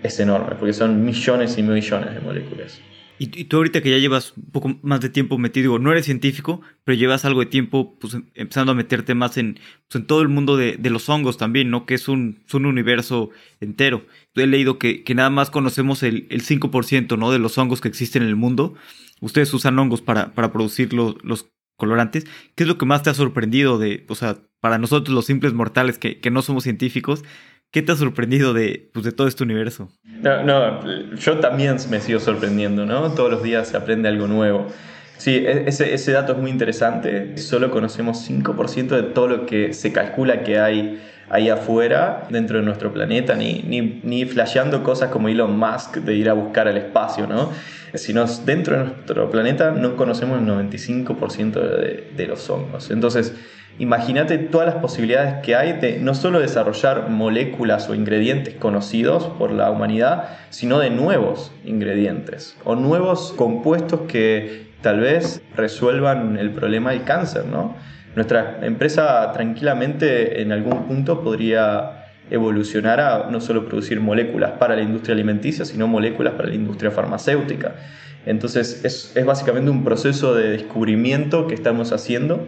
es 0.02 0.20
enorme, 0.20 0.56
porque 0.58 0.74
son 0.74 1.04
millones 1.04 1.58
y 1.58 1.64
millones 1.64 2.16
de 2.16 2.22
moléculas. 2.22 2.80
Y, 3.22 3.44
tú 3.46 3.58
ahorita 3.58 3.82
que 3.82 3.92
ya 3.92 3.98
llevas 3.98 4.34
un 4.38 4.50
poco 4.52 4.80
más 4.82 5.02
de 5.02 5.10
tiempo 5.10 5.38
metido, 5.38 5.64
digo, 5.64 5.80
no 5.80 5.92
eres 5.92 6.06
científico, 6.06 6.62
pero 6.86 6.98
llevas 6.98 7.26
algo 7.26 7.42
de 7.42 7.48
tiempo 7.48 8.00
pues, 8.00 8.14
em, 8.14 8.28
empezando 8.34 8.72
a 8.72 8.76
meterte 8.76 9.14
más 9.14 9.38
en, 9.38 9.60
pues, 9.90 10.08
todo 10.08 10.22
el 10.22 10.30
mundo 10.30 10.56
de, 10.56 10.78
los 10.90 11.10
hongos 11.10 11.38
también, 11.38 11.70
¿no? 11.70 11.86
Que 11.86 11.96
es 11.96 12.08
un, 12.08 12.44
un 12.54 12.66
universo 12.66 13.30
entero. 13.60 14.06
He 14.36 14.48
leído 14.48 14.80
que, 14.80 15.04
nada 15.14 15.30
más 15.30 15.50
conocemos 15.50 16.02
el, 16.02 16.28
el 16.30 16.44
5%, 16.44 17.18
¿no? 17.18 17.30
De 17.30 17.40
los 17.40 17.58
hongos 17.58 17.82
que 17.82 17.90
existen 17.90 18.24
en 18.24 18.30
el 18.30 18.38
mundo. 18.38 18.76
Ustedes 19.20 19.54
usan 19.54 19.78
hongos 19.78 20.02
para, 20.02 20.34
producir 20.34 20.94
los, 20.94 21.50
colorantes. 21.76 22.26
¿Qué 22.56 22.64
es 22.64 22.68
lo 22.68 22.78
que 22.78 22.86
más 22.86 23.04
te 23.04 23.10
ha 23.10 23.14
sorprendido 23.14 23.78
de, 23.78 24.06
o 24.10 24.16
sea, 24.16 24.38
para 24.62 24.78
nosotros 24.78 25.14
los 25.14 25.26
simples 25.26 25.54
mortales 25.54 25.98
que 25.98 26.32
no 26.32 26.42
somos 26.42 26.64
científicos, 26.64 27.24
¿Qué 27.72 27.84
te 27.84 27.92
ha 27.92 27.96
sorprendido 27.96 28.54
de, 28.54 28.90
pues, 28.94 29.06
de 29.06 29.12
todo 29.12 29.28
este 29.28 29.44
universo? 29.44 29.90
No, 30.04 30.44
no, 30.44 31.16
yo 31.16 31.40
también 31.40 31.78
me 31.90 32.02
sigo 32.02 32.20
sorprendiendo, 32.20 32.86
¿no? 32.86 33.12
Todos 33.12 33.30
los 33.30 33.44
días 33.44 33.68
se 33.68 33.78
aprende 33.78 34.10
algo 34.10 34.28
nuevo. 34.28 34.68
Sí, 35.18 35.36
e, 35.36 35.66
ese, 35.68 36.12
dato 36.12 36.34
es 36.34 36.40
muy 36.40 36.50
interesante. 36.50 37.38
Solo 37.38 37.70
conocemos 37.70 38.28
5% 38.28 38.88
de 38.88 39.04
todo 39.04 39.28
lo 39.28 39.46
que 39.46 39.74
se 39.74 39.94
calcula 39.94 40.44
que 40.44 40.60
hay 40.60 41.00
ahí 41.30 41.48
afuera, 41.50 42.24
dentro 42.32 42.58
de 42.58 42.66
nuestro 42.66 42.92
planeta, 42.92 43.36
ni, 43.36 43.62
ni, 43.62 44.02
ni 44.04 44.26
flasheando 44.26 44.82
cosas 44.82 45.12
como 45.12 45.30
Elon 45.30 45.60
Musk 45.60 45.98
de 45.98 46.16
ir 46.16 46.28
a 46.28 46.34
buscar 46.34 46.68
al 46.68 46.78
espacio, 46.78 47.28
¿no? 47.28 47.52
Sino 47.94 48.26
dentro 48.46 48.78
de 48.78 48.84
nuestro 48.86 49.30
planeta 49.30 49.70
no 49.70 49.96
conocemos 49.96 50.40
el 50.40 50.48
95% 50.48 51.52
de, 51.54 52.12
de 52.18 52.28
los 52.28 52.50
hongos. 52.50 52.90
Entonces, 52.90 53.36
Imagínate 53.80 54.38
todas 54.38 54.68
las 54.68 54.76
posibilidades 54.76 55.36
que 55.42 55.56
hay 55.56 55.72
de 55.72 56.00
no 56.00 56.14
solo 56.14 56.42
desarrollar 56.42 57.10
moléculas 57.10 57.90
o 57.90 57.96
ingredientes 57.96 58.56
conocidos 58.56 59.28
por 59.40 59.54
la 59.54 59.72
humanidad, 59.72 60.38
sino 60.50 60.80
de 60.80 60.90
nuevos 60.90 61.54
ingredientes 61.64 62.58
o 62.66 62.76
nuevos 62.76 63.34
compuestos 63.38 64.02
que 64.02 64.68
tal 64.82 65.00
vez 65.00 65.42
resuelvan 65.56 66.36
el 66.38 66.52
problema 66.52 66.92
del 66.92 67.06
cáncer, 67.06 67.46
¿no? 67.46 67.78
Nuestra 68.18 68.60
empresa 68.64 69.32
tranquilamente 69.32 70.42
en 70.42 70.52
algún 70.52 70.84
punto 70.84 71.24
podría 71.24 72.06
evolucionar 72.30 73.00
a 73.00 73.30
no 73.32 73.40
solo 73.40 73.66
producir 73.66 74.02
moléculas 74.02 74.52
para 74.60 74.76
la 74.76 74.82
industria 74.82 75.14
alimenticia, 75.14 75.64
sino 75.64 75.88
moléculas 75.88 76.34
para 76.34 76.50
la 76.50 76.56
industria 76.56 76.92
farmacéutica. 76.92 77.76
Entonces 78.26 78.82
es, 78.84 79.16
es 79.16 79.26
básicamente 79.26 79.72
un 79.72 79.86
proceso 79.86 80.36
de 80.36 80.50
descubrimiento 80.50 81.48
que 81.48 81.56
estamos 81.56 81.94
haciendo 81.94 82.46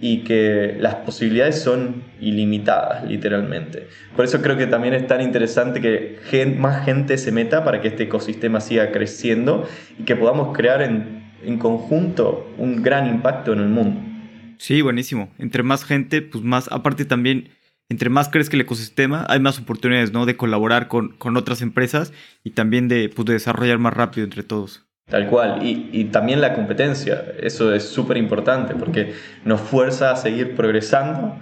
y 0.00 0.24
que 0.24 0.76
las 0.80 0.96
posibilidades 0.96 1.62
son 1.62 2.02
ilimitadas, 2.20 3.04
literalmente. 3.04 3.88
Por 4.16 4.24
eso 4.24 4.40
creo 4.40 4.56
que 4.56 4.66
también 4.66 4.94
es 4.94 5.06
tan 5.06 5.20
interesante 5.20 5.80
que 5.80 6.46
más 6.58 6.84
gente 6.84 7.18
se 7.18 7.32
meta 7.32 7.64
para 7.64 7.80
que 7.80 7.88
este 7.88 8.04
ecosistema 8.04 8.60
siga 8.60 8.92
creciendo 8.92 9.68
y 9.98 10.04
que 10.04 10.16
podamos 10.16 10.56
crear 10.56 10.80
en, 10.82 11.30
en 11.44 11.58
conjunto 11.58 12.50
un 12.56 12.82
gran 12.82 13.06
impacto 13.06 13.52
en 13.52 13.60
el 13.60 13.68
mundo. 13.68 14.00
Sí, 14.58 14.82
buenísimo. 14.82 15.30
Entre 15.38 15.62
más 15.62 15.84
gente, 15.84 16.22
pues 16.22 16.44
más, 16.44 16.70
aparte 16.70 17.04
también, 17.04 17.50
entre 17.88 18.10
más 18.10 18.28
crezca 18.28 18.56
el 18.56 18.62
ecosistema, 18.62 19.26
hay 19.28 19.40
más 19.40 19.58
oportunidades, 19.58 20.12
¿no? 20.12 20.26
De 20.26 20.36
colaborar 20.36 20.88
con, 20.88 21.16
con 21.16 21.36
otras 21.36 21.62
empresas 21.62 22.12
y 22.44 22.50
también 22.50 22.88
de, 22.88 23.08
pues, 23.08 23.26
de 23.26 23.34
desarrollar 23.34 23.78
más 23.78 23.94
rápido 23.94 24.24
entre 24.24 24.42
todos. 24.42 24.89
Tal 25.10 25.26
cual. 25.26 25.60
Y, 25.62 26.04
también 26.04 26.40
la 26.40 26.54
competencia. 26.54 27.24
Eso 27.40 27.74
es 27.74 27.84
súper 27.84 28.16
importante 28.16 28.74
porque 28.74 29.14
nos 29.44 29.60
fuerza 29.60 30.12
a 30.12 30.16
seguir 30.16 30.54
progresando. 30.54 31.36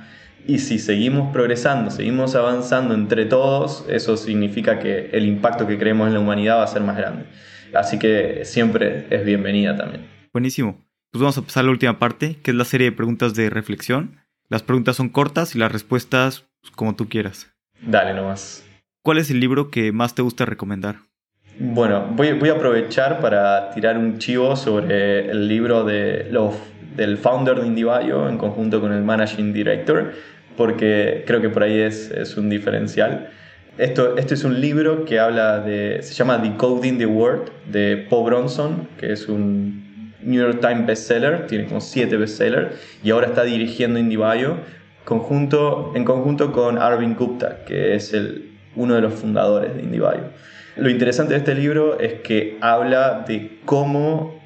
Y 0.46 0.58
si 0.58 0.78
seguimos 0.78 1.30
progresando, 1.32 1.90
seguimos 1.90 2.34
avanzando 2.34 2.94
entre 2.94 3.26
todos, 3.26 3.84
eso 3.90 4.16
significa 4.16 4.78
que 4.78 5.10
el 5.12 5.26
impacto 5.26 5.66
que 5.66 5.76
creemos 5.78 6.08
en 6.08 6.14
la 6.14 6.20
humanidad 6.20 6.56
va 6.56 6.64
a 6.64 6.68
ser 6.68 6.80
más 6.80 6.96
grande. 6.96 7.26
Así 7.74 7.98
que 7.98 8.46
siempre 8.46 9.06
es 9.10 9.26
bienvenida 9.26 9.76
también. 9.76 10.06
Buenísimo. 10.32 10.82
Pues 11.10 11.20
vamos 11.20 11.36
a 11.36 11.42
pasar 11.42 11.62
a 11.62 11.66
la 11.66 11.72
última 11.72 11.98
parte, 11.98 12.36
que 12.42 12.52
es 12.52 12.56
la 12.56 12.64
serie 12.64 12.90
de 12.90 12.96
preguntas 12.96 13.34
de 13.34 13.50
reflexión. 13.50 14.16
Las 14.48 14.62
preguntas 14.62 14.96
son 14.96 15.10
cortas 15.10 15.54
y 15.54 15.58
las 15.58 15.70
respuestas 15.70 16.46
pues, 16.62 16.70
como 16.74 16.96
tú 16.96 17.08
quieras. 17.10 17.52
Dale 17.82 18.14
nomás. 18.14 18.64
¿Cuál 19.02 19.18
es 19.18 19.30
el 19.30 19.40
libro 19.40 19.70
que 19.70 19.92
más 19.92 20.14
te 20.14 20.22
gusta 20.22 20.46
recomendar? 20.46 21.07
Bueno, 21.61 22.06
voy, 22.12 22.28
a 22.28 22.52
aprovechar 22.52 23.20
para 23.20 23.70
tirar 23.70 23.98
un 23.98 24.18
chivo 24.18 24.54
sobre 24.54 25.28
el 25.28 25.48
libro 25.48 25.82
de 25.82 26.30
del 26.94 27.18
founder 27.18 27.61
de 27.61 27.66
IndieBio 27.66 28.28
en 28.28 28.38
conjunto 28.38 28.80
con 28.80 28.92
el 28.92 29.02
managing 29.02 29.52
director, 29.52 30.12
porque 30.56 31.24
creo 31.26 31.40
que 31.40 31.48
por 31.48 31.64
ahí 31.64 31.80
es, 31.80 32.12
es 32.12 32.36
un 32.36 32.48
diferencial. 32.48 33.30
Esto, 33.76 34.16
este 34.16 34.34
es 34.34 34.44
un 34.44 34.61
libro 34.61 35.04
que 35.04 35.18
habla 35.18 35.59
de, 35.59 36.00
se 36.02 36.14
llama 36.14 36.38
Decoding 36.38 36.96
the 36.96 37.06
World, 37.06 37.50
de 37.66 38.06
Paul 38.09 38.26
Bronson, 38.26 38.86
que 38.96 39.12
es 39.12 39.28
un 39.28 40.12
New 40.22 40.40
York 40.40 40.61
Times 40.61 40.86
bestseller, 40.86 41.48
tiene 41.48 41.66
como 41.66 41.80
siete 41.80 42.16
bestsellers, 42.16 42.76
y 43.02 43.11
ahora 43.11 43.26
está 43.26 43.42
dirigiendo 43.42 43.98
IndieBio 43.98 44.59
conjunto, 45.04 45.90
en 45.96 46.04
conjunto 46.04 46.52
con 46.52 46.78
Arvind 46.78 47.18
Gupta, 47.18 47.64
que 47.64 47.96
es 47.96 48.14
el, 48.14 48.52
uno 48.76 48.94
de 48.94 49.00
los 49.00 49.14
fundadores 49.14 49.74
de 49.74 49.82
IndieBio. 49.82 50.30
Lo 50.79 50.89
interesante 50.89 51.35
de 51.35 51.39
este 51.41 51.55
libro 51.57 51.99
es 51.99 52.20
que 52.20 52.57
habla 52.61 53.24
de 53.26 53.59
cómo 53.64 54.39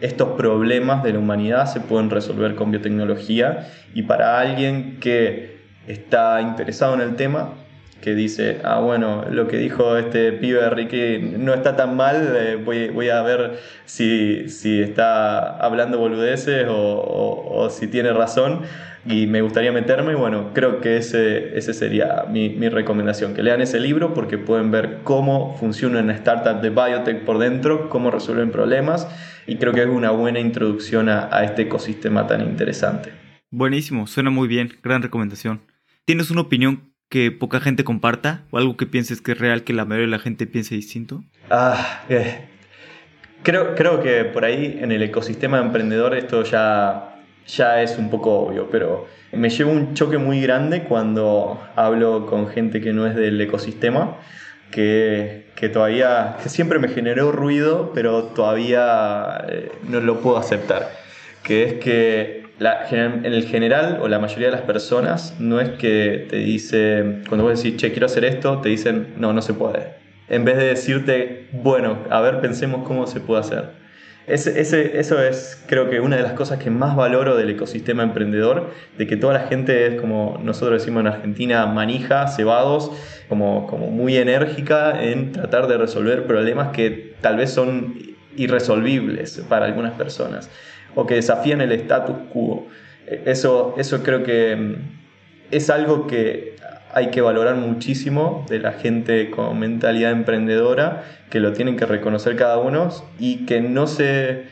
estos 0.00 0.30
problemas 0.36 1.02
de 1.02 1.12
la 1.12 1.18
humanidad 1.18 1.66
se 1.66 1.80
pueden 1.80 2.10
resolver 2.10 2.54
con 2.54 2.70
biotecnología 2.70 3.68
y 3.92 4.02
para 4.02 4.38
alguien 4.38 4.98
que 5.00 5.58
está 5.88 6.40
interesado 6.42 6.94
en 6.94 7.00
el 7.00 7.16
tema, 7.16 7.54
que 8.00 8.14
dice, 8.14 8.60
ah, 8.62 8.78
bueno, 8.78 9.24
lo 9.30 9.48
que 9.48 9.56
dijo 9.58 9.96
este 9.96 10.30
pibe 10.32 10.70
Ricky 10.70 11.34
no 11.36 11.52
está 11.52 11.74
tan 11.74 11.96
mal, 11.96 12.34
eh, 12.36 12.56
voy, 12.56 13.08
a 13.08 13.20
ver 13.22 13.58
si, 13.84 14.46
está 14.80 15.56
hablando 15.56 15.98
boludeces 15.98 16.66
o 16.68 17.68
si 17.68 17.88
tiene 17.88 18.12
razón 18.12 18.62
y 19.06 19.26
me 19.26 19.42
gustaría 19.42 19.72
meterme. 19.72 20.14
Bueno, 20.14 20.50
creo 20.52 20.80
que 20.80 20.96
ese, 20.96 21.56
ese 21.56 21.74
sería 21.74 22.24
mi, 22.28 22.50
mi, 22.50 22.68
recomendación, 22.68 23.34
que 23.34 23.42
lean 23.42 23.60
ese 23.60 23.80
libro 23.80 24.14
porque 24.14 24.38
pueden 24.38 24.70
ver 24.70 24.98
cómo 25.04 25.56
funciona 25.58 26.00
una 26.00 26.14
startup 26.14 26.60
de 26.60 26.70
biotech 26.70 27.24
por 27.24 27.38
dentro, 27.38 27.88
cómo 27.88 28.10
resuelven 28.10 28.50
problemas 28.50 29.08
y 29.46 29.56
creo 29.56 29.72
que 29.72 29.82
es 29.82 29.88
una 29.88 30.10
buena 30.10 30.40
introducción 30.40 31.08
a, 31.08 31.28
a 31.34 31.44
este 31.44 31.62
ecosistema 31.62 32.26
tan 32.26 32.42
interesante. 32.42 33.12
Buenísimo, 33.50 34.06
suena 34.06 34.30
muy 34.30 34.46
bien, 34.46 34.72
gran 34.82 35.02
recomendación. 35.02 35.62
¿Tienes 36.04 36.30
una 36.30 36.42
opinión 36.42 36.90
que 37.08 37.32
poca 37.32 37.60
gente 37.60 37.82
comparta 37.82 38.44
o 38.50 38.58
algo 38.58 38.76
que 38.76 38.86
pienses 38.86 39.20
que 39.20 39.32
es 39.32 39.38
real 39.38 39.64
que 39.64 39.72
la 39.72 39.84
mayoría 39.84 40.06
de 40.06 40.12
la 40.12 40.18
gente 40.18 40.46
piense 40.46 40.76
distinto? 40.76 41.24
Ah, 41.50 42.04
eh, 42.08 42.46
creo, 43.42 43.74
creo 43.74 44.00
que 44.00 44.24
por 44.24 44.44
ahí 44.44 44.78
en 44.80 44.92
el 44.92 45.02
ecosistema 45.02 45.58
emprendedor 45.58 46.14
esto 46.14 46.44
ya 46.44 47.19
ya 47.46 47.82
es 47.82 47.98
un 47.98 48.10
poco 48.10 48.38
obvio, 48.40 48.68
pero 48.70 49.06
me 49.32 49.48
llevo 49.50 49.70
un 49.70 49.94
choque 49.94 50.18
muy 50.18 50.40
grande 50.40 50.84
cuando 50.84 51.60
hablo 51.76 52.26
con 52.26 52.48
gente 52.48 52.80
que 52.80 52.92
no 52.92 53.06
es 53.06 53.14
del 53.14 53.40
ecosistema, 53.40 54.16
que, 54.70 55.46
que 55.56 55.68
todavía, 55.68 56.36
que 56.42 56.48
siempre 56.48 56.78
me 56.78 56.88
generó 56.88 57.32
ruido, 57.32 57.92
pero 57.94 58.24
todavía 58.24 59.44
eh, 59.48 59.72
no 59.88 60.00
lo 60.00 60.20
puedo 60.20 60.36
aceptar, 60.36 60.90
que 61.42 61.64
es 61.64 61.74
que 61.74 62.40
la, 62.58 62.86
en 62.90 63.24
el 63.24 63.44
general 63.46 63.98
o 64.02 64.08
la 64.08 64.18
mayoría 64.18 64.48
de 64.48 64.52
las 64.52 64.62
personas 64.62 65.34
no 65.40 65.60
es 65.60 65.70
que 65.70 66.26
te 66.28 66.36
dice, 66.36 67.22
cuando 67.28 67.44
vos 67.44 67.62
decís, 67.62 67.80
che, 67.80 67.90
quiero 67.90 68.06
hacer 68.06 68.24
esto, 68.24 68.58
te 68.58 68.68
dicen, 68.68 69.14
no, 69.16 69.32
no 69.32 69.42
se 69.42 69.54
puede. 69.54 69.94
En 70.28 70.44
vez 70.44 70.58
de 70.58 70.66
decirte, 70.66 71.48
bueno, 71.52 71.98
a 72.10 72.20
ver, 72.20 72.40
pensemos 72.40 72.86
cómo 72.86 73.06
se 73.06 73.20
puede 73.20 73.40
hacer. 73.40 73.79
Eso 74.30 75.22
es, 75.22 75.62
creo 75.66 75.90
que, 75.90 76.00
una 76.00 76.16
de 76.16 76.22
las 76.22 76.34
cosas 76.34 76.58
que 76.58 76.70
más 76.70 76.94
valoro 76.94 77.36
del 77.36 77.50
ecosistema 77.50 78.02
emprendedor, 78.02 78.70
de 78.96 79.06
que 79.06 79.16
toda 79.16 79.34
la 79.34 79.40
gente 79.48 79.86
es, 79.86 80.00
como 80.00 80.38
nosotros 80.42 80.80
decimos 80.80 81.00
en 81.00 81.08
Argentina, 81.08 81.66
manija, 81.66 82.28
cebados, 82.28 82.92
como, 83.28 83.66
como 83.66 83.88
muy 83.88 84.16
enérgica 84.16 85.02
en 85.02 85.32
tratar 85.32 85.66
de 85.66 85.78
resolver 85.78 86.26
problemas 86.26 86.68
que 86.68 87.14
tal 87.20 87.36
vez 87.36 87.50
son 87.50 87.94
irresolvibles 88.36 89.42
para 89.48 89.66
algunas 89.66 89.92
personas 89.94 90.48
o 90.94 91.06
que 91.06 91.14
desafían 91.14 91.60
el 91.60 91.72
status 91.72 92.16
quo. 92.32 92.66
Eso, 93.06 93.74
eso 93.78 94.02
creo 94.02 94.22
que 94.22 94.56
mm, 94.56 94.74
es 95.50 95.70
algo 95.70 96.06
que 96.06 96.56
hay 96.94 97.10
que 97.10 97.20
valorar 97.20 97.56
muchísimo 97.56 98.44
de 98.48 98.58
la 98.58 98.72
gente 98.72 99.30
con 99.30 99.58
mentalidad 99.58 100.10
emprendedora, 100.10 101.04
que 101.30 101.40
lo 101.40 101.52
tienen 101.52 101.76
que 101.76 101.86
reconocer 101.86 102.36
cada 102.36 102.58
uno 102.58 102.90
y 103.18 103.46
que 103.46 103.60
no 103.60 103.86
se, 103.86 104.44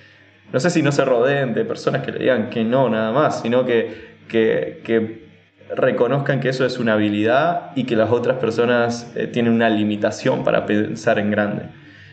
no 0.52 0.60
sé 0.60 0.70
si 0.70 0.82
no 0.82 0.92
se 0.92 1.04
rodeen 1.04 1.54
de 1.54 1.64
personas 1.64 2.02
que 2.02 2.12
le 2.12 2.20
digan 2.20 2.50
que 2.50 2.64
no 2.64 2.88
nada 2.88 3.12
más, 3.12 3.42
sino 3.42 3.64
que, 3.64 4.08
que, 4.28 5.28
reconozcan 5.74 6.40
que 6.40 6.48
eso 6.48 6.64
es 6.64 6.78
una 6.78 6.94
habilidad 6.94 7.72
y 7.74 7.84
que 7.84 7.94
las 7.94 8.10
otras 8.10 8.38
personas 8.38 9.12
eh, 9.14 9.26
tienen 9.26 9.52
una 9.52 9.68
limitación 9.68 10.42
para 10.42 10.64
pensar 10.64 11.18
en 11.18 11.30
grande. 11.30 11.64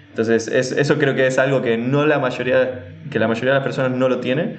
Entonces, 0.10 0.50
eso 0.50 0.98
creo 0.98 1.16
que 1.16 1.28
es 1.28 1.40
algo 1.40 1.62
que, 1.62 1.78
no 1.78 2.06
la 2.06 2.20
mayoría, 2.20 2.86
que 3.10 3.18
la 3.18 3.30
mayoría 3.30 3.52
de 3.52 3.60
las 3.60 3.64
personas 3.64 3.92
no 3.92 4.10
lo 4.10 4.20
tiene 4.20 4.58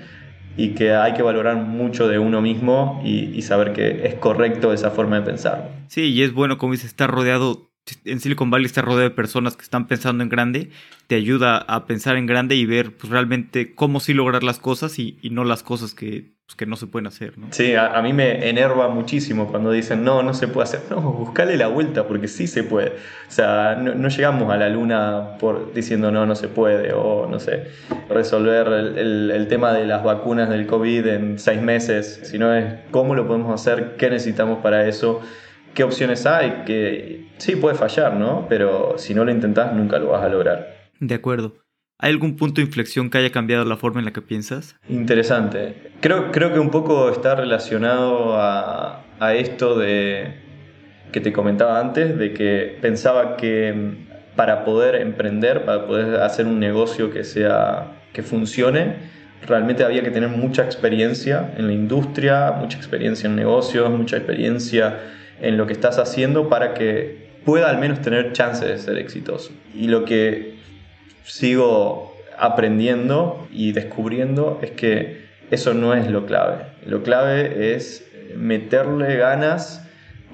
y 0.56 0.70
que 0.70 0.92
hay 0.92 1.14
que 1.14 1.22
valorar 1.22 1.56
mucho 1.56 2.08
de 2.08 2.18
uno 2.18 2.40
mismo 2.40 3.00
y, 3.04 3.42
saber 3.42 3.72
que 3.72 4.06
es 4.06 4.14
correcto 4.14 4.72
esa 4.72 4.90
forma 4.90 5.20
de 5.20 5.26
pensar. 5.26 5.70
Sí, 5.88 6.12
y 6.12 6.22
es 6.22 6.32
bueno, 6.32 6.58
como 6.58 6.72
dices, 6.72 6.88
estar 6.88 7.10
rodeado 7.10 7.70
en 8.04 8.20
Silicon 8.20 8.50
Valley 8.50 8.66
está 8.66 8.82
rodeado 8.82 9.08
de 9.08 9.14
personas 9.14 9.56
que 9.56 9.62
están 9.62 9.86
pensando 9.86 10.24
en 10.24 10.28
grande, 10.28 10.70
te 11.06 11.14
ayuda 11.14 11.58
a 11.58 11.86
pensar 11.86 12.16
en 12.16 12.26
grande 12.26 12.56
y 12.56 12.66
ver 12.66 12.96
pues, 12.96 13.10
realmente 13.10 13.74
cómo 13.74 14.00
sí 14.00 14.12
lograr 14.12 14.42
las 14.42 14.58
cosas 14.58 14.98
y, 14.98 15.18
no 15.30 15.44
las 15.44 15.62
cosas 15.62 15.94
que, 15.94 16.35
pues, 16.46 16.56
que, 16.56 16.66
no 16.66 16.76
se 16.76 16.86
pueden 16.86 17.06
hacer. 17.06 17.36
¿no? 17.36 17.48
Sí, 17.50 17.74
a, 17.74 18.00
mí 18.02 18.12
me 18.12 18.48
enerva 18.48 18.88
muchísimo 18.88 19.48
cuando 19.48 19.72
dicen, 19.72 20.04
no, 20.04 20.22
no 20.22 20.32
se 20.32 20.48
puede 20.48 20.64
hacer. 20.64 20.80
No, 20.90 21.00
buscale 21.00 21.56
la 21.56 21.66
vuelta 21.66 22.06
porque 22.06 22.28
sí 22.28 22.46
se 22.46 22.62
puede. 22.62 22.90
O 23.28 23.30
sea, 23.30 23.74
no, 23.74 24.08
llegamos 24.08 24.52
a 24.52 24.56
la 24.56 24.68
luna 24.68 25.36
por 25.38 25.74
diciendo, 25.74 26.10
no, 26.10 26.24
no 26.24 26.34
se 26.34 26.48
puede. 26.48 26.92
O, 26.92 27.26
no 27.28 27.40
sé, 27.40 27.68
resolver 28.08 28.68
el, 28.68 29.30
el 29.30 29.48
tema 29.48 29.72
de 29.72 29.86
las 29.86 30.04
vacunas 30.04 30.48
del 30.48 30.66
COVID 30.66 31.06
en 31.06 31.38
seis 31.38 31.60
meses, 31.60 32.20
sino 32.22 32.54
es 32.54 32.74
cómo 32.90 33.14
lo 33.14 33.26
podemos 33.26 33.52
hacer, 33.52 33.96
qué 33.96 34.08
necesitamos 34.08 34.58
para 34.58 34.86
eso 34.86 35.22
qué 35.76 35.84
opciones 35.84 36.26
hay, 36.26 36.64
que 36.64 37.28
sí 37.36 37.54
puede 37.54 37.76
fallar, 37.76 38.14
¿no? 38.14 38.46
Pero 38.48 38.96
si 38.96 39.14
no 39.14 39.24
lo 39.24 39.30
intentas 39.30 39.74
nunca 39.74 39.98
lo 39.98 40.08
vas 40.08 40.24
a 40.24 40.28
lograr. 40.28 40.88
De 40.98 41.14
acuerdo. 41.14 41.65
¿Hay 41.98 42.12
algún 42.12 42.36
punto 42.36 42.60
de 42.60 42.66
inflexión 42.66 43.08
que 43.08 43.18
haya 43.18 43.30
cambiado 43.30 43.64
la 43.64 43.76
forma 43.78 44.00
en 44.00 44.04
la 44.04 44.12
que 44.12 44.20
piensas? 44.20 44.76
Interesante. 44.88 45.92
Creo, 46.00 46.30
creo 46.30 46.52
que 46.52 46.58
un 46.58 46.70
poco 46.70 47.10
está 47.10 47.34
relacionado 47.34 48.34
a, 48.38 49.02
a 49.18 49.34
esto 49.34 49.78
de 49.78 50.34
que 51.10 51.20
te 51.22 51.32
comentaba 51.32 51.80
antes, 51.80 52.18
de 52.18 52.34
que 52.34 52.76
pensaba 52.82 53.38
que 53.38 53.96
para 54.36 54.64
poder 54.64 54.96
emprender, 54.96 55.64
para 55.64 55.86
poder 55.86 56.20
hacer 56.20 56.46
un 56.46 56.60
negocio 56.60 57.10
que 57.10 57.24
sea 57.24 57.92
que 58.12 58.22
funcione, 58.22 58.96
realmente 59.46 59.82
había 59.82 60.02
que 60.02 60.10
tener 60.10 60.28
mucha 60.28 60.64
experiencia 60.64 61.54
en 61.56 61.66
la 61.66 61.72
industria, 61.72 62.52
mucha 62.52 62.76
experiencia 62.76 63.26
en 63.26 63.36
negocios, 63.36 63.88
mucha 63.90 64.18
experiencia 64.18 64.98
en 65.40 65.56
lo 65.56 65.66
que 65.66 65.72
estás 65.72 65.98
haciendo 65.98 66.50
para 66.50 66.74
que 66.74 67.26
pueda 67.46 67.70
al 67.70 67.78
menos 67.78 68.02
tener 68.02 68.32
chance 68.32 68.66
de 68.66 68.76
ser 68.76 68.98
exitoso. 68.98 69.52
Y 69.74 69.88
lo 69.88 70.04
que 70.04 70.55
sigo 71.26 72.16
aprendiendo 72.38 73.46
y 73.52 73.72
descubriendo 73.72 74.58
es 74.62 74.72
que 74.72 75.26
eso 75.50 75.74
no 75.74 75.94
es 75.94 76.10
lo 76.10 76.26
clave. 76.26 76.66
Lo 76.86 77.02
clave 77.02 77.74
es 77.74 78.06
meterle 78.34 79.16
ganas 79.16 79.82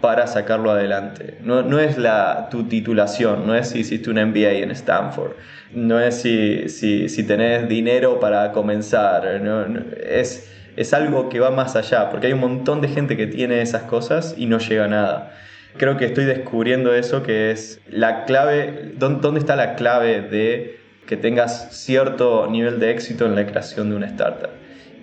para 0.01 0.27
sacarlo 0.27 0.71
adelante. 0.71 1.39
No, 1.43 1.79
es 1.79 1.97
la, 1.99 2.49
tu 2.51 2.65
titulación, 2.65 3.47
no 3.47 3.55
es 3.55 3.69
si 3.69 3.81
hiciste 3.81 4.11
un 4.11 4.17
MBA 4.17 4.63
en 4.63 4.71
Stanford, 4.73 5.33
no 5.73 6.01
es 6.01 6.17
si, 6.17 6.69
si, 6.69 7.23
tenés 7.25 7.69
dinero 7.69 8.19
para 8.19 8.53
comenzar, 8.53 9.25
es 10.05 10.49
es 10.77 10.95
algo 10.95 11.29
que 11.29 11.41
va 11.41 11.51
más 11.51 11.77
allá, 11.77 12.11
porque 12.11 12.29
hay 12.29 12.33
un 12.33 12.41
montón 12.41 12.81
de 12.81 12.89
gente 12.89 13.17
que 13.17 13.27
tiene 13.27 13.61
esas 13.61 13.83
cosas 13.83 14.35
y 14.37 14.47
no 14.47 14.59
llega 14.59 14.85
a 14.85 14.89
nada. 14.89 15.33
Creo 15.77 15.97
que 15.97 16.07
estoy 16.07 16.25
descubriendo 16.25 16.95
eso, 16.95 17.23
que 17.23 17.51
es 17.51 17.81
la 17.91 18.25
clave, 18.25 18.93
¿dónde 18.97 19.41
está 19.41 19.57
la 19.57 19.75
clave 19.75 20.23
de 20.23 20.79
que 21.07 21.17
tengas 21.17 21.69
cierto 21.73 22.49
nivel 22.51 22.81
de 22.81 22.91
éxito 22.91 23.27
en 23.27 23.35
la 23.35 23.47
creación 23.47 23.91
de 23.91 23.97
una 23.97 24.07
startup? 24.07 24.51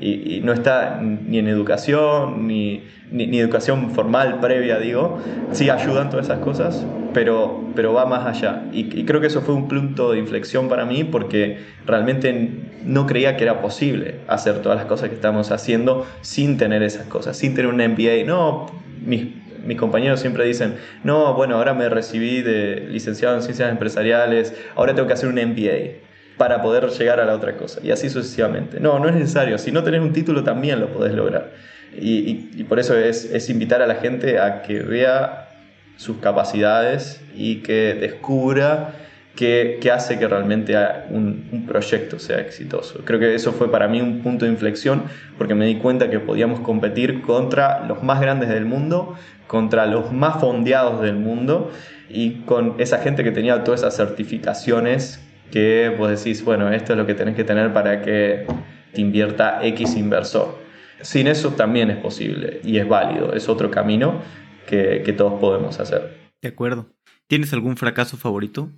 Y, 0.02 0.39
no 0.43 0.54
está 0.54 1.02
ni 1.02 1.39
en 1.39 1.47
educación, 1.47 2.47
ni, 2.47 2.84
ni, 3.12 3.38
educación 3.38 3.91
formal 3.91 4.39
previa, 4.39 4.80
digo. 4.80 5.20
Sí 5.52 5.70
ayudan 5.70 6.10
todas 6.10 6.28
esas 6.28 6.39
cosas, 6.39 6.86
pero, 7.14 7.66
pero 7.76 7.93
va 7.93 8.06
más 8.06 8.26
allá. 8.26 8.64
Y, 8.72 9.04
creo 9.04 9.20
que 9.20 9.28
eso 9.28 9.41
fue 9.41 9.56
un 9.56 9.68
punto 9.68 10.12
de 10.12 10.20
inflexión 10.20 10.70
para 10.70 10.86
mí 10.86 11.04
porque 11.04 11.60
realmente 11.86 12.50
no 12.86 13.08
creía 13.08 13.36
que 13.36 13.43
era 13.43 13.62
posible 13.62 14.20
hacer 14.28 14.62
todas 14.62 14.78
las 14.78 14.86
cosas 14.88 15.10
que 15.10 15.16
estamos 15.16 15.52
haciendo 15.52 16.08
sin 16.22 16.58
tener 16.58 16.82
esas 16.82 17.08
cosas, 17.08 17.36
sin 17.36 17.54
tener 17.54 17.70
un 17.70 17.78
MBA. 17.78 18.24
No, 18.26 18.68
mis, 19.06 19.28
mis 19.70 19.78
compañeros 19.78 20.20
siempre 20.20 20.43
dicen, 20.45 20.78
no, 21.03 21.36
bueno, 21.36 21.57
ahora 21.57 21.76
me 21.76 21.89
recibí 21.89 22.41
de 22.41 22.88
licenciado 22.89 23.36
en 23.36 23.43
ciencias 23.43 23.70
empresariales, 23.70 24.55
ahora 24.76 24.95
tengo 24.95 25.07
que 25.07 25.13
hacer 25.13 25.30
un 25.30 25.36
MBA 25.36 25.99
para 26.38 26.63
poder 26.63 26.89
llegar 26.89 27.20
a 27.20 27.26
la 27.26 27.36
otra 27.36 27.55
cosa. 27.55 27.80
Y 27.84 27.91
así 27.91 28.09
sucesivamente. 28.09 28.80
No, 28.80 28.97
no 28.97 29.07
es 29.07 29.13
necesario. 29.13 29.59
Si 29.59 29.72
no 29.72 29.84
tenés 29.84 30.01
un 30.01 30.11
título 30.11 30.43
también 30.43 30.80
lo 30.80 30.91
podés 30.91 31.13
lograr. 31.13 31.51
Y, 31.95 32.63
por 32.63 32.80
eso 32.80 32.97
es, 32.97 33.49
invitar 33.49 33.84
a 33.84 33.88
la 33.88 33.95
gente 33.95 34.39
a 34.39 34.63
que 34.63 34.80
vea 34.80 35.49
sus 35.97 36.17
capacidades 36.17 37.22
y 37.36 37.57
que 37.57 37.93
descubra 37.93 38.93
qué, 39.36 39.80
hace 39.93 40.17
que 40.17 40.28
realmente 40.28 40.76
un, 41.09 41.47
un, 41.51 41.65
proyecto 41.65 42.17
sea 42.17 42.39
exitoso. 42.39 43.01
Creo 43.05 43.20
que 43.20 43.36
eso 43.36 43.53
fue 43.53 43.72
para 43.72 43.88
mí 43.88 44.01
un 44.01 44.22
punto 44.22 44.45
de 44.45 44.51
inflexión 44.51 45.03
porque 45.38 45.55
me 45.55 45.65
di 45.65 45.76
cuenta 45.76 46.09
que 46.09 46.20
podíamos 46.20 46.59
competir 46.61 47.22
contra 47.22 47.86
los 47.88 48.03
más 48.03 48.22
grandes 48.22 48.49
del 48.49 48.65
mundo, 48.65 49.15
contra 49.50 49.88
los 49.88 50.14
más 50.14 50.39
fondeados 50.39 51.02
del 51.02 51.16
mundo 51.16 51.72
y 52.08 52.41
con 52.41 52.76
esa 52.78 53.00
gente 53.00 53.24
que 53.24 53.32
tenía 53.32 53.64
todas 53.64 53.80
esas 53.80 53.97
certificaciones 53.97 55.20
que 55.52 55.93
vos 55.97 56.08
decís, 56.08 56.45
bueno, 56.45 56.72
esto 56.72 56.93
es 56.93 57.00
lo 57.00 57.08
que 57.08 57.16
tenés 57.16 57.36
que 57.36 57.43
tener 57.43 57.74
para 57.74 58.04
que 58.04 58.45
te 58.93 59.02
invierta 59.02 59.66
X 59.66 59.95
inversor. 59.95 60.56
Sin 61.02 61.26
eso 61.26 61.54
también 61.54 61.89
es 61.89 61.97
posible 61.97 62.62
y 62.64 62.78
es 62.78 62.88
válido, 62.88 63.34
es 63.34 63.50
otro 63.50 63.72
camino 63.72 64.22
que, 64.68 65.16
todos 65.18 65.39
podemos 65.39 65.80
hacer. 65.80 66.16
De 66.43 66.50
acuerdo. 66.50 66.86
¿Tienes 67.26 67.52
algún 67.52 67.76
fracaso 67.76 68.18
favorito? 68.18 68.70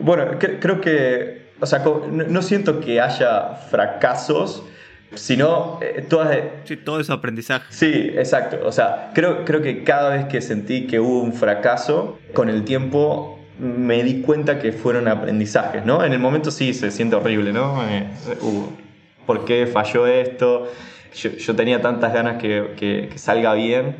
Bueno, 0.00 0.24
creo 0.40 0.80
que, 0.80 1.52
o 1.60 1.66
sea, 1.66 1.84
no, 2.10 2.42
siento 2.42 2.80
que 2.80 3.00
haya 3.00 3.54
fracasos, 3.70 4.64
sino 5.14 5.78
eh, 5.82 6.04
todas... 6.08 6.36
Sí, 6.64 6.76
todo 6.76 7.00
es 7.00 7.10
aprendizaje. 7.10 7.66
Sí, 7.70 8.10
exacto. 8.14 8.58
O 8.64 8.72
sea, 8.72 9.10
creo, 9.14 9.44
creo 9.44 9.62
que 9.62 9.84
cada 9.84 10.10
vez 10.10 10.26
que 10.26 10.40
sentí 10.40 10.86
que 10.86 11.00
hubo 11.00 11.22
un 11.22 11.32
fracaso, 11.32 12.18
con 12.32 12.48
el 12.48 12.64
tiempo 12.64 13.38
me 13.58 14.02
di 14.02 14.20
cuenta 14.20 14.58
que 14.58 14.72
fueron 14.72 15.08
aprendizajes, 15.08 15.84
¿no? 15.84 16.04
En 16.04 16.12
el 16.12 16.18
momento 16.18 16.50
sí 16.50 16.74
se 16.74 16.90
siente 16.90 17.16
horrible, 17.16 17.52
¿no? 17.52 17.82
Eh, 17.88 18.06
uh, 18.42 18.66
¿Por 19.24 19.44
qué 19.44 19.66
falló 19.66 20.06
esto? 20.06 20.68
Yo, 21.14 21.56
tenía 21.56 21.80
tantas 21.80 22.12
ganas 22.12 22.36
que, 22.36 23.10
salga 23.16 23.54
bien, 23.54 23.96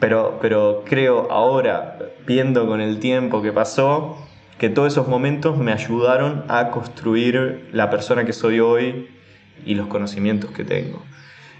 pero, 0.00 0.38
pero 0.42 0.82
creo 0.84 1.30
ahora, 1.30 1.98
viendo 2.26 2.66
con 2.66 2.80
el 2.80 2.98
tiempo 2.98 3.40
que 3.40 3.52
pasó, 3.52 4.18
que 4.58 4.68
todos 4.68 4.92
esos 4.92 5.06
momentos 5.06 5.56
me 5.56 5.72
ayudaron 5.72 6.44
a 6.48 6.70
construir 6.70 7.68
la 7.72 7.88
persona 7.88 8.24
que 8.24 8.32
soy 8.32 8.58
hoy 8.58 9.08
y 9.64 9.74
los 9.74 9.86
conocimientos 9.86 10.50
que 10.50 10.64
tengo. 10.64 11.02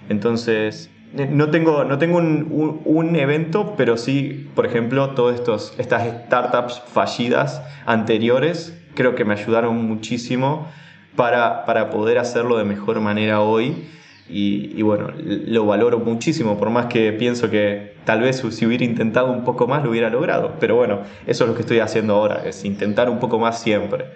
Entonces, 0.09 0.91
no 1.13 1.51
tengo, 1.51 1.85
no 1.85 1.99
tengo 1.99 2.19
un, 2.19 3.17
evento, 3.17 3.75
pero 3.77 3.97
sí, 3.97 4.51
por 4.55 4.67
ejemplo, 4.67 5.11
todas 5.11 5.73
estas 5.79 6.05
startups 6.27 6.83
fallidas 6.93 7.63
anteriores 7.87 8.79
creo 8.95 9.15
que 9.15 9.25
me 9.25 9.35
ayudaron 9.35 9.87
muchísimo 9.87 10.69
para, 11.15 11.65
para 11.65 11.91
poder 11.91 12.19
hacerlo 12.19 12.59
de 12.59 12.65
mejor 12.65 13.01
manera 13.01 13.41
hoy. 13.41 13.87
Y, 14.29 14.83
bueno, 14.83 15.13
lo 15.17 15.67
valoro 15.67 16.01
muchísimo, 16.01 16.59
por 16.59 16.71
más 16.71 16.87
que 16.87 17.13
pienso 17.13 17.49
que 17.49 17.95
tal 18.05 18.23
vez 18.23 18.43
si 18.51 18.67
hubiera 18.67 18.85
intentado 18.85 19.31
un 19.31 19.45
poco 19.45 19.69
más 19.69 19.85
lo 19.85 19.91
hubiera 19.91 20.11
logrado. 20.11 20.57
Pero 20.59 20.75
bueno, 20.75 21.03
eso 21.29 21.45
es 21.45 21.49
lo 21.51 21.55
que 21.55 21.61
estoy 21.61 21.79
haciendo 21.79 22.15
ahora, 22.15 22.43
es 22.45 22.65
intentar 22.65 23.09
un 23.09 23.21
poco 23.21 23.39
más 23.39 23.63
siempre, 23.63 24.07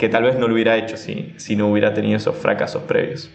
que 0.00 0.08
tal 0.08 0.22
vez 0.22 0.38
no 0.38 0.48
lo 0.48 0.54
hubiera 0.54 0.78
hecho 0.78 0.96
si, 0.96 1.34
si 1.36 1.56
no 1.56 1.68
hubiera 1.68 1.92
tenido 1.92 2.16
esos 2.16 2.34
fracasos 2.34 2.84
previos. 2.84 3.30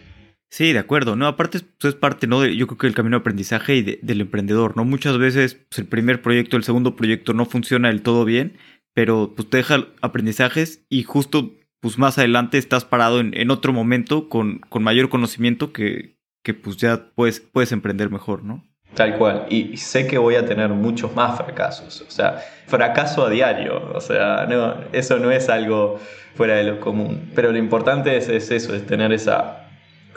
Sí, 0.49 0.73
de 0.73 0.79
acuerdo. 0.79 1.15
No, 1.15 1.27
aparte 1.27 1.59
pues, 1.59 1.93
es 1.93 1.99
parte, 1.99 2.25
¿no? 2.25 2.41
De, 2.41 2.57
yo 2.57 2.65
creo 2.65 2.79
que 2.79 2.87
el 2.87 2.95
camino 2.95 3.17
de 3.17 3.21
aprendizaje 3.21 3.75
y 3.75 3.83
del 3.83 4.21
emprendedor, 4.21 4.75
¿no? 4.75 4.83
Muchas 4.83 5.19
veces 5.19 5.53
pues, 5.69 5.77
el 5.77 5.85
primer 5.85 6.23
proyecto, 6.23 6.57
el 6.57 6.63
segundo 6.63 6.95
proyecto 6.95 7.33
no 7.33 7.45
funciona 7.45 7.89
del 7.89 8.01
todo 8.01 8.25
bien, 8.25 8.57
pero 8.95 9.33
pues 9.35 9.47
te 9.47 9.57
deja 9.57 9.85
aprendizajes 10.01 10.83
y 10.89 11.03
justo 11.03 11.51
pues 11.81 11.99
más 11.99 12.17
adelante 12.17 12.57
estás 12.57 12.83
parado 12.83 13.19
en, 13.19 13.51
otro 13.51 13.71
momento 13.71 14.27
con, 14.27 14.57
con, 14.57 14.81
mayor 14.81 15.09
conocimiento 15.09 15.71
que, 15.71 16.17
que 16.43 16.55
pues 16.55 16.77
ya 16.77 17.11
puedes, 17.13 17.41
puedes 17.41 17.71
emprender 17.73 18.09
mejor, 18.09 18.43
¿no? 18.43 18.63
Tal 18.95 19.17
cual. 19.17 19.45
Y, 19.49 19.77
sé 19.77 20.07
que 20.07 20.17
voy 20.17 20.35
a 20.35 20.45
tener 20.45 20.69
muchos 20.69 21.13
más 21.13 21.37
fracasos. 21.37 22.01
O 22.01 22.09
sea, 22.09 22.41
fracaso 22.65 23.25
a 23.25 23.29
diario. 23.29 23.91
O 23.93 24.01
sea, 24.01 24.47
no, 24.49 24.77
eso 24.93 25.19
no 25.19 25.31
es 25.31 25.49
algo 25.49 25.99
fuera 26.35 26.55
de 26.55 26.63
lo 26.63 26.79
común. 26.79 27.31
Pero 27.33 27.51
lo 27.51 27.57
importante 27.57 28.15
es, 28.17 28.29
es 28.29 28.51
eso, 28.51 28.75
es 28.75 28.85
tener 28.85 29.11
esa 29.11 29.67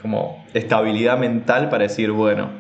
como 0.00 0.44
estabilidad 0.54 1.18
mental 1.18 1.70
para 1.70 1.84
decir, 1.84 2.12
bueno, 2.12 2.50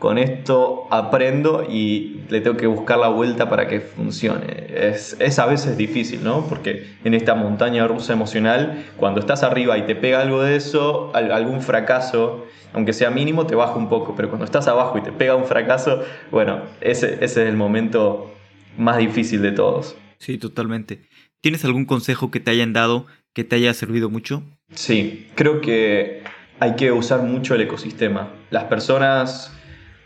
con 0.00 0.16
esto 0.16 0.86
aprendo 0.90 1.66
y 1.68 2.22
le 2.30 2.40
tengo 2.40 2.56
que 2.56 2.66
buscar 2.66 2.98
la 2.98 3.08
vuelta 3.08 3.48
para 3.50 3.68
que 3.68 3.80
funcione. 3.80 4.66
Es, 4.74 5.14
es, 5.20 5.38
a 5.38 5.46
veces 5.46 5.76
difícil, 5.76 6.24
¿no? 6.24 6.46
Porque 6.46 6.86
en 7.04 7.12
esta 7.12 7.34
montaña 7.34 7.86
rusa 7.86 8.14
emocional, 8.14 8.86
cuando 8.96 9.20
estás 9.20 9.42
arriba 9.42 9.76
y 9.76 9.82
te 9.82 9.94
pega 9.94 10.22
algo 10.22 10.42
de 10.42 10.56
eso, 10.56 11.12
algún 11.14 11.60
fracaso, 11.60 12.46
aunque 12.72 12.94
sea 12.94 13.10
mínimo, 13.10 13.46
te 13.46 13.54
baja 13.54 13.74
un 13.74 13.90
poco, 13.90 14.14
pero 14.16 14.30
cuando 14.30 14.46
estás 14.46 14.66
abajo 14.68 14.96
y 14.96 15.02
te 15.02 15.12
pega 15.12 15.36
un 15.36 15.44
fracaso, 15.44 16.02
bueno, 16.30 16.62
ese, 16.80 17.14
ese 17.16 17.42
es 17.42 17.48
el 17.48 17.56
momento 17.56 18.32
más 18.78 18.96
difícil 18.96 19.42
de 19.42 19.52
todos. 19.52 19.96
Sí, 20.18 20.38
totalmente. 20.38 21.09
¿Tienes 21.40 21.64
algún 21.64 21.84
consejo 21.84 22.30
que 22.30 22.40
te 22.40 22.50
hayan 22.50 22.72
dado 22.72 23.06
que 23.32 23.44
te 23.44 23.56
haya 23.56 23.72
servido 23.74 24.10
mucho? 24.10 24.42
Sí, 24.74 25.28
creo 25.34 25.60
que 25.60 26.22
hay 26.58 26.74
que 26.74 26.92
usar 26.92 27.22
mucho 27.22 27.54
el 27.54 27.60
ecosistema. 27.60 28.30
Las 28.50 28.64
personas 28.64 29.56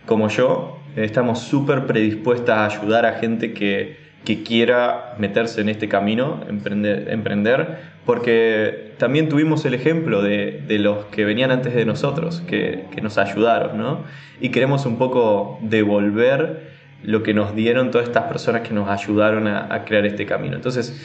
como 0.06 0.28
yo 0.28 0.78
estamos 0.96 1.40
súper 1.40 1.86
predispuestas 1.86 2.56
a 2.56 2.66
ayudar 2.66 3.06
a 3.06 3.14
gente 3.14 3.54
que, 3.54 3.96
que 4.24 4.42
quiera 4.42 5.16
meterse 5.18 5.60
en 5.60 5.70
este 5.70 5.88
camino, 5.88 6.44
emprender, 6.48 7.08
emprender 7.10 7.94
porque 8.04 8.92
también 8.98 9.28
tuvimos 9.28 9.64
el 9.64 9.74
ejemplo 9.74 10.22
de, 10.22 10.62
los 10.78 11.06
que 11.06 11.24
venían 11.24 11.50
antes 11.50 11.74
de 11.74 11.86
nosotros, 11.86 12.42
que, 12.46 12.86
nos 13.02 13.18
ayudaron, 13.18 13.78
¿no? 13.78 14.04
Y 14.40 14.50
queremos 14.50 14.84
un 14.86 14.98
poco 14.98 15.58
devolver 15.62 16.74
lo 17.02 17.22
que 17.22 17.34
nos 17.34 17.54
dieron 17.54 17.90
todas 17.90 18.06
estas 18.06 18.24
personas 18.24 18.62
que 18.62 18.74
nos 18.74 18.88
ayudaron 18.88 19.46
a, 19.46 19.84
crear 19.84 20.04
este 20.06 20.26
camino. 20.26 20.56
Entonces, 20.56 21.00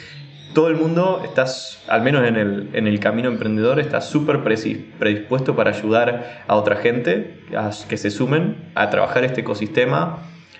todo 0.52 0.68
el 0.68 0.76
mundo 0.76 1.22
está, 1.24 1.44
al 1.88 2.02
menos 2.02 2.26
en 2.26 2.36
el, 2.36 2.70
en 2.72 2.86
el 2.86 3.00
camino 3.00 3.28
emprendedor, 3.28 3.80
está 3.80 4.00
súper 4.00 4.42
predispuesto 4.42 5.54
para 5.56 5.70
ayudar 5.70 6.44
a 6.46 6.56
otra 6.56 6.76
gente, 6.76 7.40
a 7.56 7.70
que 7.88 7.96
se 7.96 8.10
sumen 8.10 8.56
a 8.74 8.90
trabajar 8.90 9.24
este 9.24 9.42
ecosistema 9.42 10.18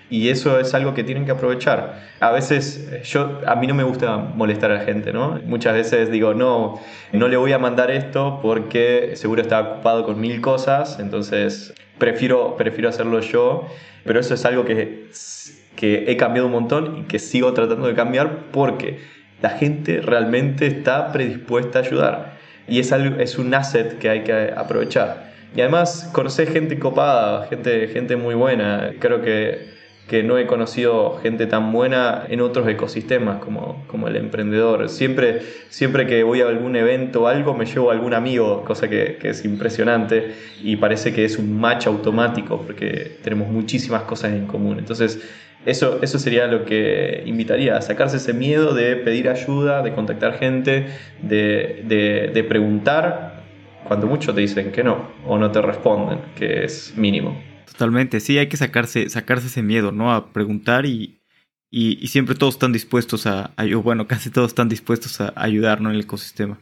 y 0.09 0.27
eso 0.27 0.59
es 0.59 0.73
algo 0.73 0.93
que 0.93 1.03
tienen 1.03 1.25
que 1.25 1.31
aprovechar. 1.31 2.01
A 2.19 2.31
veces 2.31 3.01
yo 3.03 3.39
a 3.47 3.55
mí 3.55 3.65
no 3.67 3.73
me 3.73 3.83
gusta 3.83 4.17
molestar 4.17 4.71
a 4.71 4.75
la 4.75 4.81
gente, 4.81 5.13
¿no? 5.13 5.39
Muchas 5.45 5.73
veces 5.73 6.11
digo, 6.11 6.33
"No, 6.33 6.79
no 7.13 7.27
le 7.29 7.37
voy 7.37 7.53
a 7.53 7.59
mandar 7.59 7.91
esto 7.91 8.39
porque 8.41 9.11
seguro 9.15 9.41
está 9.41 9.61
ocupado 9.61 10.05
con 10.05 10.19
mil 10.19 10.41
cosas, 10.41 10.99
entonces 10.99 11.73
prefiero 11.97 12.57
prefiero 12.57 12.89
hacerlo 12.89 13.21
yo." 13.21 13.67
Pero 14.03 14.19
eso 14.19 14.33
es 14.33 14.43
algo 14.45 14.65
que 14.65 15.07
que 15.75 16.11
he 16.11 16.17
cambiado 16.17 16.47
un 16.47 16.53
montón 16.53 16.97
y 16.97 17.01
que 17.03 17.17
sigo 17.17 17.53
tratando 17.53 17.87
de 17.87 17.95
cambiar 17.95 18.51
porque 18.51 18.99
la 19.41 19.49
gente 19.51 20.01
realmente 20.01 20.67
está 20.67 21.11
predispuesta 21.11 21.79
a 21.79 21.81
ayudar 21.81 22.33
y 22.67 22.79
es 22.79 22.91
es 22.91 23.37
un 23.37 23.53
asset 23.53 23.97
que 23.97 24.09
hay 24.09 24.21
que 24.21 24.53
aprovechar. 24.55 25.31
Y 25.55 25.61
además 25.61 26.09
conocer 26.13 26.49
gente 26.51 26.79
copada, 26.79 27.47
gente, 27.47 27.87
gente 27.89 28.15
muy 28.15 28.35
buena. 28.35 28.91
Creo 28.99 29.21
que 29.21 29.71
que 30.11 30.23
no 30.23 30.37
he 30.37 30.45
conocido 30.45 31.19
gente 31.23 31.45
tan 31.45 31.71
buena 31.71 32.25
en 32.27 32.41
otros 32.41 32.67
ecosistemas 32.67 33.39
como, 33.39 33.85
como 33.87 34.09
el 34.09 34.17
emprendedor. 34.17 34.89
Siempre, 34.89 35.41
siempre 35.69 36.05
que 36.05 36.21
voy 36.23 36.41
a 36.41 36.49
algún 36.49 36.75
evento 36.75 37.21
o 37.21 37.27
algo 37.27 37.53
me 37.53 37.65
llevo 37.65 37.91
a 37.91 37.93
algún 37.93 38.13
amigo, 38.13 38.65
cosa 38.65 38.89
que, 38.89 39.17
que, 39.21 39.29
es 39.29 39.45
impresionante 39.45 40.35
y 40.61 40.75
parece 40.75 41.13
que 41.13 41.23
es 41.23 41.37
un 41.37 41.57
match 41.57 41.87
automático 41.87 42.61
porque 42.61 43.19
tenemos 43.23 43.47
muchísimas 43.47 44.01
cosas 44.01 44.33
en 44.33 44.47
común. 44.47 44.79
Entonces, 44.79 45.17
eso, 45.65 45.99
eso 46.01 46.19
sería 46.19 46.47
lo 46.47 46.65
que 46.65 47.23
invitaría, 47.25 47.77
a 47.77 47.81
sacarse 47.81 48.17
ese 48.17 48.33
miedo 48.33 48.73
de 48.73 48.95
pedir 48.95 49.29
ayuda, 49.29 49.83
de 49.83 49.93
contactar 49.93 50.37
gente, 50.37 50.87
de, 51.21 51.83
de, 51.87 52.31
de 52.33 52.43
preguntar, 52.43 53.43
cuando 53.87 54.07
muchos 54.07 54.33
te 54.33 54.41
dicen 54.41 54.71
que 54.71 54.83
no 54.83 55.09
o 55.25 55.37
no 55.37 55.51
te 55.51 55.61
responden, 55.61 56.19
que 56.35 56.63
es 56.63 56.93
mínimo. 56.95 57.41
Totalmente, 57.65 58.19
sí, 58.19 58.37
hay 58.37 58.47
que 58.47 58.57
sacarse, 58.57 59.09
sacarse 59.09 59.47
ese 59.47 59.61
miedo, 59.61 59.91
¿no? 59.91 60.13
A 60.13 60.33
preguntar 60.33 60.85
y, 60.85 61.21
y, 61.69 62.07
siempre 62.07 62.35
todos 62.35 62.55
están 62.55 62.73
dispuestos 62.73 63.25
a, 63.27 63.53
bueno, 63.83 64.07
casi 64.07 64.29
todos 64.29 64.49
están 64.49 64.69
dispuestos 64.69 65.21
a 65.21 65.33
ayudarnos 65.35 65.91
en 65.91 65.95
el 65.95 66.03
ecosistema. 66.03 66.59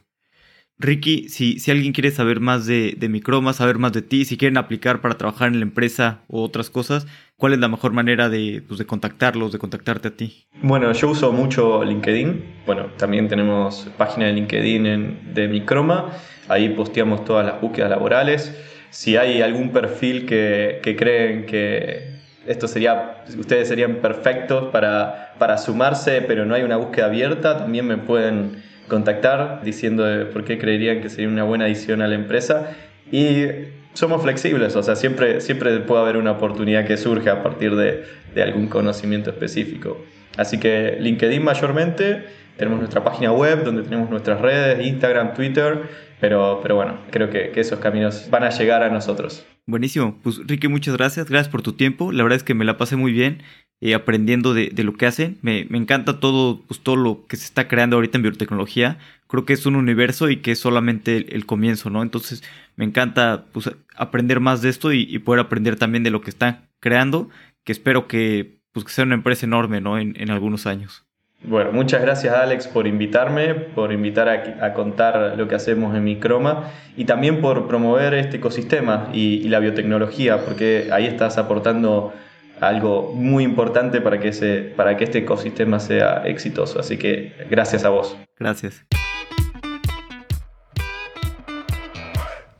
Ricky, 0.80 1.28
si, 1.28 1.58
si 1.58 1.70
alguien 1.70 1.92
quiere 1.92 2.10
saber 2.10 2.40
más 2.40 2.66
de, 2.66 2.94
de 2.96 3.08
Microma, 3.08 3.52
saber 3.52 3.78
más 3.78 3.92
de 3.92 4.02
ti, 4.02 4.24
si 4.24 4.36
quieren 4.36 4.56
aplicar 4.56 5.00
para 5.00 5.16
trabajar 5.16 5.48
en 5.48 5.60
la 5.60 5.64
empresa 5.64 6.20
o 6.28 6.42
otras 6.42 6.70
cosas, 6.70 7.06
¿cuál 7.36 7.52
es 7.52 7.58
la 7.58 7.68
mejor 7.68 7.92
manera 7.92 8.28
de, 8.28 8.62
pues, 8.66 8.78
de 8.78 8.86
contactarlos, 8.86 9.52
de 9.52 9.58
contactarte 9.58 10.08
a 10.08 10.10
ti? 10.12 10.46
Bueno, 10.62 10.90
yo 10.92 11.10
uso 11.10 11.32
mucho 11.32 11.84
LinkedIn. 11.84 12.62
Bueno, 12.66 12.86
también 12.96 13.28
tenemos 13.28 13.88
página 13.96 14.26
de 14.26 14.32
LinkedIn 14.32 15.34
de 15.34 15.48
Microma. 15.48 16.10
Ahí 16.48 16.70
posteamos 16.70 17.24
todas 17.24 17.46
las 17.46 17.60
búsquedas 17.60 17.90
laborales 17.90 18.52
si 18.90 19.16
hay 19.16 19.40
algún 19.40 19.70
perfil 19.70 20.26
que, 20.26 20.80
creen 20.98 21.46
que 21.46 22.10
esto 22.46 22.66
sería, 22.66 23.22
ustedes 23.38 23.68
serían 23.68 23.96
perfectos 23.96 24.70
para, 24.72 25.34
para 25.38 25.56
sumarse, 25.58 26.22
pero 26.22 26.44
no 26.44 26.54
hay 26.54 26.62
una 26.62 26.76
búsqueda 26.76 27.06
abierta, 27.06 27.56
también 27.56 27.86
me 27.86 27.96
pueden 27.96 28.62
contactar 28.90 29.62
diciendo 29.64 30.04
por 30.32 30.44
qué 30.44 30.58
creerían 30.58 31.00
que 31.00 31.08
sería 31.08 31.28
una 31.28 31.44
buena 31.44 31.64
adición 31.64 32.02
a 32.02 32.08
la 32.08 32.14
empresa. 32.14 32.76
Y 33.10 33.46
somos 33.94 34.22
flexibles, 34.22 34.76
o 34.76 34.82
sea, 34.82 34.94
siempre, 34.94 35.40
siempre 35.40 35.78
puede 35.80 36.02
haber 36.02 36.18
una 36.18 36.32
oportunidad 36.32 36.86
que 36.86 36.98
surge 36.98 37.30
a 37.30 37.42
partir 37.42 37.74
de, 37.74 38.04
de 38.34 38.42
algún 38.42 38.66
conocimiento 38.68 39.30
específico. 39.30 40.04
Así 40.36 40.60
que 40.60 40.98
LinkedIn 41.00 41.42
mayormente, 41.42 42.24
tenemos 42.58 42.78
nuestra 42.78 43.02
página 43.02 43.32
web 43.32 43.64
donde 43.64 43.82
tenemos 43.82 44.10
nuestras 44.10 44.40
redes, 44.40 44.86
Instagram, 44.86 45.32
Twitter 45.32 45.88
pero, 46.20 46.60
pero 46.62 46.76
bueno, 46.76 46.98
creo 47.10 47.30
que, 47.30 47.52
esos 47.56 47.80
caminos 47.80 48.28
van 48.30 48.44
a 48.44 48.50
llegar 48.50 48.82
a 48.82 48.90
nosotros. 48.90 49.46
Buenísimo. 49.66 50.18
Pues 50.22 50.40
Ricky, 50.46 50.68
muchas 50.68 50.96
gracias. 50.96 51.28
Gracias 51.28 51.50
por 51.50 51.62
tu 51.62 51.72
tiempo. 51.72 52.12
La 52.12 52.22
verdad 52.22 52.36
es 52.36 52.44
que 52.44 52.54
me 52.54 52.64
la 52.64 52.76
pasé 52.76 52.96
muy 52.96 53.12
bien 53.12 53.42
eh, 53.80 53.94
aprendiendo 53.94 54.54
de, 54.54 54.72
lo 54.84 54.94
que 54.94 55.06
hacen. 55.06 55.38
Me, 55.42 55.60
encanta 55.60 56.20
todo, 56.20 56.62
pues, 56.66 56.80
lo 56.86 57.26
que 57.26 57.36
se 57.36 57.44
está 57.44 57.68
creando 57.68 57.96
ahorita 57.96 58.18
en 58.18 58.22
biotecnología. 58.22 58.98
Creo 59.26 59.44
que 59.44 59.52
es 59.52 59.66
un 59.66 59.76
universo 59.76 60.28
y 60.30 60.38
que 60.38 60.52
es 60.52 60.58
solamente 60.58 61.34
el, 61.34 61.46
comienzo, 61.46 61.90
¿no? 61.90 62.02
Entonces 62.02 62.42
me 62.76 62.84
encanta 62.84 63.46
pues, 63.52 63.70
aprender 63.96 64.40
más 64.40 64.62
de 64.62 64.70
esto 64.70 64.92
y, 64.92 65.18
poder 65.20 65.40
aprender 65.40 65.76
también 65.76 66.02
de 66.02 66.10
lo 66.10 66.20
que 66.20 66.30
están 66.30 66.68
creando, 66.80 67.30
que 67.64 67.72
espero 67.72 68.08
que, 68.08 68.60
pues, 68.72 68.84
que 68.84 68.92
sea 68.92 69.04
una 69.04 69.14
empresa 69.14 69.46
enorme, 69.46 69.80
¿no? 69.80 69.98
En, 69.98 70.14
en 70.20 70.30
algunos 70.30 70.66
años. 70.66 71.04
Bueno, 71.42 71.72
muchas 71.72 72.02
gracias 72.02 72.34
Alex 72.34 72.68
por 72.68 72.86
invitarme, 72.86 73.54
por 73.54 73.92
invitar 73.92 74.28
a, 74.28 74.74
contar 74.74 75.38
lo 75.38 75.48
que 75.48 75.54
hacemos 75.54 75.96
en 75.96 76.04
Microma 76.04 76.64
y 76.98 77.06
también 77.06 77.40
por 77.40 77.66
promover 77.66 78.12
este 78.12 78.36
ecosistema 78.36 79.08
y, 79.14 79.48
la 79.48 79.58
biotecnología, 79.58 80.44
porque 80.44 80.90
ahí 80.92 81.06
estás 81.06 81.38
aportando 81.38 82.12
algo 82.60 83.12
muy 83.14 83.44
importante 83.44 84.00
para 84.00 84.20
que, 84.20 84.72
para 84.76 84.96
que 84.96 85.04
este 85.04 85.18
ecosistema 85.18 85.80
sea 85.80 86.22
exitoso. 86.26 86.78
Así 86.80 86.96
que 86.96 87.32
gracias 87.50 87.84
a 87.84 87.88
vos. 87.88 88.16
Gracias. 88.38 88.84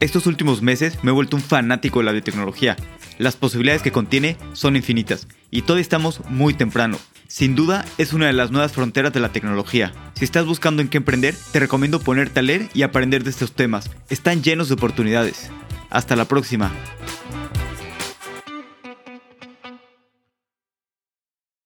Estos 0.01 0.27
últimos 0.27 0.63
meses 0.63 0.99
me 1.03 1.11
he 1.11 1.15
vuelto 1.15 1.37
un 1.37 1.43
fanático 1.43 1.99
de 1.99 2.07
la 2.07 2.13
biotecnología. 2.13 2.77
Las 3.19 3.37
posibilidades 3.37 3.83
que 3.83 3.93
contiene 3.93 4.39
son 4.55 4.77
infinitas 4.77 5.29
y 5.51 5.63
todavía 5.63 5.83
estamos 5.83 6.23
muy 6.31 6.55
temprano. 6.55 6.97
Sin 7.29 7.55
duda 7.55 7.85
es 7.99 8.15
una 8.15 8.27
de 8.27 8.33
las 8.33 8.51
nuevas 8.51 8.73
fronteras 8.73 9.13
de 9.13 9.21
la 9.21 9.29
tecnología. 9.29 9.93
Si 10.15 10.25
estás 10.25 10.47
buscando 10.47 10.81
en 10.81 10.89
qué 10.89 10.97
emprender, 10.97 11.35
te 11.53 11.61
recomiendo 11.61 12.01
ponerte 12.01 12.41
a 12.41 12.43
leer 12.43 12.69
y 12.73 12.83
aprender 12.83 13.25
de 13.25 13.31
estos 13.31 13.53
temas. 13.53 13.91
Están 14.09 14.43
llenos 14.43 14.69
de 14.69 14.75
oportunidades. 14.75 15.51
Hasta 15.91 16.17
la 16.17 16.25
próxima. 16.25 16.73